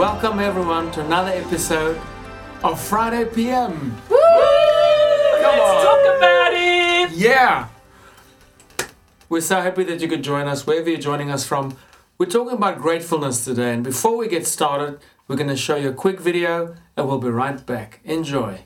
Welcome 0.00 0.38
everyone 0.38 0.90
to 0.92 1.04
another 1.04 1.28
episode 1.32 2.00
of 2.64 2.80
Friday 2.80 3.26
PM. 3.26 3.94
Woo! 4.08 4.16
Let's 4.16 5.84
talk 5.84 6.16
about 6.16 6.52
it. 6.54 7.10
Yeah. 7.10 7.68
We're 9.28 9.42
so 9.42 9.60
happy 9.60 9.84
that 9.84 10.00
you 10.00 10.08
could 10.08 10.22
join 10.24 10.48
us 10.48 10.66
wherever 10.66 10.88
you're 10.88 10.98
joining 10.98 11.30
us 11.30 11.46
from. 11.46 11.76
We're 12.16 12.30
talking 12.30 12.54
about 12.54 12.78
gratefulness 12.78 13.44
today, 13.44 13.74
and 13.74 13.84
before 13.84 14.16
we 14.16 14.26
get 14.26 14.46
started, 14.46 15.00
we're 15.28 15.36
going 15.36 15.50
to 15.50 15.56
show 15.56 15.76
you 15.76 15.90
a 15.90 15.92
quick 15.92 16.18
video 16.18 16.76
and 16.96 17.06
we'll 17.06 17.18
be 17.18 17.28
right 17.28 17.66
back. 17.66 18.00
Enjoy. 18.02 18.62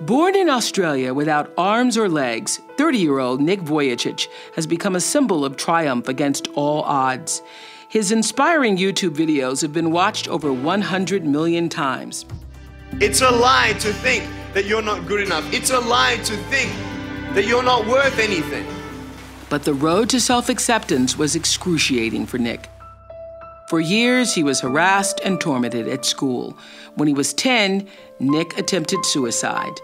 Born 0.00 0.34
in 0.34 0.48
Australia 0.48 1.12
without 1.12 1.52
arms 1.58 1.98
or 1.98 2.08
legs, 2.08 2.58
30 2.78 2.96
year 2.96 3.18
old 3.18 3.42
Nick 3.42 3.60
Vujicic 3.60 4.28
has 4.54 4.66
become 4.66 4.96
a 4.96 5.00
symbol 5.00 5.44
of 5.44 5.58
triumph 5.58 6.08
against 6.08 6.48
all 6.54 6.80
odds. 6.84 7.42
His 7.90 8.12
inspiring 8.12 8.76
YouTube 8.76 9.16
videos 9.16 9.62
have 9.62 9.72
been 9.72 9.90
watched 9.90 10.28
over 10.28 10.52
100 10.52 11.24
million 11.24 11.68
times. 11.68 12.24
It's 13.00 13.20
a 13.20 13.28
lie 13.28 13.72
to 13.80 13.92
think 13.92 14.30
that 14.54 14.66
you're 14.66 14.80
not 14.80 15.08
good 15.08 15.20
enough. 15.20 15.52
It's 15.52 15.72
a 15.72 15.80
lie 15.80 16.18
to 16.18 16.36
think 16.36 16.70
that 17.34 17.48
you're 17.48 17.64
not 17.64 17.88
worth 17.88 18.20
anything. 18.20 18.64
But 19.48 19.64
the 19.64 19.74
road 19.74 20.08
to 20.10 20.20
self 20.20 20.48
acceptance 20.48 21.18
was 21.18 21.34
excruciating 21.34 22.26
for 22.26 22.38
Nick. 22.38 22.68
For 23.68 23.80
years, 23.80 24.36
he 24.36 24.44
was 24.44 24.60
harassed 24.60 25.20
and 25.24 25.40
tormented 25.40 25.88
at 25.88 26.04
school. 26.04 26.56
When 26.94 27.08
he 27.08 27.14
was 27.14 27.34
10, 27.34 27.88
Nick 28.20 28.56
attempted 28.56 29.04
suicide. 29.04 29.80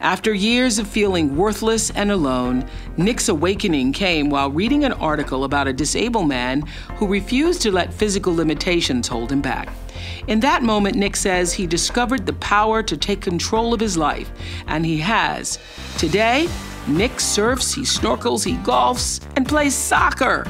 After 0.00 0.32
years 0.32 0.78
of 0.78 0.88
feeling 0.88 1.36
worthless 1.36 1.90
and 1.90 2.10
alone, 2.10 2.66
Nick's 2.96 3.28
awakening 3.28 3.92
came 3.92 4.30
while 4.30 4.50
reading 4.50 4.84
an 4.84 4.94
article 4.94 5.44
about 5.44 5.68
a 5.68 5.74
disabled 5.74 6.26
man 6.26 6.62
who 6.96 7.06
refused 7.06 7.60
to 7.62 7.70
let 7.70 7.92
physical 7.92 8.34
limitations 8.34 9.06
hold 9.06 9.30
him 9.30 9.42
back. 9.42 9.68
In 10.26 10.40
that 10.40 10.62
moment, 10.62 10.96
Nick 10.96 11.16
says 11.16 11.52
he 11.52 11.66
discovered 11.66 12.24
the 12.24 12.32
power 12.34 12.82
to 12.82 12.96
take 12.96 13.20
control 13.20 13.74
of 13.74 13.80
his 13.80 13.98
life, 13.98 14.32
and 14.68 14.86
he 14.86 14.96
has. 14.96 15.58
Today, 15.98 16.48
Nick 16.88 17.20
surfs, 17.20 17.74
he 17.74 17.82
snorkels, 17.82 18.42
he 18.42 18.54
golfs, 18.64 19.22
and 19.36 19.46
plays 19.46 19.74
soccer. 19.74 20.46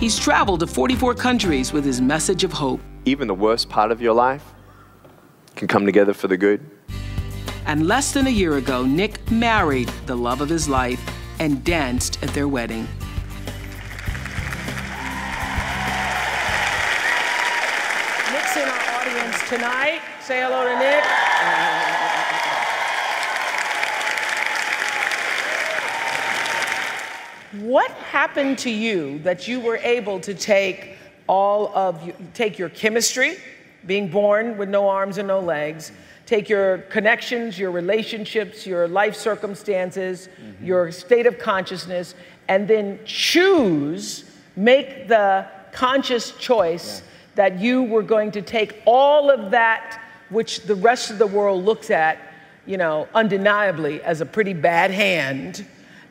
He's 0.00 0.18
traveled 0.18 0.60
to 0.60 0.66
44 0.66 1.14
countries 1.14 1.70
with 1.70 1.84
his 1.84 2.00
message 2.00 2.44
of 2.44 2.52
hope. 2.52 2.80
Even 3.04 3.28
the 3.28 3.34
worst 3.34 3.68
part 3.68 3.92
of 3.92 4.00
your 4.00 4.14
life 4.14 4.54
can 5.54 5.68
come 5.68 5.84
together 5.84 6.14
for 6.14 6.28
the 6.28 6.38
good. 6.38 6.70
And 7.66 7.88
less 7.88 8.12
than 8.12 8.28
a 8.28 8.30
year 8.30 8.58
ago, 8.58 8.86
Nick 8.86 9.28
married 9.28 9.88
the 10.06 10.14
love 10.14 10.40
of 10.40 10.48
his 10.48 10.68
life 10.68 11.04
and 11.40 11.64
danced 11.64 12.22
at 12.22 12.28
their 12.30 12.46
wedding. 12.46 12.82
Nick's 18.32 18.56
in 18.56 18.68
our 18.68 19.00
audience 19.00 19.48
tonight. 19.48 20.00
Say 20.20 20.42
hello 20.42 20.64
to 20.64 20.78
Nick. 20.78 21.04
What 27.68 27.90
happened 27.90 28.58
to 28.58 28.70
you 28.70 29.18
that 29.20 29.48
you 29.48 29.58
were 29.58 29.78
able 29.78 30.20
to 30.20 30.34
take 30.34 30.98
all 31.26 31.76
of 31.76 32.06
you, 32.06 32.14
take 32.32 32.60
your 32.60 32.68
chemistry, 32.68 33.38
being 33.86 34.08
born 34.08 34.56
with 34.56 34.68
no 34.68 34.88
arms 34.88 35.18
and 35.18 35.28
no 35.28 35.40
legs, 35.40 35.92
take 36.26 36.48
your 36.48 36.78
connections, 36.78 37.58
your 37.58 37.70
relationships, 37.70 38.66
your 38.66 38.88
life 38.88 39.14
circumstances, 39.14 40.28
mm-hmm. 40.40 40.66
your 40.66 40.90
state 40.90 41.26
of 41.26 41.38
consciousness, 41.38 42.14
and 42.48 42.66
then 42.66 42.98
choose, 43.04 44.30
make 44.56 45.08
the 45.08 45.46
conscious 45.72 46.32
choice 46.32 47.00
yeah. 47.00 47.06
that 47.36 47.60
you 47.60 47.84
were 47.84 48.02
going 48.02 48.32
to 48.32 48.42
take 48.42 48.82
all 48.86 49.30
of 49.30 49.50
that 49.50 50.02
which 50.30 50.62
the 50.62 50.74
rest 50.74 51.10
of 51.10 51.18
the 51.18 51.26
world 51.26 51.64
looks 51.64 51.90
at, 51.90 52.18
you 52.66 52.76
know, 52.76 53.06
undeniably 53.14 54.02
as 54.02 54.20
a 54.20 54.26
pretty 54.26 54.52
bad 54.52 54.90
hand, 54.90 55.64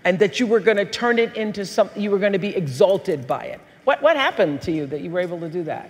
and 0.05 0.19
that 0.19 0.39
you 0.39 0.47
were 0.47 0.59
going 0.59 0.77
to 0.77 0.85
turn 0.85 1.19
it 1.19 1.35
into 1.35 1.65
something, 1.65 2.01
you 2.01 2.11
were 2.11 2.19
going 2.19 2.33
to 2.33 2.39
be 2.39 2.55
exalted 2.55 3.27
by 3.27 3.43
it. 3.43 3.59
What, 3.83 4.01
what 4.01 4.15
happened 4.15 4.61
to 4.61 4.71
you 4.71 4.85
that 4.87 5.01
you 5.01 5.11
were 5.11 5.19
able 5.19 5.39
to 5.41 5.49
do 5.49 5.63
that? 5.63 5.89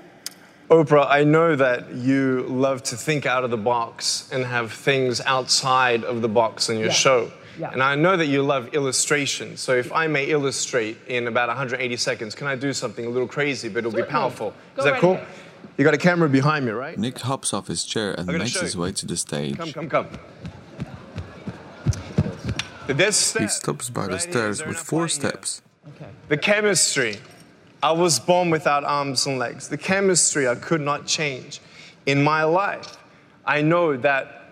Oprah, 0.70 1.06
I 1.08 1.24
know 1.24 1.56
that 1.56 1.92
you 1.92 2.44
love 2.50 2.81
to 2.84 2.96
think 2.96 3.28
out 3.28 3.44
of 3.44 3.52
the 3.52 3.58
box 3.58 4.28
and 4.31 4.44
have 4.44 4.72
things 4.72 5.22
outside 5.22 6.03
of 6.03 6.22
the 6.22 6.28
box 6.30 6.70
in 6.70 6.78
your 6.78 6.88
yeah. 6.88 6.94
show. 6.94 7.31
Yeah. 7.59 7.72
And 7.72 7.84
I 7.84 7.96
know 7.96 8.18
that 8.18 8.26
you 8.26 8.42
love 8.42 8.74
illustration. 8.74 9.58
So 9.58 9.75
if 9.75 9.94
I 9.94 10.08
may 10.08 10.25
illustrate 10.25 10.98
in 11.08 11.28
about 11.28 11.50
180 11.50 11.96
seconds, 11.98 12.36
can 12.36 12.48
I 12.48 12.56
do 12.56 12.74
something 12.74 13.06
a 13.06 13.09
little 13.09 13.28
crazy, 13.28 13.70
but 13.70 13.80
it'll 13.80 13.92
Certainly. 13.92 14.08
be 14.08 14.12
powerful? 14.12 14.54
Go 14.75 14.80
Is 14.80 14.86
that 14.86 14.92
right 14.94 15.02
cool? 15.02 15.14
Ahead. 15.14 15.28
You 15.78 15.84
got 15.84 15.94
a 15.94 16.00
camera 16.00 16.30
behind 16.30 16.66
me, 16.66 16.72
right? 16.72 16.98
Nick 16.98 17.20
hops 17.20 17.54
off 17.54 17.68
his 17.68 17.84
chair 17.84 18.14
and 18.14 18.28
makes 18.28 18.59
his 18.59 18.75
way 18.75 18.92
to 18.94 19.06
the 19.06 19.18
stage. 19.18 19.58
Come, 19.58 19.72
come, 19.72 19.90
come. 19.90 20.08
he 22.88 23.48
stops 23.48 23.90
by 23.90 24.08
the 24.08 24.20
stairs 24.20 24.66
with 24.66 24.78
four 24.78 25.08
steps. 25.08 25.62
Okay. 25.96 26.09
The 26.30 26.38
chemistry 26.38 27.20
I 27.84 27.91
was 27.91 28.19
born 28.19 28.50
without 28.50 28.84
arms 28.84 29.25
and 29.25 29.38
legs. 29.38 29.68
The 29.69 29.78
chemistry 29.78 30.47
I 30.47 30.56
could 30.56 30.81
not 30.81 31.06
change. 31.06 31.59
In 32.06 32.24
my 32.24 32.44
life, 32.44 32.97
I 33.46 33.62
know 33.62 33.97
that 33.97 34.50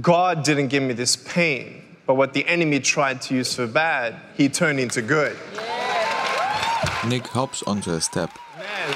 God 0.00 0.42
didn't 0.44 0.68
give 0.68 0.82
me 0.82 0.92
this 0.92 1.16
pain, 1.16 1.82
but 2.06 2.14
what 2.14 2.32
the 2.32 2.46
enemy 2.46 2.80
tried 2.80 3.22
to 3.22 3.34
use 3.34 3.54
for 3.54 3.66
bad, 3.66 4.16
he 4.36 4.48
turned 4.48 4.80
into 4.80 5.02
good. 5.02 5.36
Yeah. 5.54 7.04
Nick 7.08 7.26
hops 7.26 7.62
onto 7.62 7.92
a 7.92 8.00
step. 8.00 8.30
Man, 8.58 8.94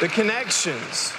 the 0.00 0.08
connections. 0.08 1.12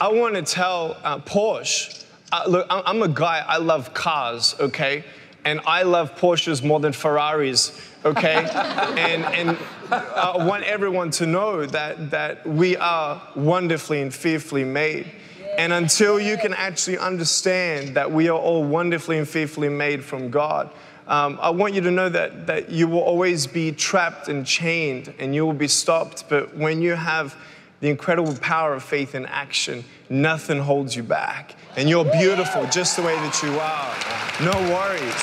I 0.00 0.08
want 0.08 0.34
to 0.36 0.42
tell 0.42 0.96
uh, 1.02 1.18
Porsche. 1.18 2.04
Uh, 2.32 2.44
look, 2.46 2.66
I'm 2.70 3.02
a 3.02 3.08
guy, 3.08 3.44
I 3.46 3.58
love 3.58 3.92
cars, 3.92 4.54
okay? 4.60 5.04
And 5.44 5.60
I 5.66 5.82
love 5.82 6.16
Porsches 6.16 6.62
more 6.62 6.80
than 6.80 6.92
Ferraris 6.92 7.78
okay? 8.04 8.34
and 8.96 9.24
and 9.24 9.58
I 9.90 10.44
want 10.46 10.64
everyone 10.64 11.10
to 11.12 11.26
know 11.26 11.66
that, 11.66 12.10
that 12.10 12.46
we 12.46 12.76
are 12.76 13.20
wonderfully 13.34 14.00
and 14.00 14.14
fearfully 14.14 14.64
made. 14.64 15.10
And 15.58 15.72
until 15.72 16.20
you 16.20 16.36
can 16.36 16.54
actually 16.54 16.96
understand 16.96 17.96
that 17.96 18.10
we 18.10 18.28
are 18.28 18.38
all 18.38 18.62
wonderfully 18.62 19.18
and 19.18 19.28
fearfully 19.28 19.68
made 19.68 20.04
from 20.04 20.30
God, 20.30 20.70
um, 21.08 21.38
I 21.42 21.50
want 21.50 21.74
you 21.74 21.80
to 21.80 21.90
know 21.90 22.08
that, 22.08 22.46
that 22.46 22.70
you 22.70 22.86
will 22.86 23.00
always 23.00 23.48
be 23.48 23.72
trapped 23.72 24.28
and 24.28 24.46
chained 24.46 25.12
and 25.18 25.34
you 25.34 25.44
will 25.44 25.52
be 25.52 25.66
stopped. 25.66 26.28
But 26.28 26.56
when 26.56 26.80
you 26.80 26.94
have 26.94 27.36
the 27.80 27.88
incredible 27.88 28.34
power 28.36 28.74
of 28.74 28.82
faith 28.82 29.14
in 29.14 29.26
action, 29.26 29.84
nothing 30.08 30.60
holds 30.60 30.94
you 30.94 31.02
back. 31.02 31.54
And 31.76 31.88
you're 31.88 32.04
beautiful 32.04 32.66
just 32.66 32.96
the 32.96 33.02
way 33.02 33.14
that 33.14 33.42
you 33.42 33.58
are. 33.58 33.94
No 34.44 34.52
worries. 34.72 35.14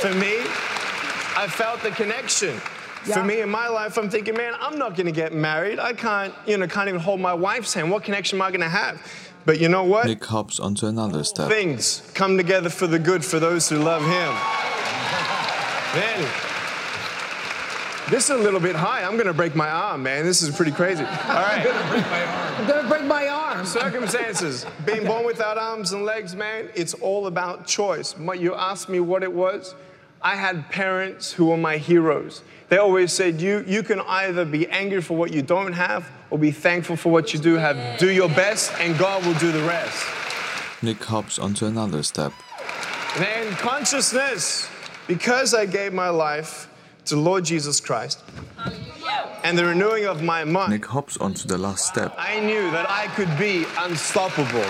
For 0.00 0.14
me, 0.14 0.38
I 1.36 1.46
felt 1.46 1.82
the 1.82 1.90
connection. 1.90 2.54
Yeah. 3.06 3.14
For 3.14 3.24
me 3.24 3.40
in 3.40 3.48
my 3.48 3.68
life, 3.68 3.96
I'm 3.96 4.10
thinking, 4.10 4.36
man, 4.36 4.54
I'm 4.60 4.78
not 4.78 4.96
gonna 4.96 5.12
get 5.12 5.32
married. 5.32 5.78
I 5.78 5.92
can't, 5.94 6.34
you 6.46 6.58
know, 6.58 6.66
can't 6.66 6.88
even 6.88 7.00
hold 7.00 7.20
my 7.20 7.32
wife's 7.32 7.72
hand. 7.72 7.90
What 7.90 8.04
connection 8.04 8.38
am 8.38 8.42
I 8.42 8.50
gonna 8.50 8.68
have? 8.68 9.00
But 9.46 9.58
you 9.58 9.68
know 9.68 9.84
what? 9.84 10.06
Nick 10.06 10.24
hops 10.24 10.60
onto 10.60 10.86
another 10.86 11.24
step. 11.24 11.48
Things 11.48 12.10
come 12.14 12.36
together 12.36 12.68
for 12.68 12.86
the 12.86 12.98
good 12.98 13.24
for 13.24 13.40
those 13.40 13.68
who 13.68 13.78
love 13.78 14.02
him. 14.02 14.34
man, 15.94 16.49
this 18.10 18.24
is 18.24 18.30
a 18.30 18.38
little 18.38 18.60
bit 18.60 18.76
high. 18.76 19.04
I'm 19.04 19.16
gonna 19.16 19.32
break 19.32 19.54
my 19.54 19.70
arm, 19.70 20.02
man. 20.02 20.24
This 20.24 20.42
is 20.42 20.54
pretty 20.54 20.72
crazy. 20.72 21.04
All 21.04 21.08
right. 21.08 21.58
I'm 21.58 21.64
gonna 21.64 21.88
break 21.90 22.06
my 22.06 22.24
arm. 22.24 22.54
I'm 22.58 22.66
gonna 22.66 22.88
break 22.88 23.04
my 23.04 23.28
arm. 23.28 23.66
Circumstances. 23.66 24.66
Being 24.84 25.06
born 25.06 25.24
without 25.24 25.56
arms 25.56 25.92
and 25.92 26.04
legs, 26.04 26.34
man, 26.34 26.68
it's 26.74 26.94
all 26.94 27.26
about 27.26 27.66
choice. 27.66 28.14
You 28.18 28.54
asked 28.54 28.88
me 28.88 29.00
what 29.00 29.22
it 29.22 29.32
was. 29.32 29.74
I 30.22 30.36
had 30.36 30.68
parents 30.68 31.32
who 31.32 31.46
were 31.46 31.56
my 31.56 31.78
heroes. 31.78 32.42
They 32.68 32.76
always 32.76 33.12
said, 33.12 33.40
you, 33.40 33.64
you 33.66 33.82
can 33.82 34.00
either 34.00 34.44
be 34.44 34.68
angry 34.68 35.00
for 35.00 35.16
what 35.16 35.32
you 35.32 35.42
don't 35.42 35.72
have 35.72 36.08
or 36.30 36.38
be 36.38 36.50
thankful 36.50 36.96
for 36.96 37.10
what 37.10 37.32
you 37.32 37.40
do 37.40 37.54
have. 37.54 37.98
Do 37.98 38.10
your 38.10 38.28
best, 38.28 38.72
and 38.78 38.98
God 38.98 39.24
will 39.24 39.34
do 39.34 39.50
the 39.50 39.62
rest. 39.62 40.06
Nick 40.82 41.02
hops 41.02 41.38
onto 41.38 41.66
another 41.66 42.02
step. 42.02 42.32
Then 43.18 43.52
consciousness, 43.54 44.68
because 45.08 45.52
I 45.54 45.66
gave 45.66 45.92
my 45.92 46.10
life 46.10 46.68
to 47.06 47.16
Lord 47.16 47.44
Jesus 47.44 47.80
Christ 47.80 48.22
and 49.42 49.56
the 49.56 49.64
renewing 49.64 50.06
of 50.06 50.22
my 50.22 50.44
mind. 50.44 50.72
Nick 50.72 50.86
hops 50.86 51.16
onto 51.16 51.48
the 51.48 51.58
last 51.58 51.86
step. 51.86 52.14
I 52.18 52.40
knew 52.40 52.70
that 52.70 52.88
I 52.88 53.06
could 53.08 53.36
be 53.38 53.66
unstoppable. 53.78 54.66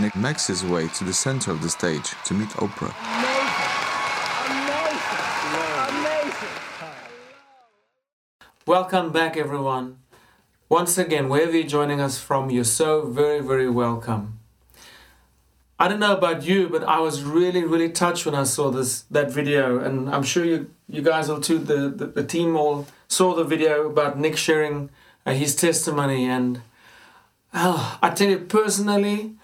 Nick 0.00 0.14
makes 0.14 0.46
his 0.46 0.64
way 0.64 0.88
to 0.88 1.04
the 1.04 1.12
center 1.12 1.50
of 1.50 1.62
the 1.62 1.68
stage 1.68 2.14
to 2.24 2.34
meet 2.34 2.48
Oprah. 2.50 2.94
Welcome 8.66 9.12
back, 9.12 9.36
everyone. 9.36 9.98
Once 10.68 10.98
again, 10.98 11.30
wherever 11.30 11.52
you're 11.52 11.66
joining 11.66 12.00
us 12.00 12.18
from, 12.18 12.50
you're 12.50 12.64
so 12.64 13.06
very, 13.06 13.40
very 13.40 13.70
welcome. 13.70 14.37
I 15.78 15.86
don't 15.86 16.00
know 16.00 16.16
about 16.16 16.42
you, 16.42 16.68
but 16.68 16.82
I 16.82 16.98
was 16.98 17.22
really, 17.22 17.64
really 17.64 17.88
touched 17.88 18.26
when 18.26 18.34
I 18.34 18.42
saw 18.42 18.70
this 18.70 19.02
that 19.10 19.30
video, 19.30 19.78
and 19.78 20.10
I'm 20.10 20.24
sure 20.24 20.44
you 20.44 20.70
you 20.88 21.02
guys 21.02 21.28
will 21.28 21.40
too. 21.40 21.58
The, 21.58 21.88
the, 21.88 22.06
the 22.06 22.24
team 22.24 22.56
all 22.56 22.86
saw 23.06 23.34
the 23.34 23.44
video 23.44 23.88
about 23.88 24.18
Nick 24.18 24.36
sharing 24.36 24.90
uh, 25.24 25.32
his 25.32 25.54
testimony. 25.54 26.26
And 26.28 26.62
uh, 27.52 27.98
I 28.02 28.10
tell 28.10 28.28
you 28.28 28.38
personally, 28.38 29.34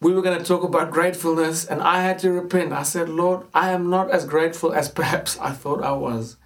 we 0.00 0.12
were 0.12 0.22
going 0.22 0.38
to 0.38 0.44
talk 0.44 0.62
about 0.62 0.90
gratefulness, 0.90 1.64
and 1.64 1.82
I 1.82 2.02
had 2.02 2.18
to 2.20 2.30
repent. 2.30 2.72
I 2.72 2.82
said, 2.82 3.08
Lord, 3.08 3.46
I 3.54 3.70
am 3.70 3.90
not 3.90 4.10
as 4.10 4.26
grateful 4.26 4.72
as 4.72 4.88
perhaps 4.88 5.38
I 5.38 5.50
thought 5.50 5.82
I 5.82 5.92
was. 5.92 6.36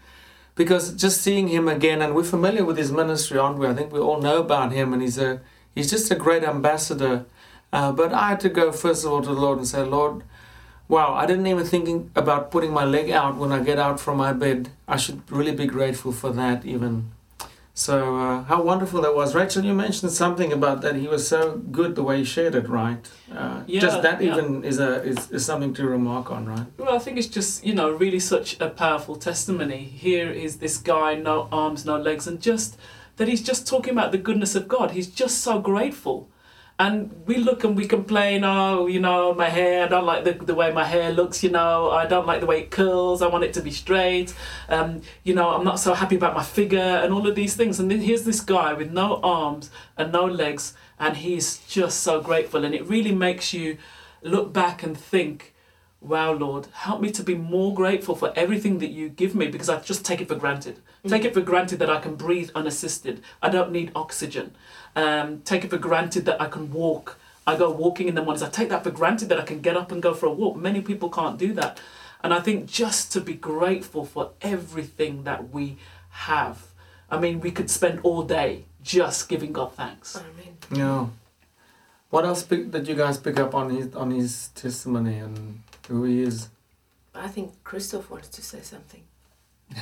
Because 0.54 0.92
just 0.92 1.20
seeing 1.20 1.48
him 1.48 1.68
again, 1.68 2.02
and 2.02 2.14
we're 2.14 2.24
familiar 2.24 2.64
with 2.64 2.78
his 2.78 2.90
ministry, 2.90 3.38
aren't 3.38 3.58
we? 3.58 3.66
I 3.66 3.74
think 3.74 3.92
we 3.92 4.00
all 4.00 4.20
know 4.20 4.40
about 4.40 4.72
him, 4.72 4.92
and 4.92 5.02
he's 5.02 5.18
a 5.18 5.40
he's 5.74 5.90
just 5.90 6.10
a 6.10 6.16
great 6.16 6.42
ambassador. 6.42 7.26
Uh, 7.72 7.92
but 7.92 8.12
I 8.12 8.28
had 8.30 8.40
to 8.40 8.48
go 8.48 8.72
first 8.72 9.04
of 9.04 9.12
all 9.12 9.22
to 9.22 9.28
the 9.28 9.40
Lord 9.40 9.58
and 9.58 9.66
say, 9.66 9.82
Lord, 9.82 10.22
wow, 10.88 11.14
I 11.14 11.26
didn't 11.26 11.46
even 11.46 11.64
think 11.64 12.10
about 12.16 12.50
putting 12.50 12.72
my 12.72 12.84
leg 12.84 13.10
out 13.10 13.36
when 13.36 13.52
I 13.52 13.62
get 13.62 13.78
out 13.78 14.00
from 14.00 14.16
my 14.16 14.32
bed. 14.32 14.70
I 14.86 14.96
should 14.96 15.30
really 15.30 15.52
be 15.54 15.66
grateful 15.66 16.12
for 16.12 16.30
that, 16.32 16.64
even. 16.64 17.10
So, 17.74 18.16
uh, 18.16 18.42
how 18.44 18.62
wonderful 18.62 19.02
that 19.02 19.14
was. 19.14 19.36
Rachel, 19.36 19.64
you 19.64 19.72
mentioned 19.72 20.10
something 20.10 20.52
about 20.52 20.80
that. 20.82 20.96
He 20.96 21.06
was 21.06 21.28
so 21.28 21.58
good 21.58 21.94
the 21.94 22.02
way 22.02 22.18
he 22.18 22.24
shared 22.24 22.56
it, 22.56 22.68
right? 22.68 23.08
Uh, 23.32 23.62
Yeah, 23.68 23.80
just 23.80 24.02
that 24.02 24.20
yeah. 24.20 24.32
even 24.32 24.64
is, 24.64 24.80
a, 24.80 25.00
is, 25.04 25.30
is 25.30 25.44
something 25.44 25.74
to 25.74 25.86
remark 25.86 26.28
on, 26.32 26.46
right? 26.46 26.66
Well, 26.76 26.92
I 26.96 26.98
think 26.98 27.18
it's 27.18 27.28
just, 27.28 27.64
you 27.64 27.74
know, 27.74 27.90
really 27.90 28.18
such 28.18 28.58
a 28.60 28.68
powerful 28.68 29.14
testimony. 29.14 29.84
Here 29.84 30.28
is 30.28 30.56
this 30.56 30.76
guy, 30.78 31.14
no 31.14 31.48
arms, 31.52 31.84
no 31.84 31.96
legs, 31.96 32.26
and 32.26 32.40
just 32.40 32.76
that 33.16 33.28
he's 33.28 33.42
just 33.42 33.68
talking 33.68 33.92
about 33.92 34.10
the 34.10 34.18
goodness 34.18 34.56
of 34.56 34.66
God. 34.66 34.90
He's 34.92 35.06
just 35.06 35.38
so 35.38 35.60
grateful. 35.60 36.28
And 36.80 37.26
we 37.26 37.38
look 37.38 37.64
and 37.64 37.76
we 37.76 37.88
complain, 37.88 38.44
oh, 38.44 38.86
you 38.86 39.00
know, 39.00 39.34
my 39.34 39.48
hair, 39.48 39.84
I 39.84 39.88
don't 39.88 40.06
like 40.06 40.22
the, 40.22 40.32
the 40.32 40.54
way 40.54 40.70
my 40.72 40.84
hair 40.84 41.10
looks, 41.12 41.42
you 41.42 41.50
know, 41.50 41.90
I 41.90 42.06
don't 42.06 42.24
like 42.24 42.38
the 42.38 42.46
way 42.46 42.60
it 42.60 42.70
curls, 42.70 43.20
I 43.20 43.26
want 43.26 43.42
it 43.42 43.52
to 43.54 43.60
be 43.60 43.72
straight, 43.72 44.32
um, 44.68 45.02
you 45.24 45.34
know, 45.34 45.48
I'm 45.48 45.64
not 45.64 45.80
so 45.80 45.92
happy 45.92 46.14
about 46.14 46.34
my 46.34 46.44
figure, 46.44 46.78
and 46.78 47.12
all 47.12 47.26
of 47.26 47.34
these 47.34 47.56
things. 47.56 47.80
And 47.80 47.90
then 47.90 48.02
here's 48.02 48.22
this 48.22 48.40
guy 48.40 48.74
with 48.74 48.92
no 48.92 49.20
arms 49.24 49.72
and 49.96 50.12
no 50.12 50.24
legs, 50.24 50.74
and 51.00 51.16
he's 51.16 51.58
just 51.66 51.98
so 52.00 52.20
grateful. 52.20 52.64
And 52.64 52.72
it 52.72 52.86
really 52.86 53.12
makes 53.12 53.52
you 53.52 53.76
look 54.22 54.52
back 54.52 54.84
and 54.84 54.96
think, 54.96 55.56
wow, 56.00 56.32
Lord, 56.32 56.68
help 56.72 57.00
me 57.00 57.10
to 57.10 57.22
be 57.22 57.34
more 57.34 57.74
grateful 57.74 58.14
for 58.14 58.32
everything 58.36 58.78
that 58.78 58.90
you 58.90 59.08
give 59.08 59.34
me 59.34 59.48
because 59.48 59.68
I 59.68 59.80
just 59.80 60.04
take 60.04 60.20
it 60.20 60.28
for 60.28 60.36
granted. 60.36 60.78
Take 61.06 61.24
it 61.24 61.34
for 61.34 61.40
granted 61.40 61.78
that 61.80 61.90
I 61.90 62.00
can 62.00 62.14
breathe 62.14 62.50
unassisted. 62.54 63.22
I 63.42 63.48
don't 63.48 63.72
need 63.72 63.90
oxygen. 63.94 64.54
Um, 64.94 65.40
take 65.42 65.64
it 65.64 65.70
for 65.70 65.78
granted 65.78 66.24
that 66.26 66.40
I 66.40 66.46
can 66.46 66.72
walk. 66.72 67.18
I 67.46 67.56
go 67.56 67.70
walking 67.70 68.08
in 68.08 68.14
the 68.14 68.22
mornings. 68.22 68.42
I 68.42 68.50
take 68.50 68.68
that 68.68 68.84
for 68.84 68.90
granted 68.90 69.28
that 69.30 69.40
I 69.40 69.44
can 69.44 69.60
get 69.60 69.76
up 69.76 69.90
and 69.90 70.02
go 70.02 70.12
for 70.14 70.26
a 70.26 70.32
walk. 70.32 70.56
Many 70.56 70.80
people 70.82 71.08
can't 71.08 71.38
do 71.38 71.52
that. 71.54 71.80
And 72.22 72.34
I 72.34 72.40
think 72.40 72.66
just 72.66 73.12
to 73.12 73.20
be 73.20 73.34
grateful 73.34 74.04
for 74.04 74.32
everything 74.42 75.24
that 75.24 75.50
we 75.50 75.76
have. 76.10 76.66
I 77.10 77.18
mean, 77.18 77.40
we 77.40 77.50
could 77.50 77.70
spend 77.70 78.00
all 78.02 78.22
day 78.22 78.64
just 78.82 79.28
giving 79.28 79.52
God 79.52 79.72
thanks. 79.72 80.16
Amen. 80.16 80.56
Yeah. 80.70 81.06
What 82.10 82.24
else 82.24 82.42
did 82.42 82.88
you 82.88 82.94
guys 82.94 83.18
pick 83.18 83.38
up 83.38 83.54
on 83.54 83.70
his 83.70 83.94
on 83.94 84.10
his 84.10 84.48
testimony 84.54 85.18
and 85.18 85.60
who 85.88 86.04
he 86.04 86.22
is? 86.22 86.48
I 87.14 87.28
think 87.28 87.64
Christoph 87.64 88.10
wants 88.10 88.28
to 88.28 88.42
say 88.42 88.60
something. 88.62 89.02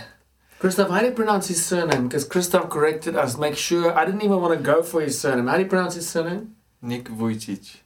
Christoph, 0.58 0.88
how 0.88 1.00
do 1.00 1.06
you 1.06 1.12
pronounce 1.12 1.48
his 1.48 1.64
surname? 1.64 2.08
Because 2.08 2.24
Christoph 2.24 2.70
corrected 2.70 3.14
us. 3.14 3.36
Make 3.36 3.56
sure 3.56 3.96
I 3.96 4.06
didn't 4.06 4.22
even 4.22 4.40
want 4.40 4.56
to 4.56 4.62
go 4.64 4.82
for 4.82 5.02
his 5.02 5.20
surname. 5.20 5.46
How 5.46 5.56
do 5.56 5.62
you 5.64 5.68
pronounce 5.68 5.94
his 5.94 6.08
surname? 6.08 6.56
Nick 6.80 7.04
Vujicic. 7.04 7.76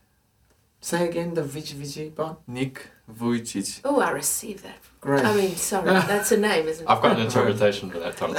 Say 0.79 1.07
again 1.07 1.33
the 1.33 1.43
Vich 1.43 1.73
Vici 1.73 2.09
part. 2.09 2.39
Nick 2.47 2.87
Vujicic. 3.11 3.81
Oh, 3.83 3.99
I 3.99 4.11
received 4.11 4.63
that. 4.63 4.77
Great. 5.01 5.25
I 5.25 5.35
mean, 5.35 5.55
sorry, 5.55 5.85
that's 5.91 6.31
a 6.31 6.37
name, 6.37 6.67
isn't 6.67 6.85
it? 6.85 6.89
I've 6.89 7.01
got 7.01 7.17
an 7.17 7.25
interpretation 7.25 7.91
for 7.91 7.99
that, 7.99 8.15
Tom. 8.17 8.35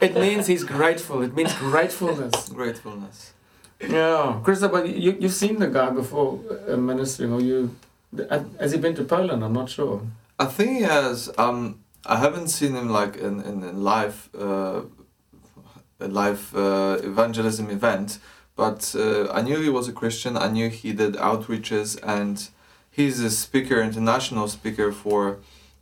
It 0.00 0.14
means 0.14 0.46
he's 0.46 0.64
grateful. 0.64 1.22
It 1.22 1.34
means 1.34 1.52
gratefulness. 1.54 2.48
Gratefulness. 2.48 3.34
Yeah, 3.88 4.40
Christoph, 4.42 4.72
but 4.72 4.88
you 4.88 5.16
you've 5.18 5.32
seen 5.32 5.58
the 5.58 5.68
guy 5.68 5.90
before 5.90 6.40
uh, 6.68 6.76
ministering, 6.76 7.32
or 7.32 7.40
you 7.40 7.74
has 8.58 8.72
he 8.72 8.78
been 8.78 8.94
to 8.96 9.04
Poland? 9.04 9.42
I'm 9.44 9.52
not 9.52 9.70
sure. 9.70 10.02
I 10.38 10.46
think 10.46 10.70
he 10.78 10.82
has. 10.82 11.30
Um, 11.38 11.80
I 12.04 12.16
haven't 12.16 12.48
seen 12.48 12.74
him 12.74 12.88
like 12.88 13.16
in 13.16 13.40
in, 13.40 13.62
in 13.62 13.82
live, 13.82 14.28
uh, 14.38 14.82
a 16.00 16.08
live 16.08 16.54
uh, 16.54 16.98
evangelism 17.02 17.70
event, 17.70 18.18
but 18.56 18.94
uh, 18.94 19.30
I 19.30 19.40
knew 19.42 19.60
he 19.60 19.70
was 19.70 19.88
a 19.88 19.92
Christian. 19.92 20.36
I 20.36 20.48
knew 20.48 20.68
he 20.68 20.92
did 20.92 21.14
outreaches, 21.14 21.98
and 22.02 22.48
he's 22.90 23.20
a 23.20 23.30
speaker, 23.30 23.80
international 23.80 24.48
speaker 24.48 24.92
for 24.92 25.38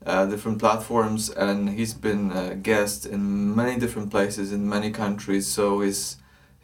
uh, 0.06 0.26
different 0.26 0.58
platforms, 0.60 1.30
and 1.30 1.70
he's 1.70 1.94
been 1.94 2.30
a 2.30 2.54
guest 2.54 3.06
in 3.06 3.56
many 3.56 3.76
different 3.78 4.10
places 4.10 4.52
in 4.52 4.68
many 4.68 4.92
countries. 4.92 5.48
So 5.48 5.80
his 5.80 6.17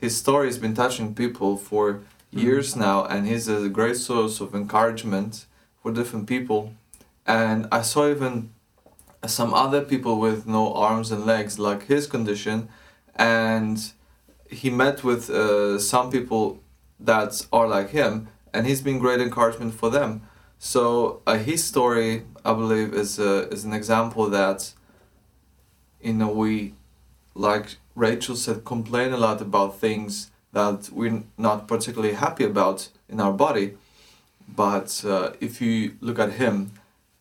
his 0.04 0.16
story 0.18 0.46
has 0.48 0.58
been 0.58 0.74
touching 0.74 1.14
people 1.14 1.56
for 1.56 1.84
years 2.30 2.76
now, 2.76 3.04
and 3.04 3.26
he's 3.26 3.48
a 3.48 3.70
great 3.70 3.96
source 3.96 4.38
of 4.44 4.54
encouragement 4.54 5.46
for 5.80 5.90
different 5.92 6.26
people. 6.26 6.60
And 7.26 7.66
I 7.72 7.80
saw 7.82 8.10
even 8.10 8.50
some 9.26 9.54
other 9.54 9.80
people 9.80 10.20
with 10.20 10.46
no 10.46 10.74
arms 10.74 11.10
and 11.10 11.24
legs, 11.24 11.58
like 11.58 11.86
his 11.86 12.06
condition, 12.06 12.68
and 13.16 13.76
he 14.50 14.68
met 14.68 15.02
with 15.02 15.30
uh, 15.30 15.78
some 15.78 16.10
people 16.10 16.60
that 17.00 17.46
are 17.50 17.66
like 17.66 17.90
him, 17.90 18.28
and 18.52 18.66
he's 18.66 18.82
been 18.82 18.98
great 18.98 19.20
encouragement 19.22 19.72
for 19.72 19.88
them. 19.88 20.10
So 20.58 21.22
uh, 21.26 21.38
his 21.38 21.64
story, 21.64 22.24
I 22.44 22.52
believe, 22.52 22.92
is 22.92 23.18
uh, 23.18 23.48
is 23.50 23.64
an 23.64 23.72
example 23.72 24.28
that, 24.30 24.74
you 26.02 26.12
know, 26.12 26.30
we, 26.42 26.74
like 27.34 27.66
Rachel 27.94 28.36
said, 28.36 28.64
complain 28.64 29.12
a 29.12 29.16
lot 29.16 29.40
about 29.40 29.78
things 29.78 30.30
that 30.52 30.90
we're 30.92 31.22
not 31.36 31.68
particularly 31.68 32.14
happy 32.14 32.44
about 32.44 32.88
in 33.08 33.20
our 33.20 33.32
body. 33.32 33.76
But 34.48 35.04
uh, 35.04 35.32
if 35.40 35.60
you 35.60 35.96
look 36.00 36.18
at 36.18 36.32
him, 36.32 36.72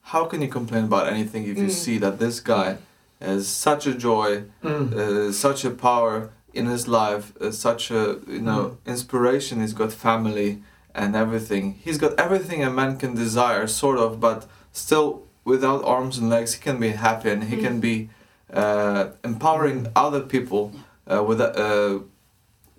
how 0.03 0.25
can 0.25 0.41
you 0.41 0.47
complain 0.47 0.85
about 0.85 1.07
anything 1.07 1.47
if 1.47 1.57
you 1.57 1.69
see 1.69 1.97
that 1.99 2.19
this 2.19 2.39
guy 2.39 2.77
has 3.21 3.47
such 3.47 3.87
a 3.87 3.93
joy, 3.93 4.43
uh, 4.63 5.31
such 5.31 5.63
a 5.63 5.71
power 5.71 6.31
in 6.53 6.65
his 6.67 6.87
life, 6.87 7.35
uh, 7.41 7.51
such 7.51 7.89
a 7.89 8.19
you 8.27 8.41
know 8.41 8.77
inspiration. 8.85 9.61
He's 9.61 9.73
got 9.73 9.91
family 9.93 10.61
and 10.93 11.15
everything. 11.15 11.79
He's 11.83 11.97
got 11.97 12.19
everything 12.19 12.63
a 12.63 12.69
man 12.69 12.97
can 12.97 13.15
desire, 13.15 13.65
sort 13.67 13.97
of, 13.97 14.19
but 14.19 14.45
still 14.71 15.23
without 15.43 15.83
arms 15.83 16.17
and 16.17 16.29
legs, 16.29 16.53
he 16.53 16.61
can 16.61 16.79
be 16.79 16.89
happy 16.89 17.29
and 17.29 17.45
he 17.45 17.57
can 17.57 17.79
be 17.79 18.09
uh, 18.53 19.07
empowering 19.23 19.87
other 19.95 20.21
people 20.21 20.71
uh, 21.07 21.23
with 21.23 21.41
uh, 21.41 21.99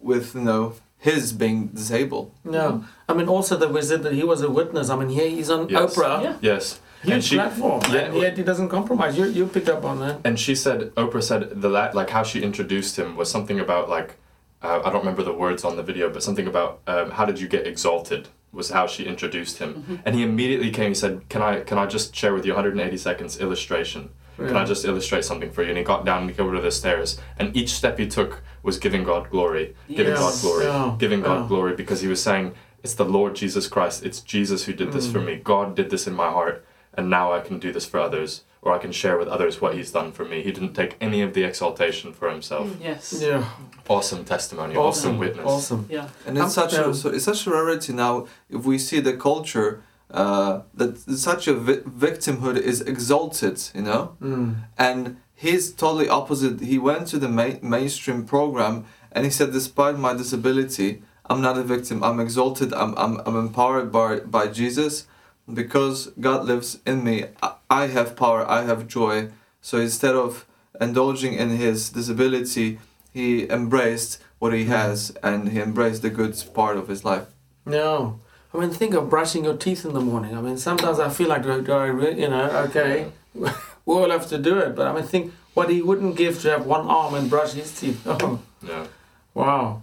with 0.00 0.34
you 0.34 0.40
know 0.42 0.74
his 0.98 1.32
being 1.32 1.66
disabled. 1.68 2.32
No, 2.44 2.84
I 3.08 3.14
mean 3.14 3.28
also 3.28 3.56
that 3.56 3.72
we 3.72 3.82
said 3.82 4.02
that 4.04 4.12
he 4.14 4.24
was 4.24 4.40
a 4.42 4.50
witness. 4.50 4.88
I 4.90 4.96
mean 4.96 5.08
here 5.10 5.28
he's 5.28 5.50
on 5.50 5.68
Yes. 5.68 5.94
Oprah, 5.96 6.22
Yeah. 6.22 6.36
Yes. 6.40 6.80
And 7.02 7.12
huge 7.12 7.24
she, 7.24 7.36
platform, 7.36 7.82
Yeah. 7.90 8.00
and 8.06 8.16
yet 8.16 8.36
he 8.38 8.42
doesn't 8.42 8.70
compromise. 8.70 9.18
You 9.18 9.26
you 9.26 9.46
picked 9.46 9.68
up 9.68 9.84
on 9.84 9.98
that. 10.00 10.20
and 10.24 10.38
she 10.40 10.54
said, 10.54 10.78
Oprah 10.94 11.22
said 11.22 11.60
the 11.60 11.68
la- 11.68 11.90
like 11.92 12.08
how 12.10 12.22
she 12.22 12.40
introduced 12.42 12.98
him 12.98 13.14
was 13.16 13.30
something 13.30 13.60
about 13.60 13.90
like, 13.90 14.16
uh, 14.62 14.80
I 14.82 14.88
don't 14.90 15.00
remember 15.04 15.22
the 15.22 15.34
words 15.34 15.64
on 15.64 15.76
the 15.76 15.82
video, 15.82 16.08
but 16.08 16.22
something 16.22 16.46
about 16.46 16.80
um, 16.86 17.10
how 17.10 17.26
did 17.26 17.38
you 17.38 17.46
get 17.48 17.66
exalted 17.66 18.28
was 18.54 18.70
how 18.70 18.86
she 18.86 19.04
introduced 19.04 19.58
him, 19.58 19.74
mm-hmm. 19.74 19.96
and 20.04 20.14
he 20.14 20.22
immediately 20.22 20.70
came. 20.70 20.90
He 20.90 20.94
said, 20.94 21.28
"Can 21.28 21.42
I 21.42 21.60
can 21.60 21.78
I 21.78 21.86
just 21.86 22.14
share 22.14 22.32
with 22.34 22.46
you 22.46 22.52
180 22.52 22.96
seconds 22.96 23.38
illustration? 23.38 24.10
Can 24.36 24.56
I 24.56 24.64
just 24.64 24.84
illustrate 24.84 25.24
something 25.24 25.50
for 25.50 25.62
you?" 25.62 25.68
And 25.68 25.78
he 25.78 25.84
got 25.84 26.04
down 26.04 26.22
and 26.22 26.30
he 26.30 26.42
over 26.42 26.56
to 26.56 26.60
the 26.60 26.70
stairs, 26.70 27.20
and 27.38 27.56
each 27.56 27.70
step 27.70 27.98
he 27.98 28.06
took 28.06 28.42
was 28.62 28.78
giving 28.78 29.04
God 29.04 29.30
glory, 29.30 29.74
giving 29.88 30.14
Yes. 30.14 30.20
God 30.20 30.34
glory, 30.42 30.64
Yeah. 30.64 30.96
giving 30.98 31.20
God 31.20 31.42
Yeah. 31.42 31.48
glory, 31.48 31.76
because 31.76 32.00
he 32.00 32.08
was 32.08 32.22
saying, 32.22 32.54
"It's 32.82 32.94
the 32.94 33.04
Lord 33.04 33.36
Jesus 33.36 33.68
Christ. 33.68 34.04
It's 34.04 34.20
Jesus 34.20 34.64
who 34.64 34.72
did 34.72 34.92
this 34.92 35.10
for 35.10 35.20
mm. 35.20 35.26
me. 35.26 35.40
God 35.42 35.76
did 35.76 35.90
this 35.90 36.06
in 36.06 36.14
my 36.14 36.30
heart." 36.30 36.64
and 36.96 37.10
now 37.10 37.32
I 37.32 37.40
can 37.40 37.58
do 37.58 37.72
this 37.72 37.86
for 37.86 38.00
others, 38.00 38.42
or 38.64 38.72
I 38.72 38.78
can 38.78 38.92
share 38.92 39.16
with 39.18 39.28
others 39.28 39.60
what 39.60 39.74
He's 39.74 39.92
done 39.92 40.10
for 40.12 40.24
me. 40.24 40.36
He 40.42 40.50
didn't 40.50 40.74
take 40.74 40.92
any 41.00 41.20
of 41.26 41.30
the 41.34 41.44
exaltation 41.44 42.12
for 42.18 42.26
Himself. 42.30 42.66
Yes. 42.80 43.14
Yeah, 43.20 43.44
Awesome 43.88 44.24
testimony, 44.24 44.74
awesome, 44.74 44.86
awesome 45.10 45.18
witness. 45.18 45.46
Awesome. 45.46 45.86
Yeah. 45.90 46.08
And 46.26 46.38
it's 46.38 46.44
Um, 46.44 46.50
such 46.62 46.72
yeah. 46.72 46.88
a 46.90 46.94
so 46.94 47.06
it's 47.10 47.24
such 47.32 47.46
a 47.46 47.50
rarity 47.50 47.92
now. 47.92 48.26
If 48.56 48.64
we 48.70 48.78
see 48.78 49.00
the 49.00 49.16
culture 49.28 49.70
uh, 50.10 50.60
that 50.80 50.92
such 51.30 51.48
a 51.48 51.54
vi- 51.66 51.82
victimhood 52.06 52.56
is 52.70 52.80
exalted, 52.92 53.56
you 53.74 53.82
know, 53.82 54.02
Mm. 54.22 54.54
and 54.78 55.16
he's 55.44 55.64
totally 55.82 56.08
opposite. 56.08 56.56
He 56.72 56.78
went 56.78 57.04
to 57.12 57.18
the 57.18 57.28
ma- 57.28 57.58
mainstream 57.76 58.24
program 58.24 58.74
and 59.12 59.24
he 59.28 59.30
said, 59.38 59.52
despite 59.52 59.96
my 59.98 60.12
disability, 60.22 61.02
I'm 61.28 61.40
not 61.40 61.56
a 61.58 61.62
victim. 61.74 61.96
I'm 62.08 62.20
exalted. 62.26 62.72
I'm 62.82 62.92
I'm, 63.04 63.14
I'm 63.26 63.36
empowered 63.46 63.88
by 63.98 64.10
by 64.36 64.44
Jesus, 64.60 65.06
because 65.52 66.08
God 66.20 66.44
lives 66.46 66.78
in 66.86 67.04
me. 67.04 67.26
I, 67.70 67.86
have 67.86 68.16
power. 68.16 68.48
I 68.48 68.62
have 68.62 68.86
joy. 68.86 69.28
So 69.60 69.78
instead 69.78 70.14
of 70.14 70.46
indulging 70.80 71.34
in 71.34 71.50
his 71.50 71.90
disability, 71.90 72.78
he 73.12 73.48
embraced 73.50 74.22
what 74.38 74.52
he 74.52 74.64
has 74.64 75.16
and 75.22 75.50
he 75.50 75.60
embraced 75.60 76.02
the 76.02 76.10
good 76.10 76.42
part 76.54 76.76
of 76.76 76.88
his 76.88 77.04
life. 77.04 77.26
No. 77.66 78.20
I 78.52 78.58
mean, 78.58 78.70
think 78.70 78.94
of 78.94 79.10
brushing 79.10 79.44
your 79.44 79.56
teeth 79.56 79.84
in 79.84 79.94
the 79.94 80.00
morning. 80.00 80.36
I 80.36 80.40
mean, 80.40 80.56
sometimes 80.58 81.00
I 81.00 81.08
feel 81.08 81.28
like, 81.28 81.42
do 81.42 81.52
I, 81.52 81.60
do 81.60 81.72
I 81.72 81.86
re- 81.86 82.20
you 82.20 82.28
know, 82.28 82.48
okay, 82.68 83.10
we 83.34 83.48
all 83.86 84.10
have 84.10 84.28
to 84.28 84.38
do 84.38 84.58
it. 84.58 84.76
But 84.76 84.86
I 84.86 84.92
mean, 84.94 85.04
think 85.04 85.32
what 85.54 85.70
he 85.70 85.82
wouldn't 85.82 86.16
give 86.16 86.40
to 86.42 86.50
have 86.50 86.66
one 86.66 86.86
arm 86.86 87.14
and 87.14 87.28
brush 87.28 87.52
his 87.54 87.72
teeth. 87.78 88.02
Oh, 88.06 88.40
Yeah. 88.66 88.86
wow. 89.34 89.82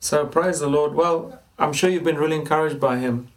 So 0.00 0.26
praise 0.26 0.60
the 0.60 0.68
Lord. 0.68 0.94
Well, 0.94 1.40
I'm 1.58 1.72
sure 1.72 1.90
you've 1.90 2.04
been 2.04 2.16
really 2.16 2.36
encouraged 2.36 2.78
by 2.80 2.98
him. 2.98 3.28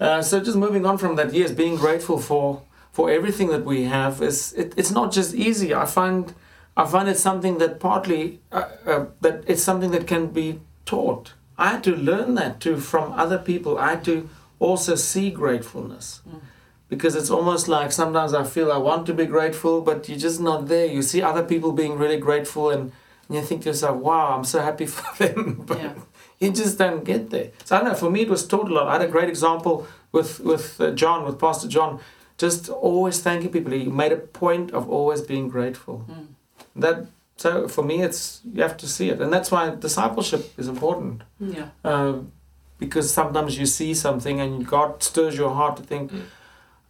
Uh, 0.00 0.22
so 0.22 0.40
just 0.40 0.56
moving 0.56 0.86
on 0.86 0.96
from 0.98 1.16
that, 1.16 1.32
yes, 1.34 1.50
being 1.52 1.76
grateful 1.76 2.18
for 2.18 2.62
for 2.92 3.08
everything 3.10 3.48
that 3.48 3.64
we 3.64 3.84
have 3.84 4.20
is 4.20 4.52
it, 4.54 4.74
it's 4.76 4.90
not 4.90 5.12
just 5.12 5.34
easy. 5.34 5.74
I 5.74 5.84
find 5.84 6.34
I 6.76 6.86
find 6.86 7.08
it's 7.08 7.20
something 7.20 7.58
that 7.58 7.78
partly 7.78 8.40
uh, 8.50 8.64
uh, 8.86 9.06
that 9.20 9.44
it's 9.46 9.62
something 9.62 9.90
that 9.92 10.06
can 10.06 10.28
be 10.28 10.60
taught. 10.86 11.34
I 11.58 11.68
had 11.68 11.84
to 11.84 11.94
learn 11.94 12.34
that 12.36 12.58
too 12.60 12.78
from 12.80 13.12
other 13.12 13.38
people. 13.38 13.78
I 13.78 13.90
had 13.90 14.04
to 14.06 14.28
also 14.58 14.94
see 14.94 15.30
gratefulness 15.30 16.22
because 16.88 17.14
it's 17.14 17.30
almost 17.30 17.68
like 17.68 17.92
sometimes 17.92 18.32
I 18.34 18.44
feel 18.44 18.72
I 18.72 18.78
want 18.78 19.06
to 19.06 19.14
be 19.14 19.26
grateful, 19.26 19.80
but 19.82 20.08
you're 20.08 20.18
just 20.18 20.40
not 20.40 20.68
there. 20.68 20.86
You 20.86 21.02
see 21.02 21.22
other 21.22 21.42
people 21.44 21.72
being 21.72 21.98
really 21.98 22.16
grateful, 22.18 22.70
and, 22.70 22.92
and 23.28 23.36
you 23.36 23.42
think 23.42 23.62
to 23.62 23.68
yourself, 23.68 23.96
"Wow, 23.98 24.34
I'm 24.36 24.44
so 24.44 24.60
happy 24.60 24.86
for 24.96 25.06
them," 25.22 25.62
but 25.66 25.78
Yeah. 25.78 25.92
You 26.40 26.50
just 26.50 26.78
don't 26.78 27.04
get 27.04 27.30
there. 27.30 27.50
So 27.64 27.76
I 27.76 27.80
don't 27.80 27.88
know. 27.90 27.94
For 27.94 28.10
me, 28.10 28.22
it 28.22 28.28
was 28.30 28.46
taught 28.46 28.68
a 28.70 28.74
lot. 28.74 28.88
I 28.88 28.92
had 28.92 29.02
a 29.02 29.08
great 29.08 29.28
example 29.28 29.86
with 30.12 30.40
with 30.40 30.80
uh, 30.80 30.90
John, 30.92 31.24
with 31.24 31.38
Pastor 31.38 31.68
John, 31.68 32.00
just 32.38 32.68
always 32.68 33.20
thanking 33.22 33.50
people. 33.52 33.72
He 33.72 33.84
made 33.84 34.12
a 34.12 34.16
point 34.16 34.72
of 34.72 34.88
always 34.88 35.20
being 35.20 35.48
grateful. 35.48 36.04
That 36.74 37.06
so 37.36 37.68
for 37.68 37.84
me, 37.84 38.02
it's 38.02 38.40
you 38.54 38.62
have 38.62 38.76
to 38.78 38.86
see 38.88 39.10
it, 39.10 39.20
and 39.20 39.32
that's 39.32 39.50
why 39.50 39.70
discipleship 39.70 40.52
is 40.58 40.68
important. 40.68 41.22
Yeah. 41.38 41.68
Uh, 41.84 42.14
because 42.78 43.12
sometimes 43.12 43.58
you 43.58 43.66
see 43.66 43.92
something 43.94 44.40
and 44.40 44.66
God 44.66 45.02
stirs 45.02 45.36
your 45.36 45.50
heart 45.50 45.76
to 45.76 45.82
think, 45.82 46.10
Mm. 46.12 46.22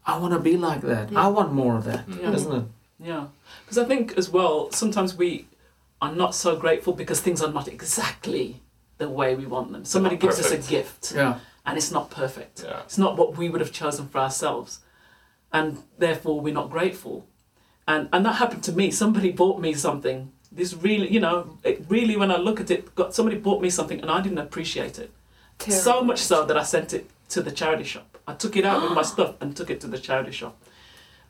I 0.06 0.18
want 0.18 0.32
to 0.34 0.38
be 0.38 0.56
like 0.56 0.82
that. 0.82 1.08
I 1.16 1.26
want 1.28 1.52
more 1.52 1.76
of 1.76 1.84
that, 1.84 2.04
Yeah. 2.08 2.30
not 2.30 2.54
it? 2.58 2.64
Yeah, 3.00 3.24
because 3.64 3.78
I 3.78 3.84
think 3.88 4.16
as 4.16 4.30
well, 4.30 4.70
sometimes 4.70 5.16
we 5.18 5.46
are 6.00 6.14
not 6.14 6.34
so 6.34 6.54
grateful 6.56 6.92
because 6.92 7.20
things 7.20 7.42
are 7.42 7.52
not 7.52 7.66
exactly 7.68 8.60
the 9.00 9.08
way 9.08 9.34
we 9.34 9.46
want 9.46 9.72
them. 9.72 9.84
Somebody 9.84 10.14
not 10.14 10.20
gives 10.22 10.38
us 10.38 10.52
a 10.52 10.58
gift 10.70 11.12
Yeah. 11.16 11.40
and 11.66 11.76
it's 11.76 11.90
not 11.90 12.10
perfect. 12.10 12.62
Yeah. 12.64 12.80
It's 12.82 12.98
not 12.98 13.16
what 13.16 13.36
we 13.36 13.48
would 13.48 13.60
have 13.60 13.72
chosen 13.72 14.06
for 14.08 14.18
ourselves. 14.18 14.80
And 15.52 15.78
therefore, 15.98 16.40
we're 16.40 16.54
not 16.54 16.70
grateful. 16.70 17.26
And, 17.88 18.08
and 18.12 18.24
that 18.24 18.34
happened 18.34 18.62
to 18.64 18.72
me. 18.72 18.90
Somebody 18.92 19.32
bought 19.32 19.60
me 19.60 19.74
something. 19.74 20.30
This 20.52 20.74
really, 20.74 21.08
you 21.12 21.18
know, 21.18 21.58
it 21.64 21.84
really, 21.88 22.16
when 22.16 22.30
I 22.30 22.36
look 22.36 22.60
at 22.60 22.70
it, 22.70 22.94
got 22.94 23.14
somebody 23.14 23.36
bought 23.38 23.60
me 23.62 23.70
something 23.70 24.00
and 24.00 24.10
I 24.10 24.20
didn't 24.20 24.38
appreciate 24.38 24.98
it. 24.98 25.10
So 25.58 26.02
much 26.02 26.18
so 26.20 26.44
that 26.44 26.56
I 26.56 26.62
sent 26.62 26.92
it 26.94 27.10
to 27.30 27.42
the 27.42 27.50
charity 27.50 27.84
shop. 27.84 28.18
I 28.28 28.34
took 28.34 28.56
it 28.56 28.64
out 28.64 28.82
with 28.82 28.92
my 28.92 29.02
stuff 29.14 29.34
and 29.40 29.56
took 29.56 29.70
it 29.70 29.80
to 29.80 29.86
the 29.88 29.98
charity 29.98 30.30
shop. 30.32 30.56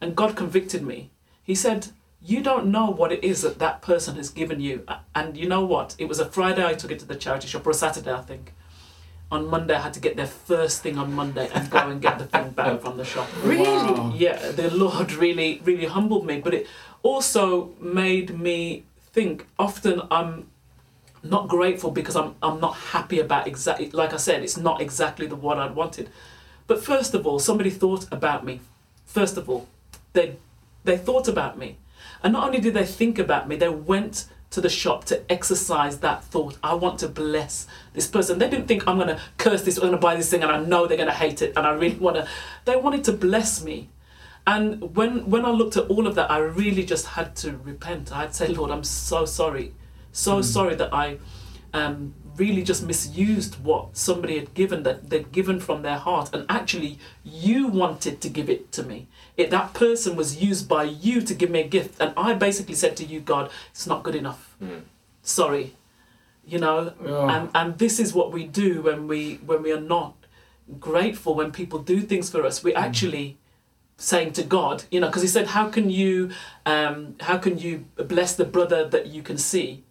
And 0.01 0.15
God 0.17 0.37
convicted 0.37 0.83
me. 0.83 1.11
He 1.43 1.55
said, 1.55 1.89
You 2.23 2.43
don't 2.43 2.67
know 2.67 2.91
what 2.91 3.13
it 3.13 3.25
is 3.25 3.43
that 3.43 3.59
that 3.59 3.81
person 3.81 4.17
has 4.17 4.31
given 4.31 4.61
you. 4.61 4.85
And 5.15 5.37
you 5.37 5.49
know 5.49 5.65
what? 5.65 5.95
It 5.99 6.07
was 6.07 6.19
a 6.19 6.27
Friday 6.27 6.65
I 6.65 6.75
took 6.75 6.91
it 6.91 6.99
to 7.01 7.07
the 7.07 7.17
charity 7.17 7.49
shop, 7.49 7.67
or 7.67 7.71
a 7.71 7.75
Saturday, 7.75 8.13
I 8.13 8.21
think. 8.21 8.53
On 9.33 9.47
Monday, 9.49 9.75
I 9.75 9.81
had 9.81 9.95
to 9.95 10.01
get 10.01 10.17
there 10.17 10.27
first 10.27 10.83
thing 10.83 10.99
on 10.99 11.15
Monday 11.15 11.49
and 11.55 11.71
go 11.71 11.79
and 11.79 12.03
get 12.03 12.19
the 12.19 12.27
thing 12.27 12.51
back 12.61 12.81
from 12.81 12.97
the 12.99 13.05
shop. 13.05 13.29
Really? 13.43 13.65
Wow. 13.65 14.13
Yeah, 14.15 14.51
the 14.51 14.71
Lord 14.71 15.13
really, 15.13 15.63
really 15.65 15.87
humbled 15.87 16.27
me. 16.27 16.41
But 16.41 16.53
it 16.53 16.67
also 17.03 17.75
made 17.81 18.39
me 18.39 18.85
think 19.13 19.47
often 19.59 20.03
I'm 20.11 20.49
not 21.23 21.49
grateful 21.49 21.91
because 21.91 22.17
I'm, 22.17 22.35
I'm 22.43 22.61
not 22.61 22.75
happy 22.75 23.21
about 23.21 23.47
exactly, 23.47 23.91
like 23.91 24.13
I 24.13 24.17
said, 24.17 24.43
it's 24.43 24.57
not 24.57 24.81
exactly 24.81 25.27
the 25.27 25.37
one 25.37 25.59
I'd 25.59 25.75
wanted. 25.75 26.11
But 26.67 26.85
first 26.85 27.15
of 27.15 27.27
all, 27.27 27.39
somebody 27.39 27.71
thought 27.71 28.07
about 28.13 28.45
me. 28.45 28.61
First 29.05 29.37
of 29.37 29.49
all, 29.49 29.69
they, 30.13 30.37
they 30.85 30.97
thought 30.97 31.29
about 31.29 31.59
me. 31.59 31.79
And 32.23 32.33
not 32.33 32.47
only 32.47 32.61
did 32.61 32.75
they 32.75 32.85
think 32.85 33.19
about 33.19 33.49
me, 33.49 33.57
they 33.57 33.69
went 33.69 34.27
to 34.51 34.61
the 34.61 34.69
shop 34.69 35.05
to 35.05 35.33
exercise 35.33 35.99
that 35.99 36.25
thought. 36.25 36.59
I 36.63 36.75
want 36.75 36.99
to 37.01 37.09
bless 37.09 37.67
this 37.93 38.07
person. 38.07 38.39
They 38.39 38.51
didn't 38.51 38.67
think 38.67 38.87
I'm 38.87 38.97
going 38.97 39.09
to 39.09 39.21
curse 39.39 39.63
this, 39.63 39.77
I'm 39.77 39.83
going 39.83 39.93
to 39.93 39.99
buy 39.99 40.17
this 40.17 40.31
thing, 40.31 40.43
and 40.43 40.51
I 40.51 40.61
know 40.61 40.87
they're 40.87 40.97
going 40.97 41.09
to 41.09 41.15
hate 41.15 41.41
it, 41.41 41.53
and 41.57 41.67
I 41.67 41.71
really 41.71 41.97
want 41.97 42.17
to. 42.17 42.29
They 42.65 42.77
wanted 42.77 43.05
to 43.05 43.13
bless 43.13 43.63
me. 43.63 43.89
And 44.47 44.97
when 44.97 45.31
when 45.31 45.45
I 45.45 45.51
looked 45.51 45.77
at 45.77 45.87
all 45.89 46.07
of 46.07 46.15
that, 46.17 46.31
I 46.31 46.39
really 46.39 46.85
just 46.85 47.07
had 47.07 47.37
to 47.37 47.57
repent. 47.59 48.13
I'd 48.13 48.35
say, 48.35 48.49
Lord, 48.49 48.71
I'm 48.71 48.85
so 48.85 49.25
sorry, 49.25 49.75
so 50.13 50.43
sorry 50.43 50.75
that 50.77 50.93
I 50.93 51.19
um, 51.73 52.15
really 52.37 52.63
just 52.63 52.87
misused 52.87 53.63
what 53.63 53.97
somebody 53.97 54.39
had 54.39 54.55
given 54.55 54.83
that 54.85 55.11
they'd 55.11 55.33
given 55.33 55.61
from 55.61 55.83
their 55.83 55.99
heart, 55.99 56.31
and 56.33 56.47
actually 56.49 56.99
you 57.25 57.67
wanted 57.67 58.21
to 58.21 58.29
give 58.29 58.49
it 58.49 58.73
to 58.73 58.83
me. 58.83 59.09
It, 59.37 59.51
that 59.51 59.75
person 59.75 60.17
was 60.17 60.43
used 60.43 60.69
by 60.69 60.85
you 60.85 61.21
to 61.23 61.35
give 61.35 61.51
me 61.51 61.61
a 61.61 61.69
gift, 61.69 62.01
and 62.01 62.13
I 62.17 62.35
basically 62.35 62.75
said 62.75 62.97
to 62.99 63.05
you, 63.05 63.21
God, 63.21 63.51
it's 63.71 63.87
not 63.87 64.03
good 64.03 64.15
enough. 64.15 64.57
Sorry, 65.23 65.75
you 66.47 66.59
know. 66.59 66.93
Yeah. 67.05 67.37
And 67.37 67.51
and 67.55 67.79
this 67.79 67.99
is 68.01 68.15
what 68.15 68.33
we 68.33 68.45
do 68.45 68.83
when 68.83 69.07
we 69.09 69.37
when 69.47 69.63
we 69.63 69.73
are 69.73 69.81
not 69.81 70.15
grateful 70.79 71.35
when 71.35 71.51
people 71.53 71.79
do 71.81 72.01
things 72.01 72.31
for 72.31 72.45
us. 72.47 72.63
We 72.63 72.75
actually 72.75 73.39
saying 73.97 74.33
to 74.33 74.43
God, 74.43 74.85
you 74.91 75.01
know, 75.01 75.09
because 75.09 75.23
he 75.23 75.29
said, 75.29 75.49
"How 75.49 75.69
can 75.69 75.91
you, 75.91 76.31
um, 76.65 77.17
how 77.21 77.39
can 77.39 77.59
you 77.59 77.85
bless 77.97 78.35
the 78.35 78.45
brother 78.45 78.89
that 78.89 79.07
you 79.07 79.23
can 79.23 79.37
see 79.37 79.85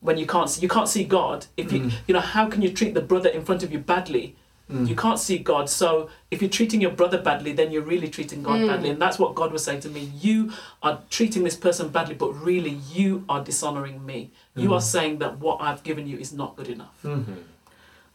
when 0.00 0.18
you 0.18 0.26
can't 0.26 0.48
see? 0.50 0.60
You 0.60 0.68
can't 0.68 0.88
see 0.88 1.04
God. 1.04 1.46
If 1.56 1.72
you, 1.72 1.80
mm. 1.80 1.92
you 2.06 2.14
know, 2.14 2.20
how 2.20 2.48
can 2.48 2.62
you 2.62 2.70
treat 2.72 2.94
the 2.94 3.00
brother 3.00 3.28
in 3.28 3.44
front 3.44 3.62
of 3.62 3.72
you 3.72 3.78
badly? 3.78 4.36
Mm. 4.70 4.88
You 4.88 4.96
can't 4.96 5.18
see 5.18 5.38
God. 5.38 5.70
So 5.70 6.10
if 6.30 6.42
you're 6.42 6.50
treating 6.50 6.80
your 6.80 6.90
brother 6.90 7.18
badly, 7.18 7.52
then 7.52 7.70
you're 7.70 7.82
really 7.82 8.08
treating 8.08 8.42
God 8.42 8.60
mm. 8.60 8.68
badly, 8.68 8.90
and 8.90 9.00
that's 9.00 9.18
what 9.18 9.34
God 9.34 9.52
was 9.52 9.62
saying 9.62 9.80
to 9.80 9.88
me. 9.88 10.10
You 10.20 10.52
are 10.82 11.00
treating 11.08 11.44
this 11.44 11.56
person 11.56 11.88
badly, 11.88 12.14
but 12.14 12.32
really 12.32 12.78
you 12.92 13.24
are 13.28 13.42
dishonoring 13.42 14.04
me. 14.04 14.30
You 14.54 14.64
mm-hmm. 14.64 14.72
are 14.72 14.80
saying 14.80 15.18
that 15.18 15.38
what 15.38 15.60
I've 15.60 15.82
given 15.82 16.06
you 16.08 16.18
is 16.18 16.32
not 16.32 16.56
good 16.56 16.68
enough. 16.68 16.98
Mm-hmm. 17.04 17.34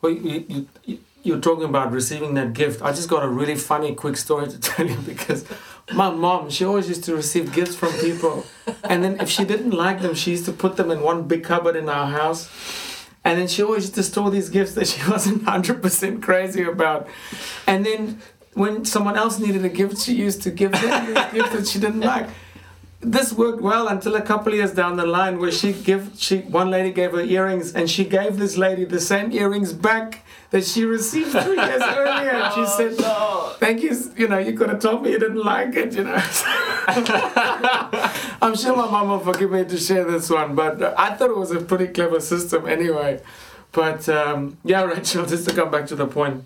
Well, 0.01 0.11
you, 0.11 0.45
you, 0.47 0.67
you, 0.85 0.99
you're 1.23 1.39
talking 1.39 1.65
about 1.65 1.91
receiving 1.91 2.33
that 2.33 2.53
gift. 2.53 2.81
I 2.81 2.91
just 2.91 3.09
got 3.09 3.23
a 3.23 3.27
really 3.27 3.55
funny, 3.55 3.93
quick 3.95 4.17
story 4.17 4.47
to 4.49 4.59
tell 4.59 4.87
you 4.87 4.97
because 4.97 5.45
my 5.93 6.09
mom, 6.09 6.49
she 6.49 6.63
always 6.65 6.87
used 6.87 7.03
to 7.05 7.15
receive 7.15 7.53
gifts 7.53 7.75
from 7.75 7.91
people. 7.93 8.45
And 8.83 9.03
then 9.03 9.19
if 9.19 9.29
she 9.29 9.43
didn't 9.43 9.71
like 9.71 10.01
them, 10.01 10.13
she 10.13 10.31
used 10.31 10.45
to 10.45 10.53
put 10.53 10.77
them 10.77 10.91
in 10.91 11.01
one 11.01 11.27
big 11.27 11.43
cupboard 11.43 11.75
in 11.75 11.89
our 11.89 12.07
house. 12.07 12.49
And 13.23 13.39
then 13.39 13.47
she 13.47 13.61
always 13.61 13.83
used 13.83 13.95
to 13.95 14.03
store 14.03 14.31
these 14.31 14.49
gifts 14.49 14.73
that 14.73 14.87
she 14.87 15.09
wasn't 15.09 15.43
100% 15.43 16.21
crazy 16.21 16.63
about. 16.63 17.07
And 17.67 17.85
then 17.85 18.21
when 18.53 18.85
someone 18.85 19.15
else 19.15 19.39
needed 19.39 19.63
a 19.63 19.69
gift, 19.69 19.97
she 19.97 20.13
used 20.13 20.41
to 20.43 20.51
give 20.51 20.71
them 20.71 21.05
these 21.05 21.25
gift 21.33 21.53
that 21.53 21.67
she 21.67 21.79
didn't 21.79 22.01
like. 22.01 22.27
This 22.99 23.33
worked 23.33 23.61
well 23.61 23.87
until 23.87 24.15
a 24.15 24.21
couple 24.21 24.53
of 24.53 24.59
years 24.59 24.73
down 24.73 24.95
the 24.95 25.05
line 25.05 25.39
where 25.39 25.51
she 25.51 25.73
give 25.73 26.11
she 26.17 26.41
one 26.41 26.69
lady 26.69 26.91
gave 26.91 27.13
her 27.13 27.21
earrings 27.21 27.73
and 27.73 27.89
she 27.89 28.05
gave 28.05 28.37
this 28.37 28.57
lady 28.57 28.85
the 28.85 28.99
same 28.99 29.31
earrings 29.31 29.73
back 29.73 30.23
that 30.51 30.65
she 30.65 30.85
received 30.85 31.31
three 31.31 31.55
years 31.55 31.81
earlier. 31.85 32.31
And 32.31 32.53
she 32.53 32.65
said, 32.67 32.99
no. 32.99 33.55
Thank 33.57 33.81
you, 33.81 33.97
you 34.17 34.27
know, 34.27 34.37
you 34.37 34.53
could 34.53 34.69
have 34.69 34.79
told 34.79 35.01
me 35.03 35.11
you 35.11 35.19
didn't 35.19 35.43
like 35.43 35.75
it, 35.75 35.93
you 35.93 36.03
know. 36.03 36.13
I'm 38.41 38.55
sure 38.55 38.75
my 38.75 38.89
mom 38.89 39.09
will 39.09 39.19
forgive 39.19 39.51
me 39.51 39.63
to 39.63 39.77
share 39.77 40.03
this 40.03 40.29
one, 40.29 40.55
but 40.55 40.81
uh, 40.81 40.93
I 40.97 41.15
thought 41.15 41.29
it 41.29 41.37
was 41.37 41.51
a 41.51 41.61
pretty 41.61 41.87
clever 41.87 42.19
system 42.19 42.67
anyway. 42.67 43.21
But 43.71 44.07
um, 44.09 44.57
yeah, 44.63 44.83
Rachel, 44.83 45.25
just 45.25 45.47
to 45.47 45.55
come 45.55 45.71
back 45.71 45.87
to 45.87 45.95
the 45.95 46.05
point, 46.05 46.43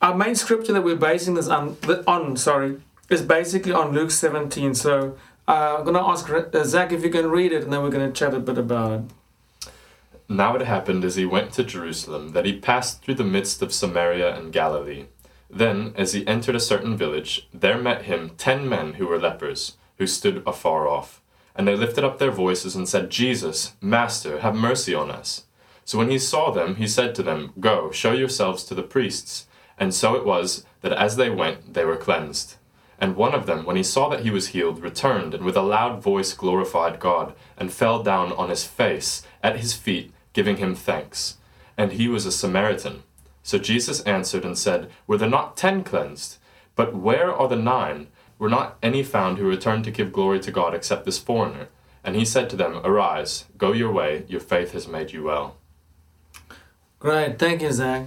our 0.00 0.16
main 0.16 0.34
scripture 0.34 0.72
that 0.72 0.82
we're 0.82 0.96
basing 0.96 1.34
this 1.34 1.48
on, 1.48 1.76
on 2.08 2.36
sorry, 2.36 2.80
is 3.08 3.22
basically 3.22 3.72
on 3.72 3.92
Luke 3.92 4.10
17. 4.10 4.74
So 4.74 5.16
uh, 5.46 5.76
I'm 5.78 5.84
going 5.84 5.94
to 5.94 6.02
ask 6.02 6.28
uh, 6.28 6.64
Zach 6.64 6.90
if 6.90 7.04
you 7.04 7.10
can 7.10 7.30
read 7.30 7.52
it, 7.52 7.62
and 7.62 7.72
then 7.72 7.82
we're 7.82 7.90
going 7.90 8.10
to 8.10 8.12
chat 8.12 8.34
a 8.34 8.40
bit 8.40 8.58
about 8.58 8.92
it. 8.92 9.04
Now 10.32 10.56
it 10.56 10.62
happened 10.62 11.04
as 11.04 11.16
he 11.16 11.26
went 11.26 11.52
to 11.52 11.62
Jerusalem 11.62 12.30
that 12.30 12.46
he 12.46 12.58
passed 12.58 13.02
through 13.02 13.16
the 13.16 13.24
midst 13.24 13.60
of 13.60 13.72
Samaria 13.72 14.34
and 14.34 14.50
Galilee. 14.50 15.04
Then, 15.50 15.92
as 15.94 16.14
he 16.14 16.26
entered 16.26 16.56
a 16.56 16.60
certain 16.60 16.96
village, 16.96 17.48
there 17.52 17.76
met 17.76 18.04
him 18.04 18.30
ten 18.38 18.66
men 18.66 18.94
who 18.94 19.06
were 19.06 19.20
lepers, 19.20 19.76
who 19.98 20.06
stood 20.06 20.42
afar 20.46 20.88
off. 20.88 21.20
And 21.54 21.68
they 21.68 21.76
lifted 21.76 22.02
up 22.02 22.18
their 22.18 22.30
voices 22.30 22.74
and 22.74 22.88
said, 22.88 23.10
Jesus, 23.10 23.74
Master, 23.82 24.40
have 24.40 24.54
mercy 24.54 24.94
on 24.94 25.10
us. 25.10 25.44
So 25.84 25.98
when 25.98 26.08
he 26.08 26.18
saw 26.18 26.50
them, 26.50 26.76
he 26.76 26.88
said 26.88 27.14
to 27.16 27.22
them, 27.22 27.52
Go, 27.60 27.90
show 27.90 28.12
yourselves 28.12 28.64
to 28.64 28.74
the 28.74 28.82
priests. 28.82 29.46
And 29.76 29.92
so 29.92 30.14
it 30.14 30.24
was 30.24 30.64
that 30.80 30.94
as 30.94 31.16
they 31.16 31.28
went, 31.28 31.74
they 31.74 31.84
were 31.84 31.96
cleansed. 31.96 32.56
And 32.98 33.16
one 33.16 33.34
of 33.34 33.44
them, 33.44 33.66
when 33.66 33.76
he 33.76 33.82
saw 33.82 34.08
that 34.08 34.20
he 34.20 34.30
was 34.30 34.48
healed, 34.48 34.80
returned 34.80 35.34
and 35.34 35.44
with 35.44 35.56
a 35.58 35.62
loud 35.62 36.02
voice 36.02 36.32
glorified 36.32 37.00
God, 37.00 37.34
and 37.58 37.70
fell 37.70 38.02
down 38.02 38.32
on 38.32 38.48
his 38.48 38.64
face 38.64 39.26
at 39.42 39.58
his 39.58 39.74
feet, 39.74 40.10
giving 40.32 40.56
him 40.56 40.74
thanks. 40.74 41.38
And 41.76 41.92
he 41.92 42.08
was 42.08 42.26
a 42.26 42.32
Samaritan. 42.32 43.02
So 43.42 43.58
Jesus 43.58 44.02
answered 44.02 44.44
and 44.44 44.56
said, 44.56 44.90
Were 45.06 45.16
there 45.16 45.28
not 45.28 45.56
ten 45.56 45.84
cleansed? 45.84 46.38
But 46.76 46.94
where 46.94 47.32
are 47.32 47.48
the 47.48 47.56
nine? 47.56 48.08
Were 48.38 48.48
not 48.48 48.76
any 48.82 49.02
found 49.02 49.38
who 49.38 49.48
returned 49.48 49.84
to 49.84 49.90
give 49.90 50.12
glory 50.12 50.40
to 50.40 50.50
God 50.50 50.74
except 50.74 51.04
this 51.04 51.18
foreigner? 51.18 51.68
And 52.04 52.16
he 52.16 52.24
said 52.24 52.50
to 52.50 52.56
them, 52.56 52.80
Arise, 52.84 53.44
go 53.56 53.72
your 53.72 53.92
way, 53.92 54.24
your 54.28 54.40
faith 54.40 54.72
has 54.72 54.88
made 54.88 55.12
you 55.12 55.22
well. 55.24 55.56
Great, 56.98 57.38
thank 57.38 57.62
you, 57.62 57.72
Zach. 57.72 58.06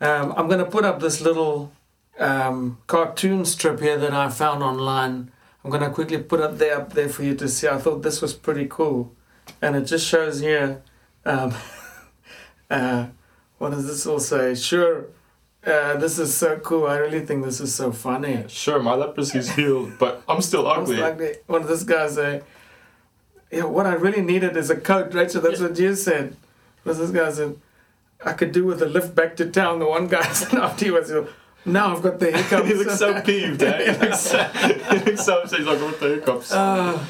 Um, 0.00 0.32
I'm 0.36 0.46
going 0.46 0.64
to 0.64 0.70
put 0.70 0.84
up 0.84 1.00
this 1.00 1.20
little 1.20 1.72
um, 2.20 2.78
cartoon 2.86 3.44
strip 3.44 3.80
here 3.80 3.98
that 3.98 4.12
I 4.12 4.28
found 4.28 4.62
online. 4.62 5.32
I'm 5.64 5.70
gonna 5.70 5.90
quickly 5.90 6.18
put 6.18 6.40
it 6.40 6.58
there 6.58 6.78
up 6.78 6.92
there 6.92 7.08
for 7.08 7.22
you 7.22 7.34
to 7.34 7.48
see. 7.48 7.68
I 7.68 7.78
thought 7.78 8.02
this 8.02 8.22
was 8.22 8.32
pretty 8.34 8.66
cool, 8.68 9.14
and 9.60 9.74
it 9.76 9.82
just 9.82 10.06
shows 10.06 10.40
here. 10.40 10.82
Um, 11.24 11.54
uh, 12.70 13.06
what 13.58 13.70
does 13.70 13.86
this 13.86 14.06
all 14.06 14.20
say? 14.20 14.54
Sure, 14.54 15.06
uh, 15.66 15.96
this 15.96 16.18
is 16.18 16.34
so 16.34 16.58
cool. 16.58 16.86
I 16.86 16.96
really 16.98 17.24
think 17.24 17.44
this 17.44 17.60
is 17.60 17.74
so 17.74 17.92
funny. 17.92 18.44
Sure, 18.48 18.82
my 18.82 18.92
leprosy's 18.92 19.50
healed, 19.50 19.98
but 19.98 20.22
I'm 20.28 20.40
still 20.40 20.66
I 20.66 20.78
was 20.78 20.90
ugly. 20.90 21.34
what 21.46 21.60
did 21.60 21.68
this 21.68 21.84
guy 21.84 22.08
say? 22.08 22.42
Yeah, 23.50 23.64
what 23.64 23.86
I 23.86 23.94
really 23.94 24.22
needed 24.22 24.56
is 24.56 24.70
a 24.70 24.76
coat, 24.76 25.12
Rachel. 25.12 25.42
That's 25.42 25.60
what 25.60 25.78
you 25.78 25.94
said. 25.94 26.36
What 26.84 26.96
this 26.96 27.10
guy 27.10 27.30
said? 27.32 27.56
I 28.24 28.32
could 28.32 28.52
do 28.52 28.64
with 28.64 28.82
a 28.82 28.86
lift 28.86 29.14
back 29.14 29.36
to 29.36 29.50
town. 29.50 29.80
The 29.80 29.86
one 29.86 30.06
guy 30.06 30.22
said 30.32 30.58
after 30.58 30.84
he 30.84 30.90
was, 30.90 31.12
now 31.64 31.94
I've 31.94 32.02
got 32.02 32.18
the 32.18 32.30
hiccups. 32.30 32.68
he 32.68 32.74
looks 32.74 32.98
so 32.98 33.20
peeved, 33.20 33.62
eh? 33.62 33.92
He 33.92 33.98
looks 33.98 34.20
so, 34.20 34.42
he 34.44 34.98
looks 34.98 35.24
so 35.24 35.40
upset. 35.40 35.58
He's 35.58 35.68
like, 35.68 35.80
what 35.80 36.00
the 36.00 36.08
hiccups? 36.08 36.52
Uh, 36.52 37.04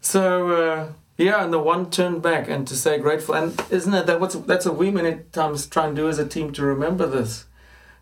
so 0.00 0.50
uh, 0.50 0.92
yeah, 1.16 1.44
and 1.44 1.52
the 1.52 1.58
one 1.58 1.90
turned 1.90 2.22
back 2.22 2.48
and 2.48 2.66
to 2.68 2.76
say 2.76 2.98
grateful, 2.98 3.34
and 3.34 3.60
isn't 3.70 3.94
it 3.94 4.06
that 4.06 4.20
what's 4.20 4.34
that's 4.34 4.66
what 4.66 4.76
we 4.76 4.90
many 4.90 5.20
times 5.32 5.66
try 5.66 5.86
and 5.86 5.96
do 5.96 6.08
as 6.08 6.18
a 6.18 6.26
team 6.26 6.52
to 6.52 6.64
remember 6.64 7.06
this, 7.06 7.46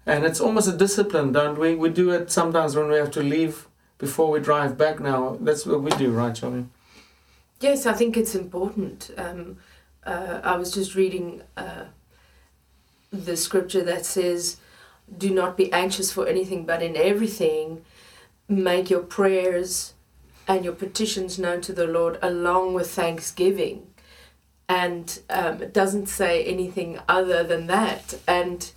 and 0.06 0.24
it's 0.24 0.40
almost 0.40 0.68
a 0.68 0.76
discipline, 0.76 1.32
don't 1.32 1.58
we? 1.58 1.74
We 1.74 1.90
do 1.90 2.10
it 2.10 2.30
sometimes 2.30 2.76
when 2.76 2.88
we 2.88 2.96
have 2.96 3.10
to 3.12 3.22
leave 3.22 3.68
before 3.98 4.30
we 4.30 4.40
drive 4.40 4.78
back. 4.78 5.00
Now 5.00 5.36
that's 5.40 5.66
what 5.66 5.82
we 5.82 5.90
do, 5.92 6.10
right, 6.10 6.34
Charlie? 6.34 6.66
Yes, 7.60 7.84
I 7.84 7.92
think 7.92 8.16
it's 8.16 8.34
important. 8.34 9.10
Um, 9.18 9.58
uh, 10.04 10.40
I 10.42 10.56
was 10.56 10.72
just 10.72 10.94
reading 10.94 11.42
uh, 11.56 11.84
the 13.10 13.36
scripture 13.36 13.82
that 13.84 14.06
says, 14.06 14.56
Do 15.16 15.30
not 15.30 15.56
be 15.56 15.72
anxious 15.72 16.10
for 16.10 16.26
anything, 16.26 16.64
but 16.64 16.82
in 16.82 16.96
everything, 16.96 17.84
make 18.48 18.88
your 18.88 19.02
prayers 19.02 19.92
and 20.50 20.64
your 20.64 20.74
petitions 20.74 21.38
known 21.38 21.60
to 21.60 21.72
the 21.72 21.86
Lord 21.86 22.18
along 22.20 22.74
with 22.74 22.90
thanksgiving. 22.90 23.86
And 24.68 25.20
um, 25.30 25.62
it 25.62 25.72
doesn't 25.72 26.06
say 26.06 26.44
anything 26.44 26.98
other 27.08 27.44
than 27.44 27.68
that. 27.68 28.18
And 28.26 28.68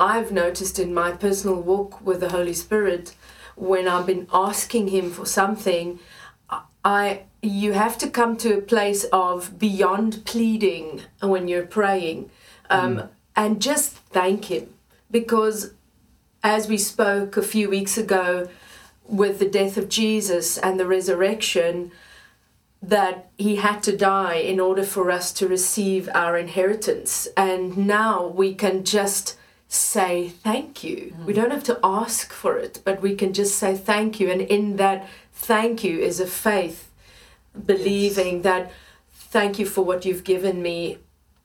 I've 0.00 0.32
noticed 0.32 0.78
in 0.78 0.94
my 0.94 1.12
personal 1.12 1.60
walk 1.60 2.00
with 2.00 2.20
the 2.20 2.30
Holy 2.30 2.54
Spirit, 2.54 3.14
when 3.54 3.86
I've 3.86 4.06
been 4.06 4.26
asking 4.32 4.88
Him 4.88 5.10
for 5.10 5.26
something, 5.26 5.98
I 6.82 7.24
you 7.42 7.72
have 7.74 7.98
to 7.98 8.08
come 8.08 8.36
to 8.38 8.56
a 8.56 8.62
place 8.62 9.04
of 9.12 9.58
beyond 9.58 10.24
pleading 10.24 11.02
when 11.20 11.48
you're 11.48 11.66
praying, 11.66 12.30
um, 12.70 13.10
and 13.36 13.60
just 13.60 13.90
thank 13.90 14.46
Him 14.46 14.72
because, 15.10 15.74
as 16.42 16.66
we 16.66 16.78
spoke 16.78 17.36
a 17.36 17.42
few 17.42 17.68
weeks 17.68 17.98
ago, 17.98 18.48
with 19.12 19.38
the 19.38 19.48
death 19.48 19.76
of 19.76 19.90
Jesus 19.90 20.56
and 20.56 20.80
the 20.80 20.86
resurrection, 20.86 21.92
that 22.82 23.30
He 23.36 23.56
had 23.56 23.82
to 23.84 23.96
die 23.96 24.36
in 24.36 24.58
order 24.58 24.82
for 24.82 25.10
us 25.10 25.32
to 25.34 25.46
receive 25.46 26.08
our 26.14 26.36
inheritance, 26.36 27.28
and 27.36 27.76
now 27.76 28.26
we 28.26 28.54
can 28.54 28.84
just 28.84 29.36
say 29.68 30.30
thank 30.30 30.82
you. 30.82 31.14
Mm. 31.16 31.26
We 31.26 31.32
don't 31.34 31.52
have 31.52 31.64
to 31.64 31.78
ask 31.84 32.32
for 32.32 32.56
it, 32.56 32.80
but 32.84 33.00
we 33.02 33.14
can 33.14 33.32
just 33.32 33.56
say 33.56 33.76
thank 33.76 34.18
you, 34.18 34.30
and 34.30 34.40
in 34.40 34.76
that 34.76 35.06
thank 35.32 35.84
you 35.84 36.00
is 36.00 36.18
a 36.18 36.26
faith 36.26 36.90
believing 37.66 38.42
that 38.42 38.72
thank 39.12 39.58
you 39.58 39.66
for 39.66 39.84
what 39.84 40.04
you've 40.04 40.24
given 40.24 40.62
me 40.62 40.98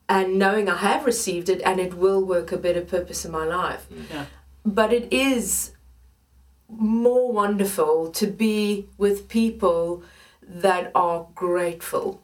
and 0.09 0.39
knowing 0.39 0.69
I 0.69 0.77
have 0.77 1.05
received 1.05 1.49
it 1.49 1.61
and 1.65 1.79
it 1.79 1.95
will 1.95 2.23
work 2.23 2.51
a 2.51 2.57
better 2.57 2.81
purpose 2.81 3.25
in 3.25 3.31
my 3.31 3.43
life. 3.43 3.87
Mm. 3.89 4.09
Yeah. 4.09 4.25
But 4.65 4.93
it 4.93 5.11
is 5.11 5.71
more 6.69 7.31
wonderful 7.31 8.11
to 8.11 8.27
be 8.27 8.87
with 8.97 9.27
people 9.29 10.03
that 10.41 10.91
are 10.95 11.27
grateful. 11.35 12.21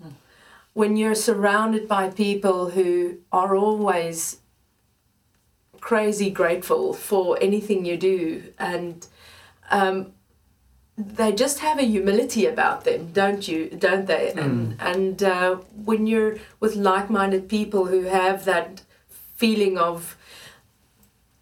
When 0.73 0.97
you're 0.97 1.15
surrounded 1.15 1.87
by 1.87 2.09
people 2.09 2.71
who 2.71 3.17
are 3.31 3.55
always 3.55 4.39
crazy 5.79 6.29
grateful 6.29 6.93
for 6.93 7.37
anything 7.41 7.83
you 7.85 7.97
do 7.97 8.43
and 8.57 9.05
um, 9.69 10.13
they 10.97 11.31
just 11.31 11.59
have 11.59 11.79
a 11.79 11.83
humility 11.83 12.45
about 12.45 12.83
them, 12.85 13.11
don't 13.11 13.47
you? 13.47 13.69
Don't 13.69 14.05
they? 14.05 14.31
And 14.31 14.75
and 14.79 15.23
uh, 15.23 15.55
when 15.83 16.05
you're 16.05 16.37
with 16.59 16.75
like-minded 16.75 17.49
people 17.49 17.85
who 17.87 18.03
have 18.03 18.45
that 18.45 18.83
feeling 19.35 19.77
of 19.77 20.15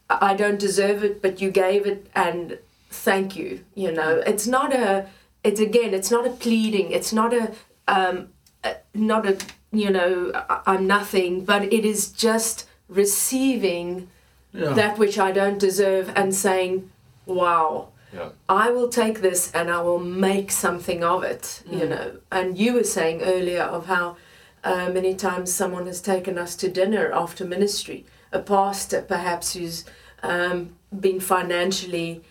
I 0.10 0.34
don't 0.36 0.60
deserve 0.60 1.04
it, 1.04 1.22
but 1.22 1.42
you 1.42 1.52
gave 1.52 1.86
it, 1.86 2.08
and 2.16 2.60
thank 2.92 3.36
you. 3.36 3.64
You 3.76 3.92
know, 3.92 4.22
it's 4.26 4.46
not 4.48 4.74
a. 4.74 5.08
It's 5.44 5.60
again, 5.60 5.94
it's 5.94 6.12
not 6.12 6.28
a 6.28 6.30
pleading. 6.30 6.92
It's 6.92 7.12
not 7.12 7.34
a. 7.34 7.52
Um, 7.88 8.30
a- 8.64 8.78
not 8.94 9.26
a. 9.26 9.38
You 9.72 9.90
know, 9.90 10.32
I- 10.36 10.62
I'm 10.68 10.86
nothing, 10.86 11.46
but 11.46 11.64
it 11.74 11.86
is 11.86 12.10
just 12.12 12.68
receiving 12.90 14.08
Yeah. 14.54 14.74
that 14.74 14.98
which 14.98 15.18
I 15.18 15.32
don't 15.32 15.58
deserve 15.60 16.12
and 16.16 16.36
saying, 16.36 16.90
"Wow." 17.26 17.88
Yeah. 18.14 18.30
I 18.50 18.70
will 18.72 18.90
take 18.90 19.22
this 19.22 19.50
and 19.54 19.70
I 19.72 19.82
will 19.82 20.00
make 20.00 20.52
something 20.52 21.02
of 21.02 21.24
it, 21.24 21.62
you 21.66 21.88
know. 21.88 22.08
And 22.30 22.58
you 22.58 22.74
were 22.74 22.84
saying 22.84 23.22
earlier 23.22 23.64
of 23.64 23.86
how 23.86 24.18
uh, 24.66 24.90
many 24.94 25.16
times 25.16 25.52
someone 25.54 25.86
has 25.88 26.02
taken 26.02 26.38
us 26.38 26.56
to 26.58 26.68
dinner 26.70 27.10
after 27.14 27.46
ministry, 27.46 28.06
a 28.34 28.40
pastor 28.40 29.02
perhaps 29.02 29.54
who's 29.54 29.86
um, 30.24 30.76
been 31.06 31.20
financially 31.22 32.22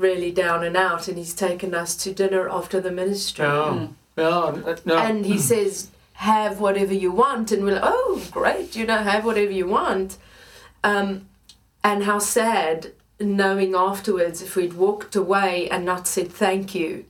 really 0.00 0.30
down 0.30 0.64
and 0.64 0.76
out, 0.76 1.08
and 1.08 1.18
he's 1.18 1.34
taken 1.34 1.74
us 1.74 1.94
to 1.98 2.12
dinner 2.12 2.48
after 2.48 2.80
the 2.80 2.90
ministry. 2.90 3.44
Oh. 3.44 3.72
Hmm. 3.72 3.92
Yeah. 4.16 4.56
Yeah. 4.56 4.62
Uh, 4.72 4.76
no. 4.84 4.98
And 4.98 5.24
he 5.24 5.34
hmm. 5.34 5.38
says, 5.38 5.90
have 6.20 6.60
whatever 6.60 6.92
you 6.92 7.10
want. 7.10 7.50
And 7.50 7.64
we're 7.64 7.74
like, 7.74 7.82
oh, 7.82 8.22
great, 8.30 8.76
you 8.76 8.84
know, 8.84 8.98
have 8.98 9.24
whatever 9.24 9.52
you 9.52 9.66
want. 9.66 10.18
Um, 10.84 11.28
and 11.82 12.04
how 12.04 12.18
sad 12.18 12.92
knowing 13.18 13.74
afterwards 13.74 14.42
if 14.42 14.54
we'd 14.54 14.74
walked 14.74 15.16
away 15.16 15.68
and 15.70 15.84
not 15.84 16.06
said 16.06 16.30
thank 16.30 16.74
you 16.74 17.06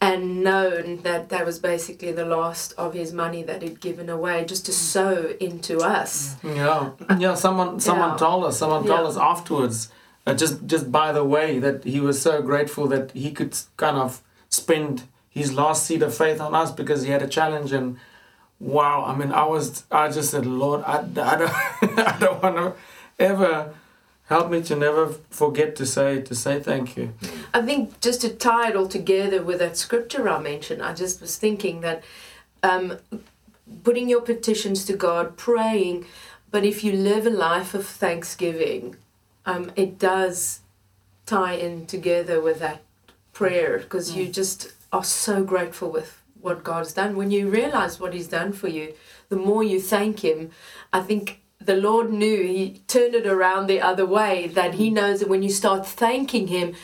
and 0.00 0.42
known 0.42 1.02
that 1.02 1.28
that 1.28 1.44
was 1.44 1.58
basically 1.58 2.12
the 2.12 2.24
last 2.24 2.72
of 2.78 2.94
his 2.94 3.12
money 3.12 3.42
that 3.42 3.60
he'd 3.60 3.80
given 3.80 4.08
away 4.08 4.44
just 4.46 4.64
to 4.64 4.72
hmm. 4.72 4.76
sow 4.76 5.34
into 5.38 5.80
us. 5.80 6.36
Yeah, 6.42 6.90
yeah. 7.18 7.34
Someone, 7.34 7.80
someone 7.80 8.12
Yeah. 8.12 8.16
told 8.16 8.44
us. 8.44 8.58
Someone 8.58 8.86
told 8.86 9.00
Yeah. 9.00 9.08
us 9.08 9.16
afterwards. 9.18 9.88
Uh, 10.26 10.34
just, 10.34 10.66
just 10.66 10.90
by 10.90 11.12
the 11.12 11.24
way, 11.24 11.58
that 11.58 11.84
he 11.84 12.00
was 12.00 12.20
so 12.20 12.42
grateful 12.42 12.88
that 12.88 13.12
he 13.12 13.30
could 13.30 13.56
kind 13.76 13.96
of 13.96 14.22
spend 14.48 15.04
his 15.28 15.52
last 15.52 15.86
seed 15.86 16.02
of 16.02 16.14
faith 16.14 16.40
on 16.40 16.54
us 16.54 16.72
because 16.72 17.02
he 17.02 17.10
had 17.10 17.22
a 17.22 17.28
challenge. 17.28 17.72
And 17.72 17.98
wow, 18.58 19.04
I 19.04 19.14
mean, 19.14 19.30
I 19.30 19.44
was, 19.44 19.84
I 19.90 20.08
just 20.08 20.30
said, 20.30 20.46
Lord, 20.46 20.82
I, 20.84 21.00
I 21.00 21.36
don't, 21.36 21.98
I 21.98 22.16
don't 22.18 22.42
want 22.42 22.56
to 22.56 22.74
ever 23.18 23.74
help 24.28 24.50
me 24.50 24.62
to 24.62 24.74
never 24.74 25.08
forget 25.30 25.76
to 25.76 25.86
say, 25.86 26.20
to 26.20 26.34
say 26.34 26.58
thank 26.58 26.96
you. 26.96 27.12
I 27.54 27.62
think 27.62 28.00
just 28.00 28.20
to 28.22 28.30
tie 28.30 28.70
it 28.70 28.76
all 28.76 28.88
together 28.88 29.42
with 29.42 29.60
that 29.60 29.76
scripture 29.76 30.28
I 30.28 30.40
mentioned, 30.40 30.82
I 30.82 30.94
just 30.94 31.20
was 31.20 31.36
thinking 31.36 31.82
that 31.82 32.02
um, 32.62 32.98
putting 33.84 34.08
your 34.08 34.20
petitions 34.20 34.84
to 34.86 34.96
God, 34.96 35.36
praying, 35.36 36.06
but 36.50 36.64
if 36.64 36.82
you 36.82 36.92
live 36.92 37.26
a 37.26 37.30
life 37.30 37.74
of 37.74 37.86
thanksgiving, 37.86 38.96
um, 39.46 39.72
it 39.76 39.98
does 39.98 40.60
tie 41.24 41.54
in 41.54 41.86
together 41.86 42.40
with 42.40 42.58
that 42.60 42.82
prayer 43.32 43.78
because 43.78 44.14
you 44.14 44.26
just 44.28 44.72
are 44.92 45.04
so 45.04 45.42
grateful 45.44 45.90
with 45.90 46.22
what 46.40 46.62
God's 46.62 46.92
done. 46.92 47.16
When 47.16 47.30
you 47.30 47.48
realize 47.48 47.98
what 47.98 48.14
He's 48.14 48.28
done 48.28 48.52
for 48.52 48.68
you, 48.68 48.94
the 49.28 49.36
more 49.36 49.62
you 49.64 49.80
thank 49.80 50.20
Him, 50.20 50.50
I 50.92 51.00
think 51.00 51.40
the 51.60 51.76
Lord 51.76 52.12
knew 52.12 52.42
He 52.42 52.82
turned 52.86 53.14
it 53.14 53.26
around 53.26 53.66
the 53.66 53.80
other 53.80 54.06
way 54.06 54.46
that 54.48 54.74
He 54.74 54.90
knows 54.90 55.20
that 55.20 55.28
when 55.28 55.42
you 55.42 55.50
start 55.50 55.86
thanking 55.86 56.48
Him, 56.48 56.74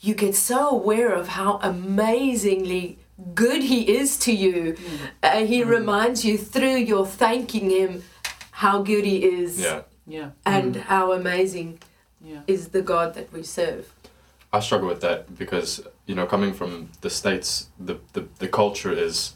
you 0.00 0.14
get 0.14 0.34
so 0.34 0.70
aware 0.70 1.12
of 1.12 1.28
how 1.28 1.58
amazingly 1.62 2.98
good 3.34 3.62
He 3.62 3.96
is 3.96 4.16
to 4.20 4.32
you. 4.32 4.76
Uh, 5.22 5.44
he 5.44 5.62
reminds 5.62 6.24
you 6.24 6.38
through 6.38 6.76
your 6.76 7.06
thanking 7.06 7.70
Him 7.70 8.02
how 8.52 8.82
good 8.82 9.04
He 9.04 9.24
is 9.24 9.60
Yeah. 9.60 9.82
Yeah. 10.06 10.30
and 10.46 10.76
how 10.76 11.12
amazing 11.12 11.80
Yeah. 12.22 12.40
is 12.46 12.68
the 12.68 12.82
God 12.82 13.14
that 13.14 13.32
we 13.32 13.42
serve. 13.42 13.92
I 14.52 14.60
struggle 14.60 14.88
with 14.88 15.00
that 15.00 15.38
because 15.38 15.86
you 16.06 16.14
know 16.14 16.26
coming 16.26 16.52
from 16.52 16.88
the 17.00 17.10
states, 17.10 17.68
the 17.78 17.98
the, 18.12 18.26
the 18.40 18.48
culture 18.48 18.92
is, 18.92 19.34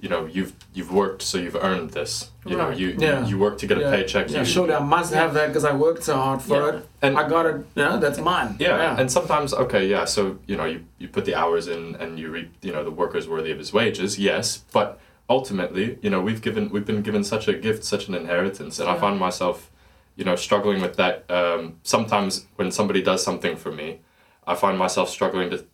you 0.00 0.08
know, 0.08 0.24
you've 0.26 0.54
you've 0.72 0.90
worked 0.92 1.22
so 1.22 1.38
you've 1.38 1.54
earned 1.56 1.90
this. 1.90 2.30
You 2.46 2.56
know, 2.56 2.70
you 2.70 2.96
Yeah. 2.98 3.26
you 3.26 3.38
work 3.38 3.58
to 3.58 3.66
get 3.66 3.78
a 3.78 3.90
paycheck. 3.90 4.30
Yeah, 4.30 4.38
you, 4.40 4.44
surely 4.44 4.74
I 4.74 4.80
must 4.80 5.12
have 5.14 5.32
that 5.34 5.48
because 5.48 5.64
I 5.64 5.74
worked 5.74 6.02
so 6.04 6.16
hard 6.16 6.40
for 6.42 6.56
Yeah. 6.60 6.76
it. 6.78 6.88
And- 7.02 7.18
I 7.18 7.28
got 7.28 7.46
it. 7.46 7.66
Yeah, 7.74 7.96
that's 7.96 8.18
mine. 8.18 8.56
Yeah, 8.58 8.98
and 8.98 9.10
sometimes 9.10 9.52
okay, 9.54 9.86
yeah. 9.86 10.04
So 10.06 10.38
you 10.46 10.56
know, 10.56 10.64
you, 10.64 10.84
you 10.98 11.08
put 11.08 11.24
the 11.26 11.34
hours 11.34 11.68
in, 11.68 11.94
and 11.96 12.18
you 12.18 12.30
reap. 12.30 12.50
You 12.62 12.72
know, 12.72 12.82
the 12.84 12.90
worker's 12.90 13.28
worthy 13.28 13.50
of 13.52 13.58
his 13.58 13.72
wages. 13.72 14.18
Yes, 14.18 14.64
but 14.72 14.98
ultimately, 15.28 15.98
you 16.02 16.10
know, 16.10 16.20
we've 16.20 16.42
given 16.42 16.70
we've 16.70 16.86
been 16.86 17.02
given 17.02 17.22
such 17.24 17.48
a 17.48 17.52
gift, 17.54 17.84
such 17.84 18.08
an 18.08 18.14
inheritance, 18.14 18.78
and 18.80 18.88
I 18.88 18.96
find 18.98 19.18
myself, 19.18 19.70
you 20.16 20.24
know, 20.24 20.36
struggling 20.36 20.80
with 20.80 20.96
that. 20.96 21.28
Um, 21.30 21.80
sometimes 21.82 22.46
when 22.56 22.70
somebody 22.70 23.02
does 23.02 23.22
something 23.22 23.56
for 23.56 23.72
me, 23.72 24.00
I 24.46 24.54
find 24.54 24.78
myself 24.78 25.08
struggling 25.08 25.50
to 25.50 25.64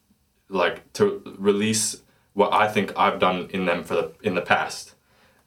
like 0.48 0.92
to 0.94 1.22
release 1.38 2.02
what 2.32 2.52
I 2.52 2.68
think 2.68 2.92
I've 2.96 3.18
done 3.18 3.48
in 3.50 3.66
them 3.66 3.84
for 3.84 3.94
the 3.94 4.12
in 4.22 4.34
the 4.34 4.40
past, 4.42 4.94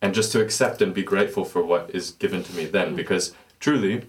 and 0.01 0.13
just 0.13 0.32
to 0.34 0.41
accept 0.41 0.82
and 0.82 0.93
be 0.93 1.03
grateful 1.03 1.45
for 1.45 1.63
what 1.63 1.91
is 1.93 2.12
given 2.12 2.43
to 2.43 2.56
me 2.56 2.65
then, 2.65 2.95
because 2.95 3.36
truly, 3.60 4.06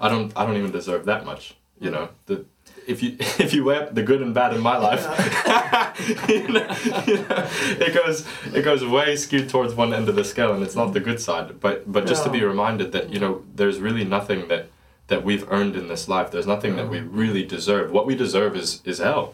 I 0.00 0.08
don't 0.08 0.32
I 0.36 0.46
don't 0.46 0.56
even 0.56 0.72
deserve 0.72 1.04
that 1.06 1.24
much. 1.24 1.56
You 1.80 1.90
know 1.90 2.10
the. 2.26 2.44
If 2.86 3.02
you 3.02 3.16
if 3.20 3.52
you 3.54 3.64
weigh 3.64 3.78
up 3.78 3.94
the 3.94 4.02
good 4.02 4.22
and 4.22 4.34
bad 4.34 4.54
in 4.54 4.60
my 4.60 4.76
life, 4.76 5.02
you 6.28 6.48
know, 6.48 6.76
you 7.06 7.16
know, 7.16 7.48
it 7.86 7.94
goes 7.94 8.26
it 8.54 8.62
goes 8.62 8.84
way 8.84 9.16
skewed 9.16 9.48
towards 9.48 9.74
one 9.74 9.92
end 9.92 10.08
of 10.08 10.16
the 10.16 10.24
scale, 10.24 10.52
and 10.54 10.62
it's 10.62 10.74
not 10.74 10.92
the 10.92 11.00
good 11.00 11.20
side. 11.20 11.60
But 11.60 11.90
but 11.90 12.06
just 12.06 12.24
to 12.24 12.30
be 12.30 12.42
reminded 12.42 12.92
that 12.92 13.10
you 13.10 13.20
know 13.20 13.44
there's 13.54 13.80
really 13.80 14.04
nothing 14.04 14.48
that 14.48 14.68
that 15.12 15.22
we've 15.28 15.46
earned 15.56 15.74
in 15.80 15.86
this 15.92 16.04
life. 16.14 16.26
There's 16.32 16.46
nothing 16.54 16.72
that 16.78 16.88
we 16.94 16.98
really 17.22 17.44
deserve. 17.56 17.84
What 17.96 18.04
we 18.10 18.14
deserve 18.24 18.52
is 18.62 18.68
is 18.92 18.98
hell. 19.08 19.24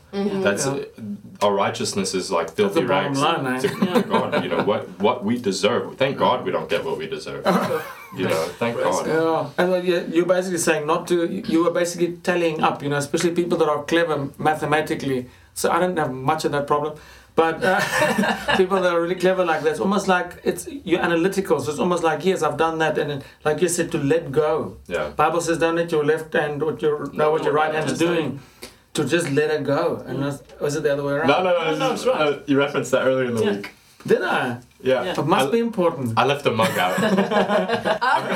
That's 0.47 0.65
Yeah. 0.67 1.45
our 1.45 1.55
righteousness 1.65 2.11
is 2.21 2.27
like 2.39 2.49
filthy 2.59 2.85
rags 2.95 3.21
line, 3.27 3.45
eh? 3.53 3.61
to, 3.63 3.69
to 3.69 4.03
God. 4.15 4.29
You 4.45 4.51
know 4.53 4.63
what 4.71 4.83
what 5.07 5.19
we 5.29 5.35
deserve. 5.51 5.85
Thank 6.03 6.15
God 6.25 6.37
we 6.47 6.51
don't 6.57 6.71
get 6.75 6.81
what 6.89 6.97
we 7.03 7.07
deserve. 7.17 7.43
You 8.21 8.27
know, 8.33 8.43
thank 8.63 8.75
God. 8.89 9.03
Yeah, 9.15 9.51
and 9.59 9.67
well, 9.71 9.85
you- 9.91 10.07
you're 10.15 10.31
basically 10.37 10.63
saying 10.69 10.85
not 10.93 11.03
to. 11.11 11.17
You 11.53 11.59
were 11.65 11.75
basically 11.83 12.11
tallying 12.29 12.59
up, 12.69 12.77
you 12.83 12.89
know, 12.93 13.01
especially 13.05 13.33
people 13.43 13.57
that 13.63 13.69
are 13.75 13.83
clever 13.93 14.17
mathematically. 14.51 15.21
So 15.61 15.65
I 15.75 15.79
don't 15.83 15.97
have 16.03 16.13
much 16.33 16.43
of 16.47 16.51
that 16.57 16.67
problem, 16.73 16.93
but 17.39 17.63
uh, 17.63 18.57
people 18.57 18.81
that 18.83 18.93
are 18.93 19.01
really 19.01 19.15
clever 19.15 19.45
like 19.45 19.63
that, 19.63 19.71
it's 19.71 19.81
almost 19.81 20.09
like 20.09 20.41
it's 20.43 20.67
you're 20.91 21.01
analytical. 21.09 21.61
So 21.61 21.71
it's 21.71 21.79
almost 21.79 22.03
like 22.03 22.25
yes, 22.25 22.43
I've 22.43 22.57
done 22.57 22.79
that, 22.81 22.99
and 22.99 23.11
then, 23.11 23.23
like 23.45 23.63
you 23.63 23.69
said, 23.69 23.93
to 23.93 23.99
let 23.99 24.33
go. 24.33 24.77
Yeah. 24.89 25.11
Bible 25.11 25.41
says, 25.41 25.59
don't 25.59 25.77
let 25.77 25.93
your 25.93 26.05
left 26.05 26.33
hand 26.33 26.61
what 26.61 26.83
your 26.83 26.97
know 27.13 27.31
what 27.31 27.45
your 27.45 27.53
right 27.53 27.73
hand 27.73 27.89
is 27.91 27.99
doing. 27.99 28.41
To 28.95 29.05
just 29.05 29.31
let 29.31 29.51
it 29.53 29.63
go, 29.63 30.03
and 30.07 30.21
that's, 30.25 30.43
was 30.61 30.75
it 30.75 30.83
the 30.83 30.93
other 30.93 31.05
way 31.05 31.13
around? 31.13 31.29
No, 31.29 31.43
no, 31.45 31.53
no. 31.53 31.71
No, 31.71 31.77
no, 31.79 31.91
this 31.93 32.01
is- 32.01 32.07
it's 32.07 32.17
right. 32.17 32.29
uh, 32.35 32.41
you 32.47 32.59
referenced 32.59 32.91
that 32.91 33.03
earlier 33.07 33.27
in 33.31 33.35
the 33.37 33.45
Yeah. 33.45 33.57
week. 33.59 33.71
Did 34.07 34.23
I? 34.23 34.61
Yeah. 34.81 35.03
Yeah. 35.03 35.21
It 35.21 35.27
must 35.27 35.49
I, 35.49 35.51
be 35.51 35.59
important. 35.59 36.17
I 36.17 36.25
left 36.25 36.47
a 36.47 36.53
mug 36.53 36.79
out. 36.79 36.99
I've, 37.03 38.29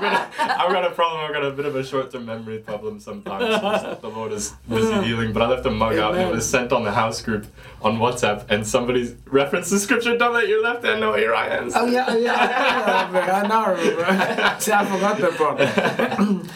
got, 0.00 0.32
I've 0.38 0.72
got 0.72 0.84
a 0.84 0.90
problem. 0.90 1.24
I've 1.24 1.32
got 1.32 1.44
a 1.44 1.50
bit 1.50 1.66
of 1.66 1.74
a 1.74 1.82
short-term 1.84 2.26
memory 2.26 2.58
problem 2.58 3.00
sometimes. 3.00 4.00
the 4.00 4.08
Lord 4.08 4.32
is 4.32 4.54
busy 4.68 4.94
healing, 5.02 5.32
but 5.32 5.42
I 5.42 5.48
left 5.48 5.66
a 5.66 5.70
mug 5.70 5.98
out 5.98 6.14
and 6.14 6.28
it 6.28 6.32
was 6.32 6.48
sent 6.48 6.72
on 6.72 6.84
the 6.84 6.92
house 6.92 7.20
group 7.22 7.46
on 7.82 7.98
WhatsApp, 7.98 8.46
and 8.48 8.66
somebody 8.66 9.16
referenced 9.26 9.70
the 9.70 9.80
scripture: 9.80 10.16
"Don't 10.16 10.32
let 10.32 10.48
your 10.48 10.62
left 10.62 10.84
hand 10.84 11.00
know 11.00 11.10
what 11.10 11.20
your 11.20 11.32
right 11.32 11.50
hand." 11.50 11.72
Oh 11.74 11.86
yeah, 11.86 12.14
yeah, 12.14 13.10
yeah. 13.10 13.42
I 13.42 13.48
now 13.48 13.70
remember. 13.70 14.56
See, 14.60 14.72
I 14.72 14.84
forgot 14.84 15.18
that 15.18 15.36
part. 15.36 15.58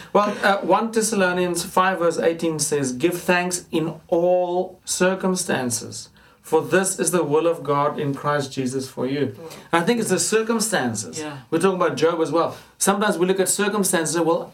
well, 0.13 0.37
uh, 0.43 0.65
1 0.65 0.91
Thessalonians 0.91 1.63
5 1.63 1.99
verse 1.99 2.17
18 2.17 2.59
says, 2.59 2.93
Give 2.93 3.13
thanks 3.13 3.65
in 3.71 3.99
all 4.07 4.79
circumstances, 4.85 6.09
for 6.51 6.61
this 6.61 6.99
is 6.99 7.11
the 7.11 7.23
will 7.23 7.47
of 7.47 7.63
God 7.63 7.97
in 7.97 8.13
Christ 8.13 8.51
Jesus 8.51 8.89
for 8.89 9.07
you. 9.07 9.23
And 9.71 9.81
I 9.81 9.85
think 9.85 10.01
it's 10.01 10.09
the 10.09 10.19
circumstances. 10.19 11.17
Yeah. 11.17 11.37
We're 11.49 11.59
talking 11.59 11.81
about 11.81 11.95
Job 11.95 12.19
as 12.19 12.29
well. 12.29 12.57
Sometimes 12.77 13.17
we 13.17 13.25
look 13.25 13.39
at 13.39 13.47
circumstances 13.47 14.17
and 14.17 14.25
well, 14.25 14.51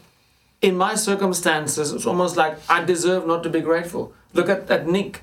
in 0.62 0.76
my 0.76 0.94
circumstances, 0.94 1.90
it's 1.92 2.06
almost 2.06 2.36
like 2.36 2.56
I 2.70 2.84
deserve 2.84 3.26
not 3.26 3.42
to 3.42 3.50
be 3.50 3.60
grateful. 3.60 4.12
Look 4.32 4.48
at, 4.48 4.70
at 4.70 4.86
Nick. 4.86 5.22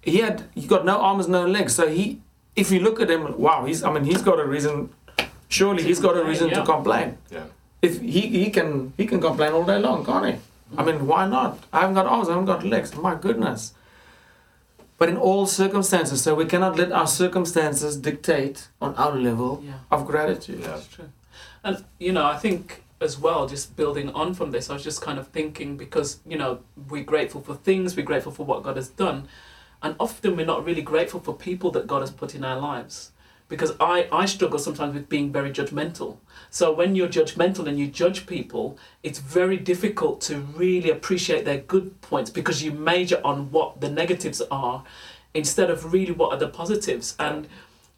He 0.00 0.16
had 0.20 0.44
he 0.54 0.66
got 0.66 0.86
no 0.86 0.96
arms, 0.98 1.28
no 1.28 1.44
legs. 1.46 1.74
So 1.74 1.88
he 1.88 2.22
if 2.56 2.70
you 2.70 2.80
look 2.80 3.02
at 3.02 3.10
him, 3.10 3.38
wow, 3.38 3.66
he's 3.66 3.82
I 3.82 3.92
mean 3.92 4.04
he's 4.04 4.22
got 4.22 4.40
a 4.40 4.46
reason 4.46 4.88
surely 5.48 5.82
he's 5.82 6.00
got 6.00 6.16
a 6.16 6.24
reason 6.24 6.48
to 6.48 6.64
complain. 6.64 7.18
Yeah. 7.30 7.44
If 7.82 8.00
he, 8.00 8.22
he 8.44 8.48
can 8.48 8.94
he 8.96 9.04
can 9.04 9.20
complain 9.20 9.52
all 9.52 9.66
day 9.72 9.78
long, 9.78 10.06
can't 10.06 10.26
he? 10.30 10.34
I 10.78 10.84
mean, 10.84 11.06
why 11.06 11.26
not? 11.28 11.58
I 11.70 11.80
haven't 11.80 11.96
got 11.96 12.06
arms, 12.06 12.28
I 12.28 12.32
haven't 12.32 12.46
got 12.46 12.64
legs. 12.64 12.94
My 12.94 13.14
goodness. 13.14 13.74
But 14.98 15.08
in 15.08 15.16
all 15.16 15.46
circumstances, 15.46 16.22
so 16.22 16.34
we 16.34 16.44
cannot 16.44 16.76
let 16.76 16.90
our 16.92 17.06
circumstances 17.06 17.96
dictate 17.96 18.68
on 18.80 18.94
our 18.96 19.12
level 19.16 19.62
Yeah. 19.64 19.74
of 19.90 20.06
gratitude. 20.06 20.60
Yeah. 20.60 20.66
That's 20.68 20.88
true. 20.88 21.08
And 21.64 21.84
you 21.98 22.12
know, 22.12 22.26
I 22.26 22.36
think 22.36 22.82
as 23.00 23.16
well, 23.16 23.46
just 23.46 23.76
building 23.76 24.10
on 24.10 24.34
from 24.34 24.50
this, 24.50 24.68
I 24.68 24.74
was 24.74 24.82
just 24.82 25.00
kind 25.00 25.18
of 25.20 25.28
thinking 25.28 25.76
because 25.76 26.18
you 26.26 26.36
know 26.36 26.58
we're 26.90 27.04
grateful 27.04 27.40
for 27.40 27.54
things, 27.54 27.96
we're 27.96 28.04
grateful 28.12 28.32
for 28.32 28.44
what 28.44 28.62
God 28.64 28.76
has 28.76 28.88
done, 28.88 29.28
and 29.82 29.94
often 30.00 30.36
we're 30.36 30.46
not 30.46 30.64
really 30.64 30.82
grateful 30.82 31.20
for 31.20 31.32
people 31.34 31.70
that 31.72 31.86
God 31.86 32.00
has 32.00 32.10
put 32.10 32.34
in 32.34 32.44
our 32.44 32.58
lives. 32.58 33.12
Because 33.48 33.72
I, 33.80 34.08
I 34.12 34.26
struggle 34.26 34.58
sometimes 34.58 34.94
with 34.94 35.08
being 35.08 35.32
very 35.32 35.50
judgmental. 35.50 36.18
So 36.50 36.72
when 36.72 36.94
you're 36.94 37.08
judgmental 37.08 37.66
and 37.66 37.78
you 37.78 37.86
judge 37.86 38.26
people, 38.26 38.78
it's 39.02 39.18
very 39.18 39.56
difficult 39.56 40.20
to 40.22 40.38
really 40.38 40.90
appreciate 40.90 41.44
their 41.44 41.58
good 41.58 42.00
points 42.02 42.30
because 42.30 42.62
you 42.62 42.72
major 42.72 43.20
on 43.24 43.50
what 43.50 43.80
the 43.80 43.90
negatives 43.90 44.42
are 44.50 44.84
instead 45.32 45.70
of 45.70 45.92
really 45.92 46.12
what 46.12 46.32
are 46.32 46.38
the 46.38 46.48
positives. 46.48 47.16
And 47.18 47.48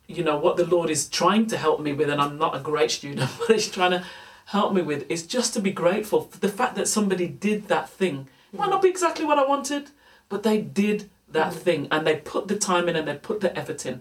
you 0.06 0.24
know 0.24 0.38
what 0.38 0.56
the 0.56 0.66
Lord 0.66 0.90
is 0.90 1.08
trying 1.08 1.46
to 1.48 1.56
help 1.56 1.80
me 1.80 1.92
with, 1.92 2.10
and 2.10 2.20
I'm 2.20 2.38
not 2.38 2.56
a 2.56 2.60
great 2.60 2.90
student, 2.90 3.30
but 3.38 3.50
He's 3.50 3.70
trying 3.70 3.92
to 3.92 4.04
help 4.46 4.72
me 4.72 4.82
with 4.82 5.08
is 5.08 5.26
just 5.26 5.54
to 5.54 5.60
be 5.60 5.70
grateful 5.70 6.22
for 6.22 6.38
the 6.38 6.48
fact 6.48 6.74
that 6.74 6.88
somebody 6.88 7.28
did 7.28 7.68
that 7.68 7.88
thing. 7.88 8.28
Might 8.52 8.70
not 8.70 8.82
be 8.82 8.88
exactly 8.88 9.24
what 9.24 9.38
I 9.38 9.46
wanted, 9.46 9.90
but 10.28 10.42
they 10.42 10.60
did 10.60 11.08
that 11.28 11.52
mm. 11.52 11.56
thing 11.56 11.88
and 11.90 12.04
they 12.04 12.16
put 12.16 12.48
the 12.48 12.56
time 12.56 12.88
in 12.88 12.96
and 12.96 13.06
they 13.06 13.14
put 13.14 13.40
the 13.40 13.56
effort 13.56 13.86
in. 13.86 14.00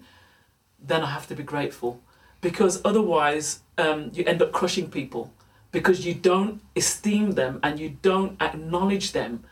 Then 0.81 1.03
I 1.03 1.07
have 1.07 1.27
to 1.27 1.35
be 1.35 1.43
grateful 1.43 2.01
because 2.41 2.81
otherwise 2.85 3.61
um, 3.77 4.11
you 4.13 4.23
end 4.25 4.41
up 4.41 4.51
crushing 4.51 4.89
people 4.89 5.33
because 5.71 6.05
you 6.05 6.13
don't 6.13 6.61
esteem 6.75 7.31
them 7.31 7.59
and 7.61 7.79
you 7.79 7.97
don't 8.01 8.41
acknowledge 8.41 9.11
them 9.11 9.43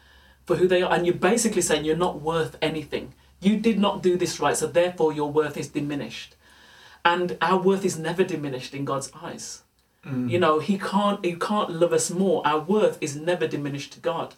for 0.46 0.56
who 0.56 0.68
they 0.68 0.82
are, 0.82 0.94
and 0.94 1.06
you're 1.06 1.14
basically 1.14 1.62
saying 1.62 1.84
you're 1.84 1.98
not 1.98 2.22
worth 2.22 2.58
anything. 2.62 3.14
You 3.42 3.58
did 3.58 3.78
not 3.78 4.02
do 4.02 4.16
this 4.18 4.40
right, 4.40 4.56
so 4.56 4.66
therefore 4.66 5.12
your 5.12 5.30
worth 5.30 5.58
is 5.58 5.68
diminished. 5.68 6.36
And 7.04 7.38
our 7.42 7.60
worth 7.60 7.84
is 7.84 8.00
never 8.00 8.24
diminished 8.24 8.74
in 8.74 8.86
God's 8.86 9.12
eyes. 9.22 9.64
You 10.30 10.40
know, 10.40 10.60
He 10.60 10.78
can't 10.80 11.24
He 11.24 11.36
can't 11.36 11.70
love 11.70 11.92
us 11.92 12.10
more. 12.10 12.42
Our 12.48 12.62
worth 12.62 12.98
is 13.02 13.18
never 13.18 13.46
diminished 13.46 13.92
to 13.94 14.00
God. 14.00 14.36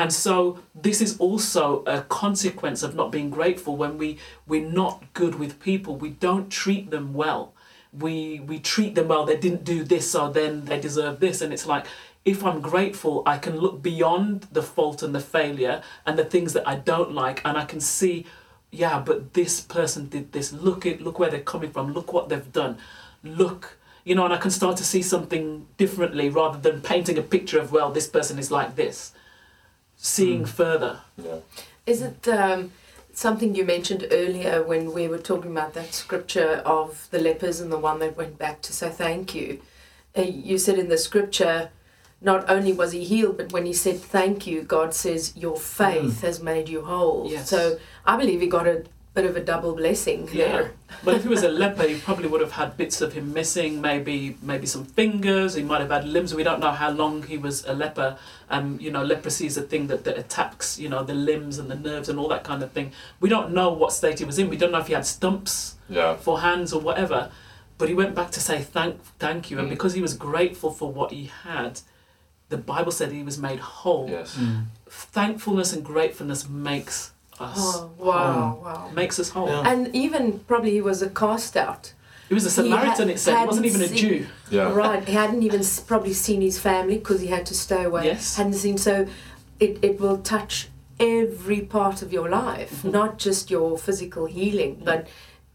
And 0.00 0.10
so 0.10 0.60
this 0.74 1.02
is 1.02 1.18
also 1.18 1.84
a 1.84 2.00
consequence 2.00 2.82
of 2.82 2.94
not 2.94 3.12
being 3.12 3.28
grateful 3.28 3.76
when 3.76 3.98
we 3.98 4.16
we're 4.46 4.66
not 4.66 5.12
good 5.12 5.34
with 5.34 5.60
people. 5.60 5.94
We 5.94 6.08
don't 6.08 6.48
treat 6.48 6.90
them 6.90 7.12
well. 7.12 7.52
We 7.92 8.40
we 8.40 8.60
treat 8.60 8.94
them 8.94 9.08
well. 9.08 9.26
They 9.26 9.36
didn't 9.36 9.62
do 9.62 9.84
this, 9.84 10.10
so 10.10 10.32
then 10.32 10.64
they 10.64 10.80
deserve 10.80 11.20
this. 11.20 11.42
And 11.42 11.52
it's 11.52 11.66
like 11.66 11.84
if 12.24 12.42
I'm 12.42 12.62
grateful, 12.62 13.22
I 13.26 13.36
can 13.36 13.58
look 13.58 13.82
beyond 13.82 14.48
the 14.50 14.62
fault 14.62 15.02
and 15.02 15.14
the 15.14 15.20
failure 15.20 15.82
and 16.06 16.18
the 16.18 16.24
things 16.24 16.54
that 16.54 16.66
I 16.66 16.76
don't 16.76 17.12
like, 17.12 17.42
and 17.44 17.58
I 17.58 17.66
can 17.66 17.80
see, 17.80 18.24
yeah, 18.70 19.00
but 19.00 19.34
this 19.34 19.60
person 19.60 20.08
did 20.08 20.32
this. 20.32 20.50
Look 20.50 20.86
at 20.86 21.02
look 21.02 21.18
where 21.18 21.28
they're 21.28 21.40
coming 21.40 21.72
from. 21.72 21.92
Look 21.92 22.14
what 22.14 22.30
they've 22.30 22.52
done. 22.52 22.78
Look, 23.22 23.76
you 24.04 24.14
know, 24.14 24.24
and 24.24 24.32
I 24.32 24.38
can 24.38 24.50
start 24.50 24.78
to 24.78 24.84
see 24.84 25.02
something 25.02 25.66
differently 25.76 26.30
rather 26.30 26.58
than 26.58 26.80
painting 26.80 27.18
a 27.18 27.22
picture 27.22 27.60
of 27.60 27.70
well, 27.70 27.92
this 27.92 28.08
person 28.08 28.38
is 28.38 28.50
like 28.50 28.76
this. 28.76 29.12
Seeing 30.02 30.46
further. 30.46 31.00
Yeah. 31.22 31.40
Is 31.86 32.00
it 32.00 32.26
um, 32.26 32.72
something 33.12 33.54
you 33.54 33.64
mentioned 33.64 34.06
earlier 34.10 34.62
when 34.62 34.94
we 34.94 35.08
were 35.08 35.18
talking 35.18 35.50
about 35.50 35.74
that 35.74 35.92
scripture 35.92 36.62
of 36.64 37.06
the 37.10 37.18
lepers 37.18 37.60
and 37.60 37.70
the 37.70 37.78
one 37.78 37.98
that 37.98 38.16
went 38.16 38.38
back 38.38 38.62
to 38.62 38.72
say 38.72 38.88
thank 38.88 39.34
you? 39.34 39.60
Uh, 40.16 40.22
you 40.22 40.56
said 40.56 40.78
in 40.78 40.88
the 40.88 40.96
scripture, 40.96 41.70
not 42.22 42.48
only 42.48 42.72
was 42.72 42.92
he 42.92 43.04
healed, 43.04 43.36
but 43.36 43.52
when 43.52 43.66
he 43.66 43.74
said 43.74 43.98
thank 44.00 44.46
you, 44.46 44.62
God 44.62 44.94
says, 44.94 45.36
Your 45.36 45.56
faith 45.56 46.22
has 46.22 46.42
made 46.42 46.68
you 46.68 46.82
whole. 46.84 47.28
Yes. 47.30 47.50
So 47.50 47.78
I 48.06 48.16
believe 48.16 48.40
he 48.40 48.46
got 48.46 48.66
a 48.66 48.84
bit 49.12 49.24
of 49.24 49.34
a 49.36 49.40
double 49.40 49.74
blessing 49.74 50.28
Yeah. 50.32 50.46
there. 50.52 50.72
But 51.04 51.14
if 51.16 51.22
he 51.24 51.28
was 51.28 51.42
a 51.42 51.48
leper, 51.62 51.82
he 51.82 51.98
probably 51.98 52.28
would 52.28 52.40
have 52.40 52.52
had 52.52 52.76
bits 52.76 53.00
of 53.00 53.12
him 53.12 53.32
missing, 53.32 53.80
maybe 53.80 54.36
maybe 54.40 54.66
some 54.66 54.84
fingers, 54.84 55.54
he 55.54 55.62
might 55.64 55.80
have 55.80 55.90
had 55.90 56.04
limbs. 56.06 56.32
We 56.34 56.44
don't 56.44 56.60
know 56.60 56.70
how 56.70 56.90
long 56.90 57.22
he 57.24 57.36
was 57.36 57.64
a 57.66 57.72
leper. 57.72 58.16
Um, 58.50 58.78
you 58.80 58.90
know, 58.92 59.02
leprosy 59.02 59.46
is 59.46 59.56
a 59.56 59.62
thing 59.62 59.88
that, 59.88 60.04
that 60.04 60.16
attacks, 60.16 60.78
you 60.78 60.88
know, 60.88 61.02
the 61.02 61.14
limbs 61.14 61.58
and 61.58 61.68
the 61.70 61.74
nerves 61.74 62.08
and 62.08 62.18
all 62.20 62.28
that 62.28 62.44
kind 62.44 62.62
of 62.62 62.70
thing. 62.72 62.92
We 63.20 63.28
don't 63.28 63.52
know 63.52 63.70
what 63.72 63.92
state 63.92 64.18
he 64.20 64.24
was 64.24 64.38
in. 64.38 64.48
We 64.48 64.56
don't 64.56 64.70
know 64.72 64.78
if 64.78 64.86
he 64.86 64.94
had 64.94 65.06
stumps 65.06 65.74
Yeah. 65.88 66.14
for 66.16 66.40
hands 66.40 66.72
or 66.72 66.80
whatever. 66.80 67.30
But 67.78 67.88
he 67.88 67.94
went 67.94 68.14
back 68.14 68.30
to 68.32 68.40
say 68.40 68.60
thank 68.62 69.00
thank 69.18 69.50
you. 69.50 69.58
And 69.58 69.66
Mm. 69.66 69.70
because 69.70 69.94
he 69.94 70.02
was 70.02 70.14
grateful 70.14 70.70
for 70.70 70.92
what 70.92 71.10
he 71.10 71.30
had, 71.44 71.80
the 72.50 72.58
Bible 72.58 72.92
said 72.92 73.10
he 73.10 73.22
was 73.24 73.38
made 73.38 73.58
whole. 73.58 74.08
Yes. 74.10 74.38
Thankfulness 74.88 75.72
and 75.72 75.84
gratefulness 75.84 76.48
makes 76.48 77.12
us 77.40 77.56
Oh, 77.58 77.90
wow, 77.98 78.60
wow. 78.62 78.90
makes 78.94 79.18
us 79.18 79.30
whole. 79.30 79.48
Yeah. 79.48 79.62
And 79.70 79.94
even 79.94 80.40
probably 80.40 80.72
he 80.72 80.80
was 80.80 81.02
a 81.02 81.10
cast 81.10 81.56
out. 81.56 81.92
He 82.28 82.34
was 82.34 82.44
a 82.46 82.62
He 82.62 82.68
Samaritan, 82.70 83.08
had- 83.08 83.16
it 83.16 83.18
said. 83.18 83.38
He 83.40 83.46
wasn't 83.46 83.66
even 83.66 83.80
a 83.82 83.88
seen- 83.88 83.96
Jew. 83.98 84.26
Yeah. 84.50 84.72
Right. 84.72 85.06
He 85.06 85.14
hadn't 85.14 85.42
even 85.42 85.62
probably 85.86 86.12
seen 86.12 86.40
his 86.42 86.58
family 86.58 86.98
because 86.98 87.20
he 87.20 87.26
had 87.28 87.44
to 87.46 87.54
stay 87.54 87.84
away. 87.84 88.04
Yes. 88.06 88.36
Hadn't 88.36 88.52
seen. 88.54 88.78
So 88.78 89.06
it, 89.58 89.78
it 89.82 90.00
will 90.00 90.18
touch 90.18 90.68
every 91.00 91.60
part 91.62 92.02
of 92.02 92.12
your 92.12 92.28
life, 92.28 92.70
Mm-hmm. 92.78 92.90
not 92.90 93.18
just 93.18 93.50
your 93.50 93.76
physical 93.78 94.26
healing, 94.26 94.82
but 94.84 95.08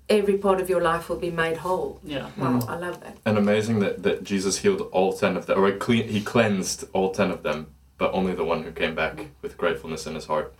every 0.09 0.37
part 0.37 0.59
of 0.59 0.69
your 0.69 0.81
life 0.81 1.07
will 1.09 1.17
be 1.17 1.31
made 1.31 1.57
whole. 1.57 1.99
Yeah. 2.03 2.29
Wow, 2.37 2.59
Mm. 2.59 2.69
I 2.69 2.77
love 2.77 2.99
that. 3.01 3.17
And 3.25 3.37
amazing 3.37 3.79
that, 3.79 4.03
that 4.03 4.23
Jesus 4.23 4.57
healed 4.59 4.81
all 4.91 5.13
ten 5.13 5.37
of 5.37 5.45
them, 5.45 5.57
or 5.59 5.67
he, 5.67 5.73
cle- 5.73 6.07
he 6.15 6.21
cleansed 6.21 6.85
all 6.93 7.11
ten 7.11 7.31
of 7.31 7.41
them, 7.43 7.67
but 7.97 8.11
only 8.13 8.33
the 8.35 8.43
one 8.43 8.63
who 8.63 8.71
came 8.71 8.93
back 8.95 9.27
with 9.41 9.57
gratefulness 9.57 10.05
in 10.07 10.15
his 10.15 10.25
heart. 10.25 10.53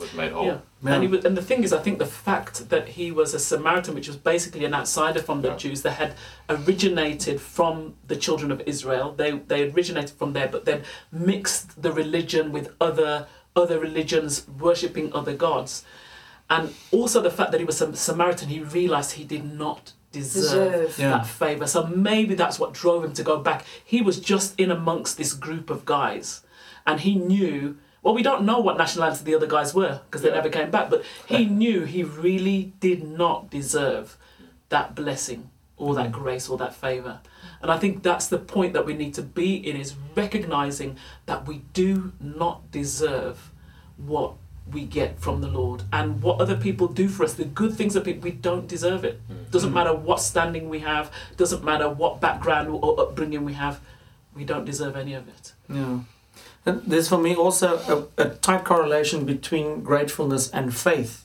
Was 0.00 0.12
made 0.14 0.32
whole. 0.32 0.46
Yeah. 0.46 0.58
Yeah. 0.82 0.94
And, 0.94 1.02
he 1.02 1.08
was, 1.08 1.24
and 1.24 1.36
the 1.36 1.42
thing 1.42 1.62
is, 1.62 1.72
I 1.72 1.78
think 1.78 1.98
the 1.98 2.06
fact 2.06 2.70
that 2.70 2.88
he 2.88 3.12
was 3.12 3.34
a 3.34 3.38
Samaritan, 3.38 3.94
which 3.94 4.08
was 4.08 4.16
basically 4.16 4.64
an 4.64 4.74
outsider 4.74 5.20
from 5.20 5.42
the 5.42 5.48
Yeah. 5.48 5.56
Jews, 5.56 5.82
that 5.82 5.92
had 5.92 6.14
originated 6.48 7.40
from 7.40 7.94
the 8.06 8.16
children 8.16 8.50
of 8.50 8.60
Israel. 8.66 9.12
They 9.16 9.30
they 9.32 9.70
originated 9.70 10.10
from 10.20 10.32
there, 10.32 10.48
but 10.48 10.64
then 10.64 10.82
mixed 11.12 11.82
the 11.82 11.92
religion 11.92 12.52
with 12.52 12.66
other 12.80 13.26
other 13.56 13.78
religions, 13.80 14.46
worshipping 14.58 15.12
other 15.12 15.34
gods, 15.34 15.84
and 16.48 16.64
also 16.92 17.20
the 17.20 17.30
fact 17.38 17.50
that 17.52 17.60
he 17.60 17.66
was 17.66 17.80
a 17.82 17.94
Samaritan, 17.96 18.48
he 18.48 18.60
realized 18.60 19.12
he 19.12 19.24
did 19.24 19.44
not 19.64 19.92
deserve, 20.12 20.72
Deserve. 20.86 20.98
Yeah. 20.98 21.10
that 21.10 21.26
favor. 21.26 21.66
So 21.66 21.86
maybe 21.86 22.34
that's 22.34 22.58
what 22.60 22.72
drove 22.72 23.04
him 23.04 23.12
to 23.14 23.22
go 23.22 23.36
back. 23.38 23.64
He 23.84 24.00
was 24.02 24.16
just 24.32 24.58
in 24.58 24.70
amongst 24.70 25.16
this 25.18 25.32
group 25.34 25.68
of 25.70 25.84
guys, 25.84 26.42
and 26.86 27.00
he 27.00 27.14
knew. 27.16 27.76
Well, 28.02 28.14
we 28.14 28.22
don't 28.22 28.44
know 28.44 28.60
what 28.60 28.78
nationality 28.78 29.24
the 29.24 29.34
other 29.34 29.46
guys 29.46 29.74
were 29.74 30.00
because 30.06 30.22
they 30.22 30.28
Yeah. 30.28 30.36
never 30.36 30.48
came 30.48 30.70
back, 30.70 30.88
but 30.90 31.04
he 31.26 31.44
knew 31.44 31.84
he 31.84 32.02
really 32.02 32.72
did 32.80 33.02
not 33.02 33.50
deserve 33.50 34.16
that 34.70 34.94
blessing 34.94 35.50
or 35.76 35.94
that 35.94 36.08
mm. 36.08 36.12
grace 36.12 36.48
or 36.48 36.56
that 36.58 36.74
favor. 36.74 37.20
And 37.62 37.70
I 37.70 37.78
think 37.78 38.02
that's 38.02 38.26
the 38.26 38.38
point 38.38 38.72
that 38.72 38.86
we 38.86 38.94
need 38.94 39.12
to 39.14 39.22
be 39.22 39.56
in 39.56 39.76
is 39.76 39.94
recognizing 40.16 40.96
that 41.26 41.46
we 41.46 41.62
do 41.74 42.12
not 42.20 42.70
deserve 42.70 43.50
what 43.96 44.34
we 44.70 44.84
get 44.84 45.18
from 45.18 45.40
the 45.40 45.48
Lord 45.48 45.82
and 45.92 46.22
what 46.22 46.40
other 46.40 46.56
people 46.56 46.86
do 46.86 47.08
for 47.08 47.24
us, 47.24 47.34
the 47.34 47.44
good 47.44 47.74
things 47.74 47.94
that 47.94 48.04
people, 48.04 48.22
we 48.22 48.30
don't 48.30 48.66
deserve 48.66 49.04
it. 49.04 49.20
Mm. 49.28 49.50
Doesn't 49.50 49.74
matter 49.74 49.94
what 49.94 50.20
standing 50.20 50.68
we 50.68 50.78
have, 50.80 51.10
doesn't 51.36 51.64
matter 51.64 51.88
what 51.88 52.20
background 52.20 52.68
or 52.68 53.00
upbringing 53.00 53.44
we 53.44 53.54
have, 53.54 53.80
we 54.34 54.44
don't 54.44 54.64
deserve 54.64 54.96
any 54.96 55.12
of 55.14 55.28
it. 55.28 55.52
Yeah. 55.68 56.00
There's 56.64 57.08
for 57.08 57.18
me 57.18 57.34
also 57.34 58.08
a, 58.18 58.22
a 58.22 58.28
tight 58.30 58.64
correlation 58.64 59.24
between 59.24 59.82
gratefulness 59.82 60.50
and 60.50 60.74
faith. 60.74 61.24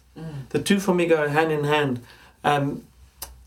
The 0.50 0.62
two 0.62 0.80
for 0.80 0.94
me 0.94 1.06
go 1.08 1.28
hand 1.28 1.52
in 1.52 1.66
hand. 1.66 2.02
Um, 2.44 2.86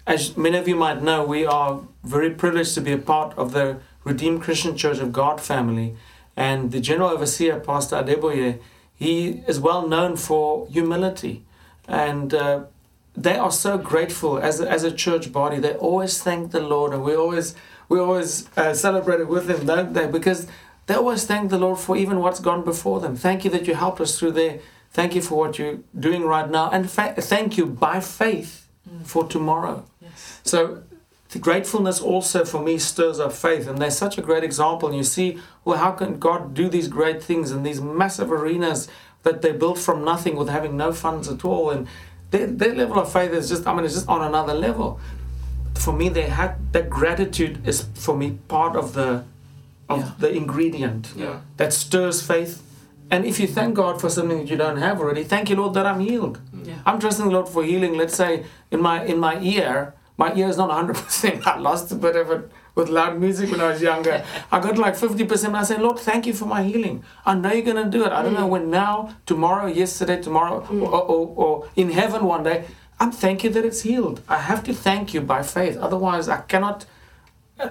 as 0.07 0.37
many 0.37 0.59
of 0.59 0.68
you 0.68 0.77
might 0.77 1.03
know, 1.03 1.24
we 1.24 1.46
are 1.46 1.81
very 2.05 2.31
privileged 2.31 2.74
to 2.74 2.81
be 2.81 2.92
a 2.92 2.98
part 2.98 3.37
of 3.38 3.53
the 3.53 3.79
Redeemed 4.05 4.42
Christian 4.42 4.77
Church 4.77 4.98
of 4.98 5.12
God 5.12 5.40
family. 5.40 5.96
And 6.37 6.70
the 6.72 6.81
General 6.81 7.11
Overseer, 7.11 7.61
Pastor 7.61 7.96
Adeboye, 7.96 8.59
he 8.94 9.42
is 9.46 9.59
well 9.61 9.87
known 9.88 10.16
for 10.16 10.66
humility. 10.68 11.44
And 11.87 12.35
uh, 12.35 12.64
they 13.16 13.37
are 13.37 13.51
so 13.51 13.79
grateful 13.79 14.38
as 14.38 14.61
a, 14.61 14.70
as 14.70 14.85
a 14.85 14.92
church 14.92 15.33
body. 15.33 15.59
They 15.59 15.74
always 15.74 16.22
thank 16.22 16.53
the 16.53 16.61
Lord, 16.61 16.92
and 16.92 17.03
we 17.03 17.16
always 17.16 17.55
we 17.88 17.98
always 17.98 18.48
uh, 18.57 18.74
celebrate 18.74 19.20
it 19.20 19.29
with 19.29 19.46
them, 19.46 19.64
don't 19.64 19.94
they? 19.94 20.07
Because 20.07 20.46
they 20.88 20.94
always 20.94 21.27
thank 21.27 21.51
the 21.51 21.59
Lord 21.59 21.79
for 21.79 21.96
even 21.96 22.20
what's 22.20 22.40
gone 22.40 22.64
before 22.64 22.98
them. 22.98 23.14
Thank 23.14 23.44
you 23.44 23.51
that 23.51 23.66
you 23.66 23.74
helped 23.74 24.01
us 24.01 24.18
through 24.18 24.33
there. 24.33 24.59
Thank 24.90 25.14
you 25.14 25.20
for 25.20 25.37
what 25.37 25.59
you're 25.59 25.81
doing 25.98 26.22
right 26.24 26.51
now, 26.51 26.70
and 26.70 26.90
fa- 26.90 27.14
thank 27.18 27.59
you 27.59 27.66
by 27.66 28.01
faith 28.01 28.66
mm. 28.88 29.07
for 29.07 29.29
tomorrow. 29.29 29.85
Yes. 30.01 30.40
So 30.44 30.83
the 31.29 31.38
gratefulness 31.38 32.01
also 32.01 32.46
for 32.46 32.62
me 32.62 32.79
stirs 32.79 33.20
up 33.20 33.35
faith, 33.35 33.68
and 33.68 33.77
they're 33.77 33.90
such 33.90 34.16
a 34.16 34.22
great 34.22 34.42
example. 34.42 34.88
And 34.88 34.96
you 34.96 35.05
see, 35.05 35.38
well, 35.62 35.77
how 35.77 35.90
can 35.90 36.18
God 36.18 36.55
do 36.55 36.70
these 36.70 36.88
great 36.88 37.22
things 37.22 37.51
in 37.51 37.64
these 37.64 37.83
massive 37.83 38.33
arenas 38.33 38.88
that 39.24 39.42
they 39.42 39.53
built 39.53 39.79
from 39.79 40.05
nothing 40.05 40.37
with 40.37 40.48
having 40.48 40.74
no 40.79 40.92
funds 40.92 41.29
at 41.29 41.44
all? 41.44 41.68
And 41.68 41.87
their, 42.31 42.46
their 42.46 42.74
level 42.74 42.98
of 42.98 43.12
faith 43.12 43.33
is 43.33 43.51
just, 43.51 43.66
I 43.66 43.74
mean, 43.74 43.85
it's 43.85 43.94
just 43.94 44.09
on 44.09 44.22
another 44.22 44.55
level. 44.55 44.98
For 45.74 45.92
me, 45.92 46.09
they 46.09 46.29
had 46.29 46.72
that 46.72 46.88
gratitude 46.88 47.68
is 47.68 47.85
for 47.94 48.16
me 48.16 48.38
part 48.48 48.74
of 48.74 48.94
the 48.94 49.24
of 49.88 50.01
Yeah. 50.01 50.11
the 50.18 50.31
ingredient 50.37 51.12
Yeah. 51.16 51.37
that 51.57 51.72
stirs 51.72 52.22
faith. 52.22 52.62
And 53.11 53.24
if 53.24 53.40
you 53.40 53.46
thank 53.46 53.74
God 53.74 54.01
for 54.01 54.11
something 54.11 54.38
that 54.38 54.51
you 54.51 54.57
don't 54.57 54.77
have 54.77 55.01
already, 55.01 55.24
thank 55.24 55.48
you, 55.48 55.57
Lord, 55.57 55.72
that 55.74 55.87
I'm 55.87 56.01
healed. 56.01 56.38
Mm. 56.55 56.66
Yeah. 56.66 56.74
I'm 56.85 56.98
trusting 56.98 57.24
the 57.24 57.31
Lord 57.33 57.48
for 57.48 57.64
healing. 57.64 57.96
Let's 57.96 58.14
say 58.14 58.44
in 58.70 58.83
my 58.83 59.03
in 59.05 59.18
my 59.18 59.40
ear, 59.40 59.94
my 60.18 60.35
ear 60.35 60.48
is 60.48 60.59
not 60.59 60.70
100%. 60.70 61.46
I 61.53 61.59
lost 61.59 61.90
a 61.90 61.94
bit 61.94 62.16
of 62.16 62.31
it 62.31 62.51
with 62.74 62.88
loud 62.88 63.18
music 63.18 63.51
when 63.51 63.61
I 63.61 63.68
was 63.72 63.81
younger. 63.81 64.22
I 64.53 64.61
got 64.61 64.77
like 64.77 64.94
50%. 64.94 65.55
I 65.55 65.62
say, 65.62 65.79
Lord, 65.79 65.98
thank 65.98 66.27
you 66.27 66.35
for 66.35 66.44
my 66.46 66.62
healing. 66.62 67.03
I 67.24 67.35
know 67.35 67.53
you're 67.53 67.64
going 67.72 67.83
to 67.83 67.90
do 67.90 68.05
it. 68.05 68.12
I 68.12 68.22
don't 68.22 68.35
know 68.35 68.46
mm. 68.46 68.55
when 68.55 68.70
now, 68.70 69.16
tomorrow, 69.27 69.66
yesterday, 69.66 70.20
tomorrow, 70.20 70.61
mm. 70.62 70.83
or, 70.83 71.03
or, 71.03 71.35
or 71.37 71.68
in 71.77 71.90
heaven 71.90 72.24
one 72.24 72.42
day. 72.42 72.66
I'm 73.01 73.12
thank 73.12 73.44
you 73.44 73.51
that 73.51 73.64
it's 73.64 73.83
healed. 73.83 74.22
I 74.29 74.38
have 74.38 74.62
to 74.64 74.74
thank 74.74 75.14
you 75.14 75.20
by 75.20 75.42
faith. 75.42 75.77
Otherwise, 75.79 76.29
I 76.29 76.38
cannot. 76.42 76.85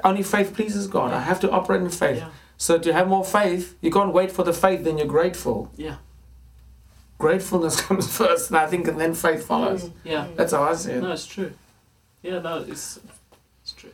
Only 0.03 0.23
faith 0.23 0.53
pleases 0.53 0.87
God. 0.87 1.13
I 1.13 1.21
have 1.21 1.39
to 1.41 1.51
operate 1.51 1.81
in 1.81 1.89
faith. 1.89 2.17
Yeah. 2.17 2.29
So 2.57 2.77
to 2.79 2.91
have 2.93 3.07
more 3.07 3.23
faith, 3.23 3.75
you 3.81 3.91
can't 3.91 4.13
wait 4.13 4.31
for 4.31 4.43
the 4.43 4.53
faith, 4.53 4.83
then 4.83 4.97
you're 4.97 5.07
grateful. 5.07 5.71
Yeah. 5.75 5.97
Gratefulness 7.19 7.79
comes 7.87 8.15
first, 8.15 8.49
and 8.49 8.57
I 8.57 8.67
think, 8.67 8.87
and 8.87 8.99
then 8.99 9.13
faith 9.13 9.45
follows. 9.45 9.89
Yeah. 10.03 10.27
That's 10.35 10.53
how 10.53 10.63
I 10.63 10.73
see 10.75 10.93
it. 10.93 11.01
No, 11.01 11.11
it's 11.11 11.25
true. 11.25 11.53
Yeah, 12.21 12.39
no, 12.39 12.65
it's 12.67 12.99
it's 13.61 13.73
true. 13.73 13.91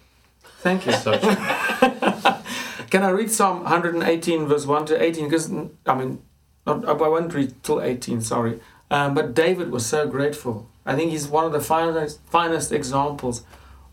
Thank 0.59 0.85
you. 0.85 0.93
So 0.93 1.17
true. 1.17 1.35
Can 2.89 3.03
I 3.03 3.09
read 3.09 3.31
Psalm 3.31 3.63
118, 3.63 4.45
verse 4.45 4.65
1 4.65 4.85
to 4.85 5.01
18? 5.01 5.25
Because, 5.25 5.51
I 5.85 5.95
mean, 5.95 6.21
not, 6.67 6.87
I 6.87 6.93
won't 6.93 7.33
read 7.33 7.63
till 7.63 7.81
18, 7.81 8.21
sorry. 8.21 8.59
Um, 8.91 9.13
but 9.15 9.33
David 9.33 9.71
was 9.71 9.85
so 9.85 10.07
grateful. 10.07 10.69
I 10.85 10.95
think 10.95 11.11
he's 11.11 11.27
one 11.27 11.45
of 11.45 11.51
the 11.51 11.59
finest, 11.59 12.21
finest 12.27 12.71
examples 12.71 13.43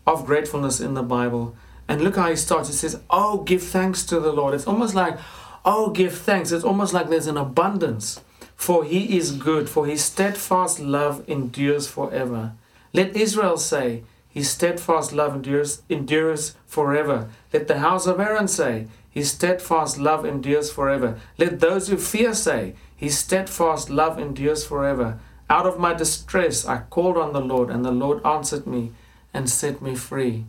of 0.05 0.25
gratefulness 0.25 0.79
in 0.79 0.93
the 0.93 1.03
Bible. 1.03 1.55
And 1.87 2.01
look 2.01 2.15
how 2.15 2.29
he 2.29 2.35
starts. 2.35 2.69
He 2.69 2.75
says, 2.75 2.99
Oh, 3.09 3.43
give 3.43 3.63
thanks 3.63 4.05
to 4.05 4.19
the 4.19 4.31
Lord. 4.31 4.53
It's 4.53 4.67
almost 4.67 4.95
like, 4.95 5.17
Oh, 5.63 5.91
give 5.91 6.17
thanks. 6.17 6.51
It's 6.51 6.63
almost 6.63 6.93
like 6.93 7.09
there's 7.09 7.27
an 7.27 7.37
abundance. 7.37 8.21
For 8.55 8.83
he 8.83 9.17
is 9.17 9.31
good, 9.31 9.69
for 9.69 9.85
his 9.87 10.03
steadfast 10.03 10.79
love 10.79 11.27
endures 11.27 11.87
forever. 11.87 12.53
Let 12.93 13.15
Israel 13.15 13.57
say, 13.57 14.03
His 14.29 14.49
steadfast 14.49 15.13
love 15.13 15.35
endures, 15.35 15.81
endures 15.89 16.55
forever. 16.67 17.29
Let 17.51 17.67
the 17.67 17.79
house 17.79 18.05
of 18.05 18.19
Aaron 18.19 18.47
say, 18.47 18.87
His 19.09 19.31
steadfast 19.31 19.97
love 19.97 20.25
endures 20.25 20.71
forever. 20.71 21.19
Let 21.37 21.59
those 21.59 21.87
who 21.87 21.97
fear 21.97 22.33
say, 22.33 22.75
His 22.95 23.17
steadfast 23.17 23.89
love 23.89 24.19
endures 24.19 24.65
forever. 24.65 25.19
Out 25.49 25.65
of 25.65 25.79
my 25.79 25.93
distress 25.93 26.65
I 26.65 26.83
called 26.89 27.17
on 27.17 27.33
the 27.33 27.41
Lord, 27.41 27.69
and 27.69 27.83
the 27.83 27.91
Lord 27.91 28.25
answered 28.25 28.67
me 28.67 28.91
and 29.33 29.49
set 29.49 29.81
me 29.81 29.95
free. 29.95 30.45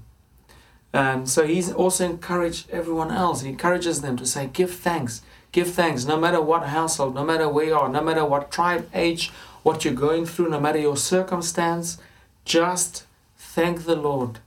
And 0.92 1.28
so 1.28 1.46
he's 1.46 1.72
also 1.72 2.04
encouraged 2.04 2.70
everyone 2.70 3.10
else. 3.10 3.40
He 3.40 3.48
encourages 3.48 4.02
them 4.02 4.16
to 4.18 4.26
say, 4.26 4.50
Give 4.52 4.70
thanks, 4.70 5.22
give 5.50 5.70
thanks, 5.70 6.04
no 6.04 6.18
matter 6.18 6.40
what 6.40 6.66
household, 6.66 7.14
no 7.14 7.24
matter 7.24 7.48
where 7.48 7.66
you 7.66 7.74
are, 7.74 7.88
no 7.88 8.02
matter 8.02 8.24
what 8.24 8.50
tribe, 8.50 8.88
age, 8.92 9.30
what 9.62 9.84
you're 9.84 9.94
going 9.94 10.26
through, 10.26 10.50
no 10.50 10.60
matter 10.60 10.78
your 10.78 10.96
circumstance, 10.96 11.98
just 12.44 13.06
thank 13.36 13.84
the 13.84 13.96
Lord. 13.96 14.40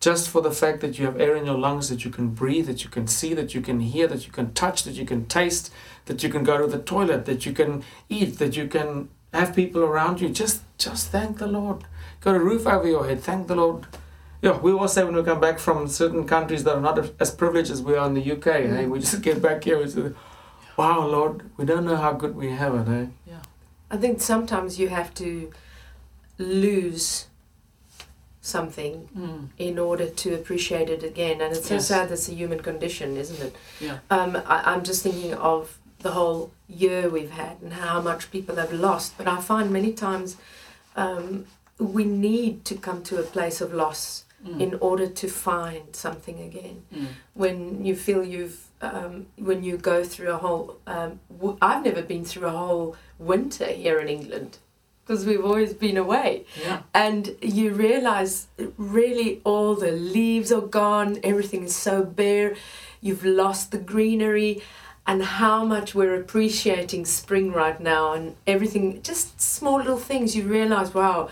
Just 0.00 0.28
for 0.28 0.42
the 0.42 0.50
fact 0.50 0.80
that 0.80 0.98
you 0.98 1.04
have 1.04 1.20
air 1.20 1.36
in 1.36 1.46
your 1.46 1.58
lungs, 1.58 1.88
that 1.88 2.04
you 2.04 2.10
can 2.10 2.30
breathe, 2.30 2.66
that 2.66 2.82
you 2.82 2.90
can 2.90 3.06
see, 3.06 3.34
that 3.34 3.54
you 3.54 3.60
can 3.60 3.78
hear, 3.78 4.08
that 4.08 4.26
you 4.26 4.32
can 4.32 4.52
touch, 4.52 4.82
that 4.82 4.94
you 4.94 5.04
can 5.04 5.26
taste, 5.26 5.72
that 6.06 6.24
you 6.24 6.28
can 6.28 6.42
go 6.42 6.58
to 6.58 6.66
the 6.66 6.82
toilet, 6.82 7.24
that 7.26 7.46
you 7.46 7.52
can 7.52 7.84
eat, 8.08 8.38
that 8.38 8.56
you 8.56 8.66
can 8.66 9.08
have 9.32 9.54
people 9.54 9.82
around 9.82 10.20
you. 10.20 10.28
Just 10.28 10.62
just 10.76 11.10
thank 11.10 11.38
the 11.38 11.46
Lord. 11.46 11.84
Got 12.20 12.34
a 12.34 12.40
roof 12.40 12.66
over 12.66 12.88
your 12.88 13.06
head, 13.06 13.20
thank 13.20 13.46
the 13.46 13.54
Lord. 13.54 13.86
Yeah, 14.42 14.58
we 14.58 14.72
always 14.72 14.92
say 14.92 15.04
when 15.04 15.14
we 15.14 15.22
come 15.22 15.40
back 15.40 15.60
from 15.60 15.86
certain 15.86 16.26
countries 16.26 16.64
that 16.64 16.74
are 16.74 16.80
not 16.80 16.98
as 17.20 17.30
privileged 17.30 17.70
as 17.70 17.80
we 17.80 17.94
are 17.94 18.06
in 18.08 18.14
the 18.14 18.32
UK, 18.32 18.44
hey, 18.44 18.86
we 18.86 18.98
just 18.98 19.22
get 19.22 19.40
back 19.40 19.62
here 19.62 19.80
and 19.80 19.90
say, 19.90 20.10
Wow, 20.76 21.06
Lord, 21.06 21.42
we 21.56 21.64
don't 21.64 21.84
know 21.84 21.94
how 21.96 22.12
good 22.12 22.34
we 22.34 22.50
have 22.50 22.74
it, 22.74 22.88
eh? 22.92 23.06
I 23.90 23.96
think 23.98 24.20
sometimes 24.22 24.78
you 24.80 24.88
have 24.88 25.12
to 25.14 25.52
lose 26.38 27.26
something 28.40 29.08
Mm. 29.16 29.48
in 29.58 29.78
order 29.78 30.08
to 30.08 30.34
appreciate 30.34 30.88
it 30.90 31.04
again. 31.04 31.40
And 31.40 31.54
it's 31.54 31.68
so 31.68 31.74
Yes. 31.74 31.86
sad 31.86 32.08
that's 32.08 32.28
a 32.28 32.32
human 32.34 32.60
condition, 32.60 33.16
isn't 33.16 33.40
it? 33.40 33.54
Yeah. 33.80 33.98
Um, 34.10 34.36
I, 34.46 34.62
I'm 34.72 34.82
just 34.82 35.02
thinking 35.02 35.34
of 35.34 35.78
the 36.00 36.12
whole 36.12 36.50
year 36.68 37.08
we've 37.08 37.30
had 37.30 37.58
and 37.62 37.74
how 37.74 38.00
much 38.00 38.30
people 38.32 38.56
have 38.56 38.72
lost. 38.72 39.16
But 39.18 39.28
I 39.28 39.40
find 39.40 39.70
many 39.70 39.92
times 39.92 40.36
um, 40.96 41.44
we 41.78 42.04
need 42.04 42.64
to 42.64 42.74
come 42.74 43.02
to 43.04 43.20
a 43.20 43.22
place 43.22 43.60
of 43.60 43.72
loss 43.72 44.24
Mm. 44.46 44.60
in 44.60 44.74
order 44.80 45.06
to 45.06 45.28
find 45.28 45.94
something 45.94 46.40
again. 46.40 46.82
Mm. 46.92 47.06
When 47.34 47.84
you 47.84 47.94
feel 47.94 48.24
you've, 48.24 48.58
um, 48.80 49.26
when 49.38 49.62
you 49.62 49.76
go 49.76 50.02
through 50.02 50.32
a 50.32 50.36
whole, 50.38 50.78
um, 50.84 51.20
w- 51.30 51.56
I've 51.62 51.84
never 51.84 52.02
been 52.02 52.24
through 52.24 52.48
a 52.48 52.50
whole 52.50 52.96
winter 53.20 53.66
here 53.66 54.00
in 54.00 54.08
England 54.08 54.58
because 55.04 55.24
we've 55.26 55.44
always 55.44 55.74
been 55.74 55.96
away 55.96 56.44
Yeah. 56.60 56.82
and 56.92 57.36
you 57.40 57.70
realize 57.72 58.48
really 58.76 59.40
all 59.44 59.76
the 59.76 59.92
leaves 59.92 60.50
are 60.52 60.60
gone 60.82 61.18
everything 61.22 61.62
is 61.64 61.74
so 61.76 62.02
bare 62.04 62.54
you've 63.00 63.24
lost 63.24 63.70
the 63.70 63.78
greenery 63.78 64.62
and 65.06 65.22
how 65.24 65.64
much 65.64 65.94
we're 65.94 66.14
appreciating 66.20 67.04
spring 67.04 67.52
right 67.52 67.80
now 67.80 68.12
and 68.12 68.34
everything 68.46 69.02
just 69.02 69.40
small 69.40 69.78
little 69.78 69.98
things 69.98 70.34
you 70.36 70.44
realize 70.44 70.94
wow 70.94 71.28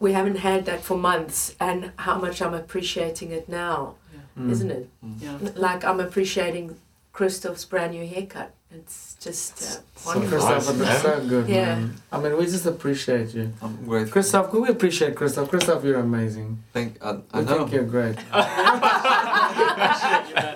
we 0.00 0.12
haven't 0.12 0.36
had 0.38 0.64
that 0.66 0.80
for 0.82 0.96
months 0.96 1.54
and 1.60 1.92
how 1.96 2.16
much 2.18 2.40
i'm 2.42 2.54
appreciating 2.54 3.30
it 3.32 3.48
now 3.48 3.94
Mm. 4.38 4.50
isn't 4.52 4.70
it 4.70 4.88
Yeah. 5.18 5.38
like 5.56 5.84
i'm 5.84 6.00
appreciating 6.00 6.76
christoph's 7.12 7.64
brand 7.64 7.92
new 7.96 8.06
haircut 8.06 8.50
It's 8.72 9.16
just 9.26 9.52
uh, 9.62 9.80
wonderful. 10.06 10.38
nice, 10.38 10.46
Christoph, 10.66 10.76
that's 10.78 11.02
so 11.02 11.14
good, 11.32 11.48
Yeah. 11.48 11.74
man. 11.74 11.94
I 12.12 12.16
mean, 12.22 12.36
we 12.38 12.44
just 12.46 12.66
appreciate 12.74 13.34
you. 13.34 13.52
I'm 13.60 13.74
grateful. 13.90 14.12
Christoph, 14.14 14.46
could 14.50 14.62
we 14.62 14.68
appreciate 14.76 15.12
Christoph? 15.20 15.48
Christoph, 15.50 15.82
you're 15.84 15.98
amazing. 15.98 16.48
Thank, 16.72 16.90
I, 17.02 17.10
I 17.34 17.40
We 17.40 17.44
know. 17.46 17.58
think 17.58 17.72
you're 17.74 17.90
great. 17.96 18.16
Appreciate 18.30 20.28
you, 20.28 20.34
man. 20.34 20.54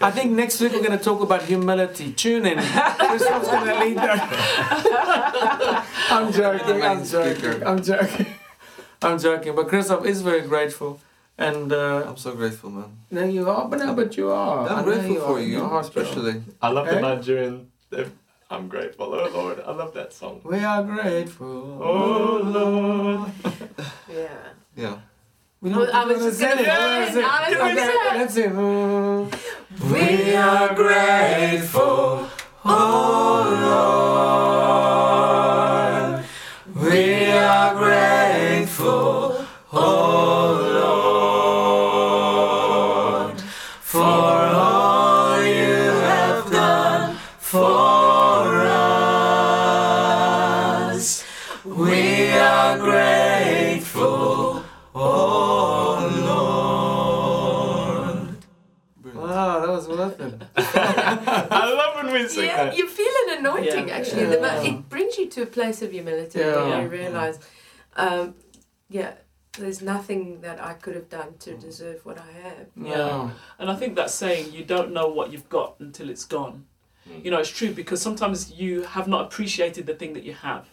I 0.00 0.10
think 0.16 0.32
next 0.32 0.56
week 0.60 0.72
we're 0.72 0.86
going 0.88 0.98
to 0.98 1.04
talk 1.04 1.20
about 1.20 1.42
humility. 1.42 2.12
Tune 2.24 2.46
in. 2.46 2.56
Christoph's 2.58 3.48
going 3.54 3.66
to 3.72 3.78
lead 3.84 3.96
that. 3.98 4.20
I'm 6.16 6.32
joking. 6.32 6.82
I'm 6.82 7.04
joking. 7.04 7.62
I'm 7.66 7.82
joking. 7.82 8.26
I'm 9.02 9.18
joking. 9.18 9.54
But 9.54 9.68
Christoph 9.68 10.04
is 10.06 10.20
very 10.22 10.42
grateful. 10.42 11.00
And 11.38 11.72
uh, 11.72 12.04
I'm 12.06 12.18
so 12.18 12.34
grateful, 12.34 12.68
man. 12.68 12.90
no, 13.10 13.24
you 13.24 13.48
are, 13.48 13.66
but 13.66 13.78
no, 13.78 13.94
but 13.94 14.14
you 14.14 14.30
are. 14.30 14.68
I 14.68 14.72
I'm 14.72 14.76
know 14.78 14.84
grateful 14.84 15.10
you 15.14 15.20
for 15.20 15.36
are. 15.38 15.40
you, 15.40 15.56
Your 15.58 15.68
heart's 15.68 15.88
pure. 15.88 16.04
especially. 16.04 16.42
I 16.60 16.68
love 16.68 16.86
Eh? 16.86 16.94
the 16.96 17.00
Nigerian. 17.00 17.70
I'm 18.50 18.68
grateful, 18.68 19.06
oh 19.14 19.28
Lord. 19.32 19.62
I 19.66 19.70
love 19.72 19.94
that 19.94 20.12
song. 20.12 20.40
We 20.44 20.58
are 20.58 20.82
grateful. 20.82 21.78
Oh 21.82 22.40
Lord. 22.44 23.30
Yeah. 24.12 24.28
Yeah. 24.76 24.98
We 25.62 25.70
I 25.70 25.72
don't 25.72 25.80
was- 25.82 25.90
I 25.90 26.04
was 26.04 26.18
just 26.18 26.40
gonna 26.40 26.60
it. 26.60 26.64
say 26.66 26.66
Let's 26.66 27.10
it. 27.10 27.14
sing 27.14 27.22
it. 27.22 27.28
I 27.30 27.48
was 27.48 27.56
gonna 27.56 27.72
Okay, 27.72 27.86
say 27.86 27.92
it. 27.94 28.18
Let's 28.18 28.34
sing. 28.34 29.90
We 29.92 30.34
are 30.34 30.74
grateful, 30.74 32.28
oh 32.64 33.42
Lord. 33.64 34.59
Anointing 63.58 63.88
Yeah. 63.88 63.94
actually. 63.96 64.24
The 64.26 64.40
mo- 64.40 64.46
Yeah. 64.62 64.70
It 64.70 64.88
brings 64.88 65.18
you 65.18 65.26
to 65.28 65.42
a 65.42 65.46
place 65.46 65.82
of 65.82 65.90
humility 65.92 66.38
Yeah. 66.38 66.54
where 66.68 66.82
you 66.82 66.88
realize, 66.88 67.38
um, 67.96 68.34
yeah, 68.88 69.12
there's 69.58 69.82
nothing 69.82 70.40
that 70.42 70.62
I 70.62 70.74
could 70.74 70.94
have 70.94 71.08
done 71.08 71.34
to 71.40 71.56
deserve 71.56 72.04
what 72.06 72.18
I 72.18 72.30
have. 72.46 72.66
Yeah. 72.76 73.30
And 73.58 73.70
I 73.70 73.76
think 73.76 73.96
that 73.96 74.10
saying, 74.10 74.52
you 74.52 74.64
don't 74.64 74.92
know 74.92 75.08
what 75.08 75.32
you've 75.32 75.48
got 75.48 75.76
until 75.80 76.08
it's 76.10 76.24
gone. 76.24 76.66
You 77.24 77.30
know, 77.32 77.38
it's 77.40 77.50
true 77.50 77.72
because 77.72 78.00
sometimes 78.00 78.52
you 78.52 78.82
have 78.82 79.08
not 79.08 79.22
appreciated 79.26 79.86
the 79.86 79.94
thing 79.94 80.12
that 80.12 80.22
you 80.22 80.34
have. 80.34 80.68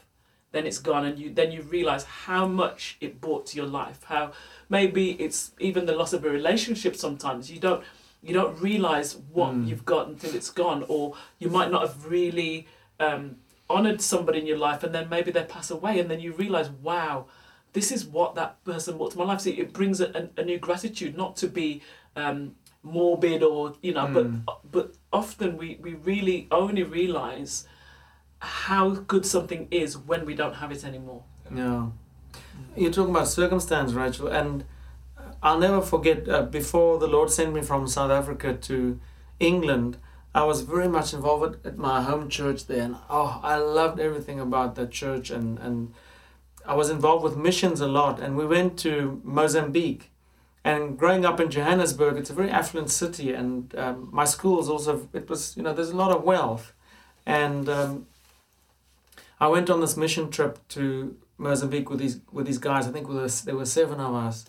Then 0.52 0.68
it's 0.68 0.78
gone, 0.78 1.04
and 1.04 1.18
you 1.18 1.34
then 1.34 1.52
you 1.52 1.62
realize 1.64 2.04
how 2.04 2.48
much 2.48 2.96
it 3.02 3.20
brought 3.20 3.48
to 3.48 3.58
your 3.58 3.66
life. 3.66 4.04
How 4.04 4.32
maybe 4.70 5.12
it's 5.14 5.52
even 5.60 5.86
the 5.88 5.94
loss 5.96 6.14
of 6.14 6.24
a 6.24 6.30
relationship. 6.30 6.96
Sometimes 6.96 7.50
you 7.52 7.60
don't 7.60 7.84
you 8.24 8.34
don't 8.34 8.60
realize 8.62 9.18
what 9.34 9.54
Mm. 9.54 9.68
you've 9.68 9.86
got 9.86 10.08
until 10.08 10.34
it's 10.36 10.50
gone, 10.50 10.84
or 10.88 11.14
you 11.40 11.50
might 11.50 11.72
not 11.72 11.82
have 11.82 12.06
really 12.06 12.68
um, 13.00 13.36
honored 13.70 14.02
somebody 14.02 14.40
in 14.40 14.48
your 14.48 14.58
life, 14.58 14.84
and 14.84 14.94
then 14.96 15.08
maybe 15.10 15.30
they 15.32 15.44
pass 15.44 15.70
away, 15.72 16.00
and 16.00 16.10
then 16.10 16.20
you 16.20 16.34
realize, 16.34 16.70
wow, 16.70 17.26
this 17.74 17.92
is 17.92 18.06
what 18.06 18.34
that 18.36 18.64
person 18.66 18.98
brought 18.98 19.12
to 19.12 19.18
my 19.20 19.26
life. 19.26 19.42
So 19.42 19.50
it 19.52 19.72
brings 19.72 20.02
a, 20.02 20.30
a, 20.38 20.42
a 20.42 20.44
new 20.46 20.58
gratitude, 20.58 21.16
not 21.16 21.36
to 21.38 21.48
be 21.48 21.82
um, 22.16 22.56
morbid 22.84 23.44
or 23.44 23.76
you 23.82 23.94
know, 23.94 24.08
Mm. 24.08 24.14
but 24.46 24.72
but 24.72 24.94
often 25.14 25.58
we 25.58 25.78
we 25.82 25.94
really 25.94 26.48
only 26.52 26.84
realize 26.84 27.68
how 28.40 28.90
good 28.92 29.26
something 29.26 29.68
is 29.72 29.98
when 29.98 30.26
we 30.26 30.34
don't 30.36 30.56
have 30.56 30.72
it 30.72 30.84
anymore. 30.84 31.24
Yeah. 31.54 31.88
You're 32.76 32.92
talking 32.92 33.14
about 33.16 33.28
circumstance, 33.28 33.94
Rachel, 33.94 34.28
and 34.28 34.64
I'll 35.42 35.60
never 35.60 35.82
forget 35.82 36.28
uh, 36.28 36.44
before 36.44 36.98
the 36.98 37.08
Lord 37.08 37.30
sent 37.30 37.54
me 37.54 37.62
from 37.62 37.88
South 37.88 38.12
Africa 38.12 38.54
to 38.54 39.00
England, 39.40 39.98
I 40.34 40.44
was 40.44 40.62
very 40.62 40.88
much 40.88 41.14
involved 41.14 41.66
at 41.66 41.78
my 41.78 42.02
home 42.02 42.30
church 42.30 42.68
there, 42.68 42.84
and 42.84 42.96
oh, 43.10 43.40
I 43.44 43.58
loved 43.58 44.00
everything 44.00 44.40
about 44.40 44.76
that 44.76 44.92
church, 44.92 45.32
and, 45.32 45.58
and 45.60 45.94
I 46.66 46.76
was 46.76 46.90
involved 46.90 47.24
with 47.24 47.38
missions 47.38 47.82
a 47.82 47.88
lot, 47.88 48.20
and 48.20 48.38
we 48.38 48.46
went 48.46 48.78
to 48.80 49.22
Mozambique. 49.24 50.12
And 50.64 50.98
growing 50.98 51.26
up 51.26 51.40
in 51.40 51.50
Johannesburg, 51.50 52.18
it's 52.18 52.30
a 52.30 52.34
very 52.34 52.50
affluent 52.50 52.90
city, 52.90 53.34
and 53.34 53.74
um, 53.78 54.10
my 54.12 54.26
school 54.26 54.60
is 54.60 54.70
also, 54.70 55.08
it 55.14 55.30
was, 55.30 55.56
you 55.56 55.64
know, 55.64 55.74
there's 55.74 55.92
a 55.92 55.96
lot 55.96 56.12
of 56.12 56.24
wealth. 56.24 56.74
And 57.26 57.70
um, 57.70 58.08
I 59.40 59.48
went 59.48 59.70
on 59.70 59.82
this 59.82 59.96
mission 59.96 60.30
trip 60.30 60.60
to 60.70 61.16
Mozambique 61.38 61.90
with 61.90 62.00
these 62.00 62.20
with 62.32 62.46
these 62.46 62.58
guys. 62.58 62.88
I 62.88 62.92
think 62.92 63.08
there 63.08 63.56
were 63.56 63.66
seven 63.66 64.00
of 64.00 64.14
us, 64.14 64.46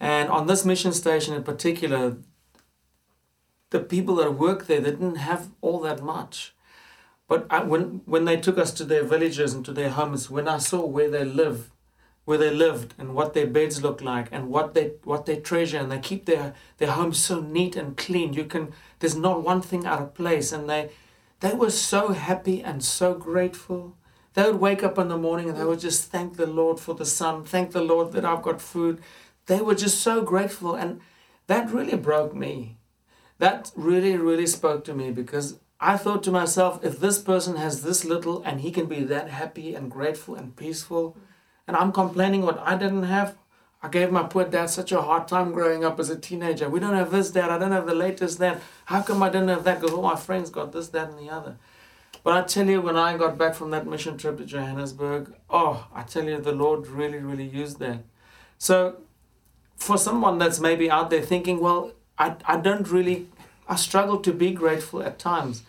and 0.00 0.28
on 0.28 0.46
this 0.46 0.64
mission 0.64 0.92
station 0.92 1.34
in 1.34 1.42
particular, 1.42 2.16
the 3.70 3.80
people 3.80 4.16
that 4.16 4.32
worked 4.34 4.68
there 4.68 4.80
they 4.80 4.90
didn't 4.90 5.16
have 5.16 5.50
all 5.60 5.80
that 5.80 6.02
much. 6.02 6.54
But 7.28 7.46
I, 7.50 7.62
when 7.62 8.02
when 8.04 8.24
they 8.24 8.36
took 8.36 8.58
us 8.58 8.72
to 8.74 8.84
their 8.84 9.04
villages 9.04 9.52
and 9.52 9.64
to 9.64 9.72
their 9.72 9.90
homes, 9.90 10.30
when 10.30 10.46
I 10.46 10.58
saw 10.58 10.84
where 10.86 11.10
they 11.10 11.24
live, 11.24 11.70
where 12.24 12.38
they 12.38 12.50
lived 12.50 12.94
and 12.98 13.14
what 13.14 13.34
their 13.34 13.46
beds 13.46 13.82
look 13.82 14.00
like 14.00 14.28
and 14.30 14.48
what 14.48 14.74
they 14.74 14.92
what 15.04 15.26
they 15.26 15.36
treasure 15.36 15.78
and 15.78 15.90
they 15.90 15.98
keep 15.98 16.26
their 16.26 16.54
their 16.78 16.92
homes 16.92 17.18
so 17.18 17.40
neat 17.40 17.74
and 17.74 17.96
clean. 17.96 18.32
You 18.32 18.44
can 18.44 18.72
there's 19.00 19.16
not 19.16 19.42
one 19.42 19.62
thing 19.62 19.86
out 19.86 20.02
of 20.02 20.14
place, 20.14 20.52
and 20.52 20.68
they 20.68 20.90
they 21.40 21.52
were 21.52 21.70
so 21.70 22.08
happy 22.08 22.62
and 22.62 22.84
so 22.84 23.14
grateful. 23.14 23.96
They 24.34 24.44
would 24.44 24.60
wake 24.60 24.82
up 24.82 24.98
in 24.98 25.08
the 25.08 25.16
morning 25.16 25.48
and 25.48 25.58
they 25.58 25.64
would 25.64 25.80
just 25.80 26.10
thank 26.10 26.36
the 26.36 26.46
Lord 26.46 26.78
for 26.78 26.94
the 26.94 27.06
sun, 27.06 27.44
thank 27.44 27.72
the 27.72 27.80
Lord 27.80 28.12
that 28.12 28.24
I've 28.24 28.42
got 28.42 28.60
food. 28.60 29.00
They 29.46 29.60
were 29.60 29.74
just 29.74 30.00
so 30.00 30.22
grateful, 30.22 30.74
and 30.74 31.00
that 31.46 31.70
really 31.70 31.96
broke 31.96 32.34
me. 32.34 32.76
That 33.38 33.70
really, 33.76 34.16
really 34.16 34.46
spoke 34.46 34.84
to 34.84 34.94
me 34.94 35.10
because 35.10 35.58
I 35.80 35.96
thought 35.96 36.22
to 36.24 36.30
myself, 36.30 36.82
if 36.84 36.98
this 36.98 37.18
person 37.18 37.56
has 37.56 37.82
this 37.82 38.04
little 38.04 38.42
and 38.42 38.60
he 38.60 38.70
can 38.70 38.86
be 38.86 39.04
that 39.04 39.28
happy 39.28 39.74
and 39.74 39.90
grateful 39.90 40.34
and 40.34 40.56
peaceful, 40.56 41.16
and 41.66 41.76
I'm 41.76 41.92
complaining 41.92 42.42
what 42.42 42.58
I 42.58 42.76
didn't 42.76 43.04
have, 43.04 43.36
I 43.82 43.88
gave 43.88 44.10
my 44.10 44.22
poor 44.22 44.44
dad 44.44 44.70
such 44.70 44.90
a 44.90 45.02
hard 45.02 45.28
time 45.28 45.52
growing 45.52 45.84
up 45.84 46.00
as 46.00 46.10
a 46.10 46.18
teenager. 46.18 46.68
We 46.68 46.80
don't 46.80 46.94
have 46.94 47.10
this, 47.10 47.30
dad. 47.30 47.50
I 47.50 47.58
don't 47.58 47.72
have 47.72 47.86
the 47.86 47.94
latest, 47.94 48.38
that. 48.38 48.60
How 48.86 49.02
come 49.02 49.22
I 49.22 49.28
didn't 49.28 49.48
have 49.48 49.64
that? 49.64 49.80
Because 49.80 49.94
all 49.94 50.02
my 50.02 50.16
friends 50.16 50.50
got 50.50 50.72
this, 50.72 50.88
that, 50.88 51.10
and 51.10 51.18
the 51.18 51.30
other. 51.30 51.56
But 52.24 52.36
I 52.36 52.42
tell 52.42 52.66
you, 52.66 52.80
when 52.80 52.96
I 52.96 53.16
got 53.16 53.38
back 53.38 53.54
from 53.54 53.70
that 53.70 53.86
mission 53.86 54.16
trip 54.16 54.38
to 54.38 54.44
Johannesburg, 54.44 55.34
oh, 55.50 55.86
I 55.94 56.02
tell 56.02 56.24
you, 56.24 56.40
the 56.40 56.52
Lord 56.52 56.88
really, 56.88 57.18
really 57.18 57.46
used 57.46 57.78
that. 57.78 58.02
So, 58.58 58.96
for 59.76 59.98
someone 59.98 60.38
that's 60.38 60.60
maybe 60.60 60.90
out 60.90 61.10
there 61.10 61.22
thinking, 61.22 61.60
well, 61.60 61.92
I, 62.18 62.36
I 62.46 62.56
don't 62.56 62.88
really, 62.90 63.26
I 63.68 63.76
struggle 63.76 64.18
to 64.20 64.32
be 64.32 64.50
grateful 64.52 65.02
at 65.02 65.18
times. 65.18 65.62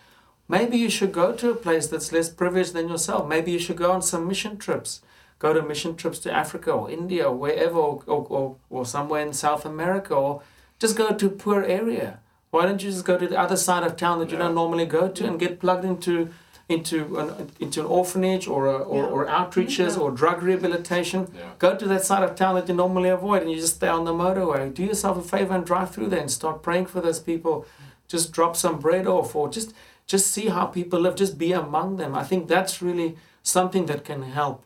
Maybe 0.48 0.78
you 0.78 0.88
should 0.88 1.12
go 1.12 1.32
to 1.34 1.50
a 1.50 1.54
place 1.54 1.86
that's 1.88 2.10
less 2.10 2.30
privileged 2.30 2.72
than 2.72 2.88
yourself. 2.88 3.28
Maybe 3.28 3.52
you 3.52 3.58
should 3.58 3.76
go 3.76 3.92
on 3.92 4.00
some 4.02 4.26
mission 4.26 4.56
trips. 4.56 5.02
Go 5.38 5.52
to 5.52 5.62
mission 5.62 5.94
trips 5.94 6.18
to 6.20 6.32
Africa 6.32 6.72
or 6.72 6.90
India 6.90 7.28
or 7.28 7.36
wherever, 7.36 7.78
or, 7.78 8.02
or, 8.06 8.26
or, 8.28 8.56
or 8.70 8.86
somewhere 8.86 9.24
in 9.24 9.32
South 9.34 9.64
America, 9.66 10.14
or 10.14 10.42
just 10.78 10.96
go 10.96 11.12
to 11.12 11.26
a 11.26 11.30
poor 11.30 11.62
area. 11.62 12.18
Why 12.50 12.64
don't 12.64 12.82
you 12.82 12.90
just 12.90 13.04
go 13.04 13.18
to 13.18 13.28
the 13.28 13.38
other 13.38 13.56
side 13.56 13.82
of 13.84 13.96
town 13.96 14.18
that 14.20 14.30
you 14.30 14.38
Yeah. 14.38 14.44
don't 14.44 14.54
normally 14.54 14.86
go 14.86 15.08
to 15.08 15.26
and 15.26 15.38
get 15.38 15.60
plugged 15.60 15.84
into 15.84 16.30
into 16.68 17.16
an 17.18 17.50
into 17.60 17.80
an 17.80 17.86
orphanage 17.86 18.46
or 18.46 18.66
a, 18.66 18.76
or, 18.78 19.02
Yeah. 19.04 19.10
or 19.14 19.26
outreaches 19.26 19.96
Yeah. 19.96 20.02
or 20.02 20.10
drug 20.10 20.42
rehabilitation? 20.42 21.20
Yeah. 21.34 21.40
Go 21.58 21.74
to 21.74 21.86
that 21.88 22.04
side 22.04 22.22
of 22.22 22.34
town 22.34 22.54
that 22.56 22.68
you 22.68 22.74
normally 22.74 23.08
avoid 23.08 23.42
and 23.42 23.50
you 23.50 23.56
just 23.58 23.76
stay 23.76 23.88
on 23.88 24.04
the 24.04 24.12
motorway. 24.12 24.72
Do 24.74 24.82
yourself 24.84 25.16
a 25.18 25.22
favor 25.22 25.54
and 25.54 25.64
drive 25.64 25.90
through 25.92 26.08
there 26.08 26.20
and 26.20 26.30
start 26.30 26.62
praying 26.62 26.86
for 26.86 27.00
those 27.00 27.20
people. 27.20 27.64
Just 28.06 28.32
drop 28.32 28.54
some 28.56 28.78
bread 28.78 29.06
off 29.06 29.34
or 29.34 29.48
just 29.48 29.72
just 30.06 30.26
see 30.28 30.46
how 30.48 30.66
people 30.66 31.00
live. 31.00 31.14
Just 31.16 31.38
be 31.38 31.52
among 31.52 31.96
them. 31.96 32.14
I 32.14 32.24
think 32.24 32.48
that's 32.48 32.82
really 32.82 33.16
something 33.42 33.86
that 33.86 34.04
can 34.04 34.22
help. 34.22 34.62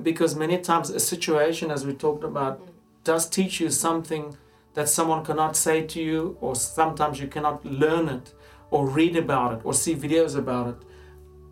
Because 0.00 0.34
many 0.36 0.58
times 0.58 0.88
a 0.90 1.00
situation, 1.00 1.70
as 1.70 1.84
we 1.86 1.92
talked 1.92 2.24
about, 2.24 2.60
does 3.04 3.28
teach 3.28 3.60
you 3.60 3.70
something 3.70 4.36
that 4.74 4.88
someone 4.88 5.24
cannot 5.24 5.56
say 5.56 5.82
to 5.86 6.00
you, 6.00 6.36
or 6.40 6.54
sometimes 6.54 7.20
you 7.20 7.26
cannot 7.28 7.64
learn 7.64 8.08
it, 8.08 8.32
or 8.70 8.86
read 8.88 9.16
about 9.16 9.52
it, 9.54 9.60
or 9.64 9.74
see 9.74 9.94
videos 9.96 10.36
about 10.36 10.68
it. 10.68 10.76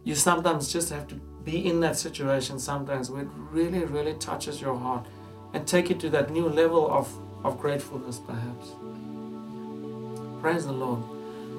You 0.09 0.15
sometimes 0.15 0.73
just 0.73 0.89
have 0.89 1.07
to 1.09 1.17
be 1.45 1.69
in 1.69 1.81
that 1.81 1.99
situation 1.99 2.59
sometimes 2.59 3.11
where 3.11 3.25
it 3.25 3.29
really, 3.51 3.85
really 3.85 4.15
touches 4.15 4.59
your 4.59 4.75
heart 4.75 5.05
and 5.53 5.67
take 5.67 5.91
you 5.91 5.97
to 5.97 6.09
that 6.09 6.31
new 6.31 6.49
level 6.49 6.91
of, 6.91 7.13
of 7.45 7.61
gratefulness, 7.61 8.19
perhaps. 8.19 8.69
Praise 10.41 10.65
the 10.65 10.73
Lord. 10.73 11.03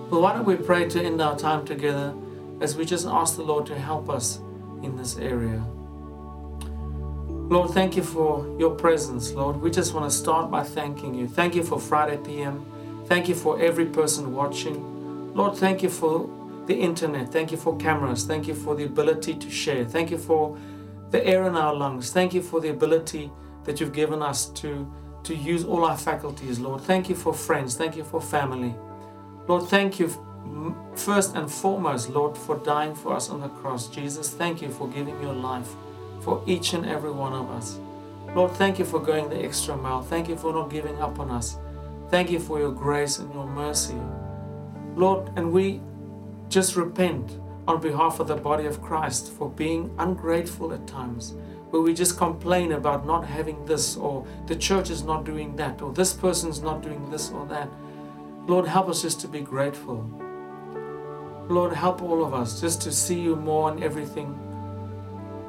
Well, 0.10 0.22
why 0.22 0.34
don't 0.34 0.46
we 0.46 0.56
pray 0.56 0.90
to 0.90 1.00
end 1.00 1.22
our 1.22 1.38
time 1.38 1.64
together 1.64 2.12
as 2.60 2.76
we 2.76 2.86
just 2.86 3.06
ask 3.06 3.36
the 3.36 3.44
Lord 3.44 3.68
to 3.68 3.78
help 3.78 4.10
us 4.10 4.40
in 4.82 4.98
this 4.98 5.18
area. 5.18 5.64
Lord, 7.54 7.70
thank 7.70 7.96
you 7.96 8.02
for 8.02 8.58
your 8.58 8.72
presence, 8.72 9.32
Lord. 9.32 9.58
We 9.58 9.70
just 9.70 9.94
want 9.94 10.10
to 10.10 10.18
start 10.18 10.50
by 10.50 10.64
thanking 10.64 11.14
you. 11.14 11.28
Thank 11.28 11.54
you 11.54 11.62
for 11.62 11.80
Friday 11.80 12.18
PM. 12.18 12.66
Thank 13.06 13.30
you 13.30 13.36
for 13.36 13.62
every 13.62 13.86
person 13.86 14.34
watching. 14.34 15.36
Lord, 15.36 15.56
thank 15.56 15.84
you 15.84 15.90
for 15.90 16.39
the 16.70 16.76
internet. 16.76 17.32
Thank 17.34 17.52
you 17.52 17.58
for 17.58 17.76
cameras. 17.78 18.26
Thank 18.26 18.48
you 18.48 18.54
for 18.54 18.76
the 18.76 18.84
ability 18.84 19.34
to 19.34 19.50
share. 19.50 19.84
Thank 19.84 20.12
you 20.12 20.20
for 20.20 20.56
the 21.10 21.26
air 21.26 21.46
in 21.46 21.56
our 21.56 21.74
lungs. 21.74 22.12
Thank 22.12 22.32
you 22.32 22.44
for 22.44 22.62
the 22.62 22.70
ability 22.70 23.32
that 23.64 23.80
you've 23.80 23.92
given 23.92 24.22
us 24.22 24.46
to, 24.62 24.88
to 25.24 25.34
use 25.36 25.66
all 25.66 25.84
our 25.84 25.98
faculties, 25.98 26.60
Lord. 26.60 26.82
Thank 26.82 27.10
you 27.10 27.16
for 27.16 27.34
friends. 27.34 27.76
Thank 27.76 27.98
you 27.98 28.04
for 28.04 28.22
family. 28.22 28.76
Lord, 29.48 29.68
thank 29.68 30.00
you 30.00 30.10
first 30.96 31.36
and 31.36 31.52
foremost, 31.52 32.12
Lord, 32.12 32.38
for 32.38 32.58
dying 32.58 32.94
for 32.94 33.16
us 33.16 33.32
on 33.32 33.42
the 33.42 33.50
cross. 33.50 33.88
Jesus, 33.88 34.30
thank 34.30 34.62
you 34.62 34.70
for 34.70 34.88
giving 34.88 35.20
your 35.24 35.34
life 35.34 35.70
for 36.22 36.44
each 36.46 36.74
and 36.74 36.86
every 36.86 37.12
one 37.12 37.34
of 37.34 37.50
us. 37.50 37.80
Lord, 38.36 38.52
thank 38.52 38.78
you 38.78 38.86
for 38.86 39.00
going 39.00 39.28
the 39.28 39.44
extra 39.44 39.76
mile. 39.76 40.04
Thank 40.04 40.30
you 40.30 40.38
for 40.38 40.54
not 40.54 40.70
giving 40.70 41.02
up 41.02 41.20
on 41.20 41.32
us. 41.32 41.58
Thank 42.10 42.30
you 42.30 42.40
for 42.40 42.60
your 42.60 42.72
grace 42.72 43.18
and 43.18 43.34
your 43.34 43.48
mercy. 43.48 44.00
Lord, 44.96 45.32
and 45.36 45.52
we 45.52 45.82
just 46.50 46.76
repent 46.76 47.40
on 47.68 47.80
behalf 47.80 48.20
of 48.20 48.28
the 48.28 48.36
body 48.36 48.66
of 48.66 48.82
Christ 48.82 49.32
for 49.32 49.50
being 49.50 49.94
ungrateful 50.00 50.74
at 50.74 50.88
times, 50.88 51.36
where 51.70 51.84
we 51.84 51.94
just 51.94 52.18
complain 52.18 52.72
about 52.72 53.06
not 53.06 53.26
having 53.26 53.64
this, 53.66 53.96
or 53.96 54.26
the 54.48 54.56
church 54.56 54.90
is 54.90 55.04
not 55.04 55.24
doing 55.24 55.56
that, 55.58 55.82
or 55.82 55.94
this 55.94 56.12
person's 56.12 56.62
not 56.62 56.82
doing 56.82 57.10
this 57.12 57.30
or 57.30 57.46
that. 57.46 57.70
Lord, 58.48 58.66
help 58.68 58.90
us 58.90 59.04
just 59.04 59.22
to 59.22 59.28
be 59.28 59.42
grateful. 59.42 60.10
Lord, 61.48 61.74
help 61.74 62.02
all 62.02 62.26
of 62.26 62.34
us 62.34 62.60
just 62.60 62.82
to 62.84 62.92
see 62.92 63.20
you 63.20 63.36
more 63.36 63.72
in 63.72 63.84
everything. 63.84 64.38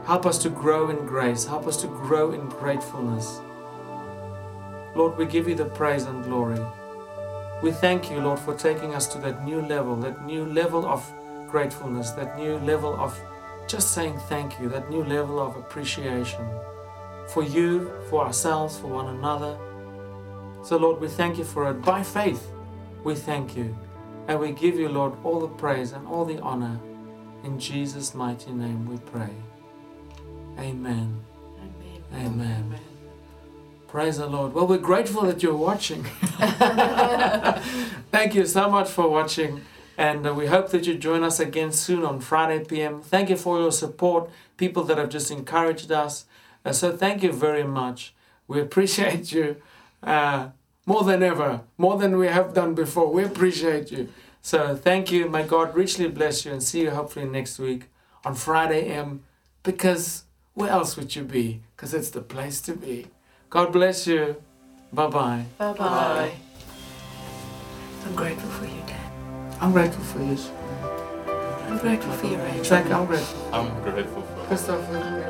Help 0.04 0.26
us 0.26 0.38
to 0.38 0.50
grow 0.50 0.90
in 0.90 1.06
grace. 1.06 1.46
Help 1.46 1.66
us 1.66 1.76
to 1.78 1.86
grow 1.86 2.32
in 2.32 2.48
gratefulness. 2.48 3.40
Lord, 4.94 5.16
we 5.16 5.24
give 5.24 5.48
you 5.48 5.54
the 5.54 5.66
praise 5.66 6.04
and 6.04 6.24
glory. 6.24 6.58
We 7.62 7.72
thank 7.72 8.10
you, 8.10 8.20
Lord, 8.20 8.38
for 8.40 8.54
taking 8.54 8.94
us 8.94 9.06
to 9.08 9.18
that 9.20 9.44
new 9.44 9.62
level, 9.62 9.96
that 9.96 10.24
new 10.26 10.46
level 10.46 10.86
of 10.86 11.04
gratefulness, 11.48 12.12
that 12.12 12.38
new 12.38 12.58
level 12.58 12.94
of 13.00 13.18
just 13.68 13.92
saying 13.94 14.18
thank 14.28 14.60
you, 14.60 14.68
that 14.70 14.90
new 14.90 15.04
level 15.04 15.40
of 15.40 15.56
appreciation 15.56 16.46
for 17.28 17.42
you, 17.44 17.92
for 18.10 18.24
ourselves, 18.26 18.78
for 18.78 18.88
one 18.88 19.08
another. 19.16 19.58
So, 20.64 20.76
Lord, 20.78 21.00
we 21.00 21.08
thank 21.08 21.38
you 21.38 21.44
for 21.44 21.70
it. 21.70 21.74
By 21.82 22.02
faith, 22.02 22.48
we 23.04 23.14
thank 23.16 23.56
you. 23.56 23.76
And 24.28 24.40
we 24.40 24.52
give 24.52 24.76
you, 24.76 24.88
Lord, 24.88 25.14
all 25.24 25.40
the 25.40 25.48
praise 25.48 25.92
and 25.92 26.06
all 26.08 26.24
the 26.24 26.40
honor. 26.40 26.80
In 27.44 27.58
Jesus' 27.58 28.14
mighty 28.14 28.52
name 28.52 28.86
we 28.88 28.98
pray. 28.98 29.34
Amen. 30.58 31.20
Amen. 31.58 32.04
Amen. 32.14 32.80
Praise 33.90 34.18
the 34.18 34.26
Lord. 34.28 34.54
Well, 34.54 34.68
we're 34.68 34.78
grateful 34.78 35.22
that 35.22 35.42
you're 35.42 35.56
watching. 35.56 36.04
Thank 38.12 38.36
you 38.36 38.46
so 38.46 38.70
much 38.70 38.88
for 38.88 39.08
watching. 39.08 39.62
And 39.98 40.24
uh, 40.24 40.32
we 40.32 40.46
hope 40.46 40.70
that 40.70 40.86
you 40.86 40.94
join 40.94 41.24
us 41.24 41.40
again 41.40 41.72
soon 41.72 42.04
on 42.04 42.20
Friday 42.20 42.64
PM. 42.64 43.02
Thank 43.02 43.30
you 43.30 43.36
for 43.36 43.58
your 43.58 43.72
support, 43.72 44.30
people 44.56 44.84
that 44.84 44.96
have 44.96 45.08
just 45.08 45.32
encouraged 45.32 45.90
us. 45.90 46.26
Uh, 46.64 46.70
so 46.70 46.96
thank 46.96 47.24
you 47.24 47.32
very 47.32 47.64
much. 47.64 48.14
We 48.46 48.60
appreciate 48.60 49.32
you 49.32 49.56
uh, 50.04 50.50
more 50.86 51.02
than 51.02 51.24
ever, 51.24 51.62
more 51.76 51.98
than 51.98 52.16
we 52.16 52.28
have 52.28 52.54
done 52.54 52.76
before. 52.76 53.12
We 53.12 53.24
appreciate 53.24 53.90
you. 53.90 54.08
So 54.40 54.76
thank 54.76 55.10
you. 55.10 55.28
May 55.28 55.42
God 55.42 55.74
richly 55.74 56.06
bless 56.06 56.44
you 56.44 56.52
and 56.52 56.62
see 56.62 56.82
you 56.82 56.90
hopefully 56.90 57.24
next 57.24 57.58
week 57.58 57.90
on 58.24 58.36
Friday 58.36 58.84
M. 58.84 59.24
because 59.64 60.26
where 60.54 60.70
else 60.70 60.96
would 60.96 61.16
you 61.16 61.24
be? 61.24 61.62
Because 61.74 61.92
it's 61.92 62.10
the 62.10 62.22
place 62.22 62.60
to 62.60 62.74
be. 62.76 63.08
God 63.50 63.72
bless 63.72 64.06
you. 64.06 64.36
Bye 64.92 65.08
bye. 65.08 65.44
Bye 65.58 65.72
bye. 65.72 66.32
I'm 68.06 68.14
grateful 68.14 68.48
for 68.50 68.64
you, 68.64 68.80
Dad. 68.86 69.12
I'm 69.60 69.72
grateful 69.72 70.04
for 70.04 70.22
you. 70.22 70.38
I'm 71.68 71.78
grateful 71.78 72.12
for 72.12 72.26
your 72.26 72.40
age. 72.46 72.68
Jack, 72.68 72.86
I'm 72.90 73.06
grateful. 73.06 73.52
I'm 73.52 73.82
grateful 73.82 74.22
for 74.22 74.46
Christopher. 74.46 75.26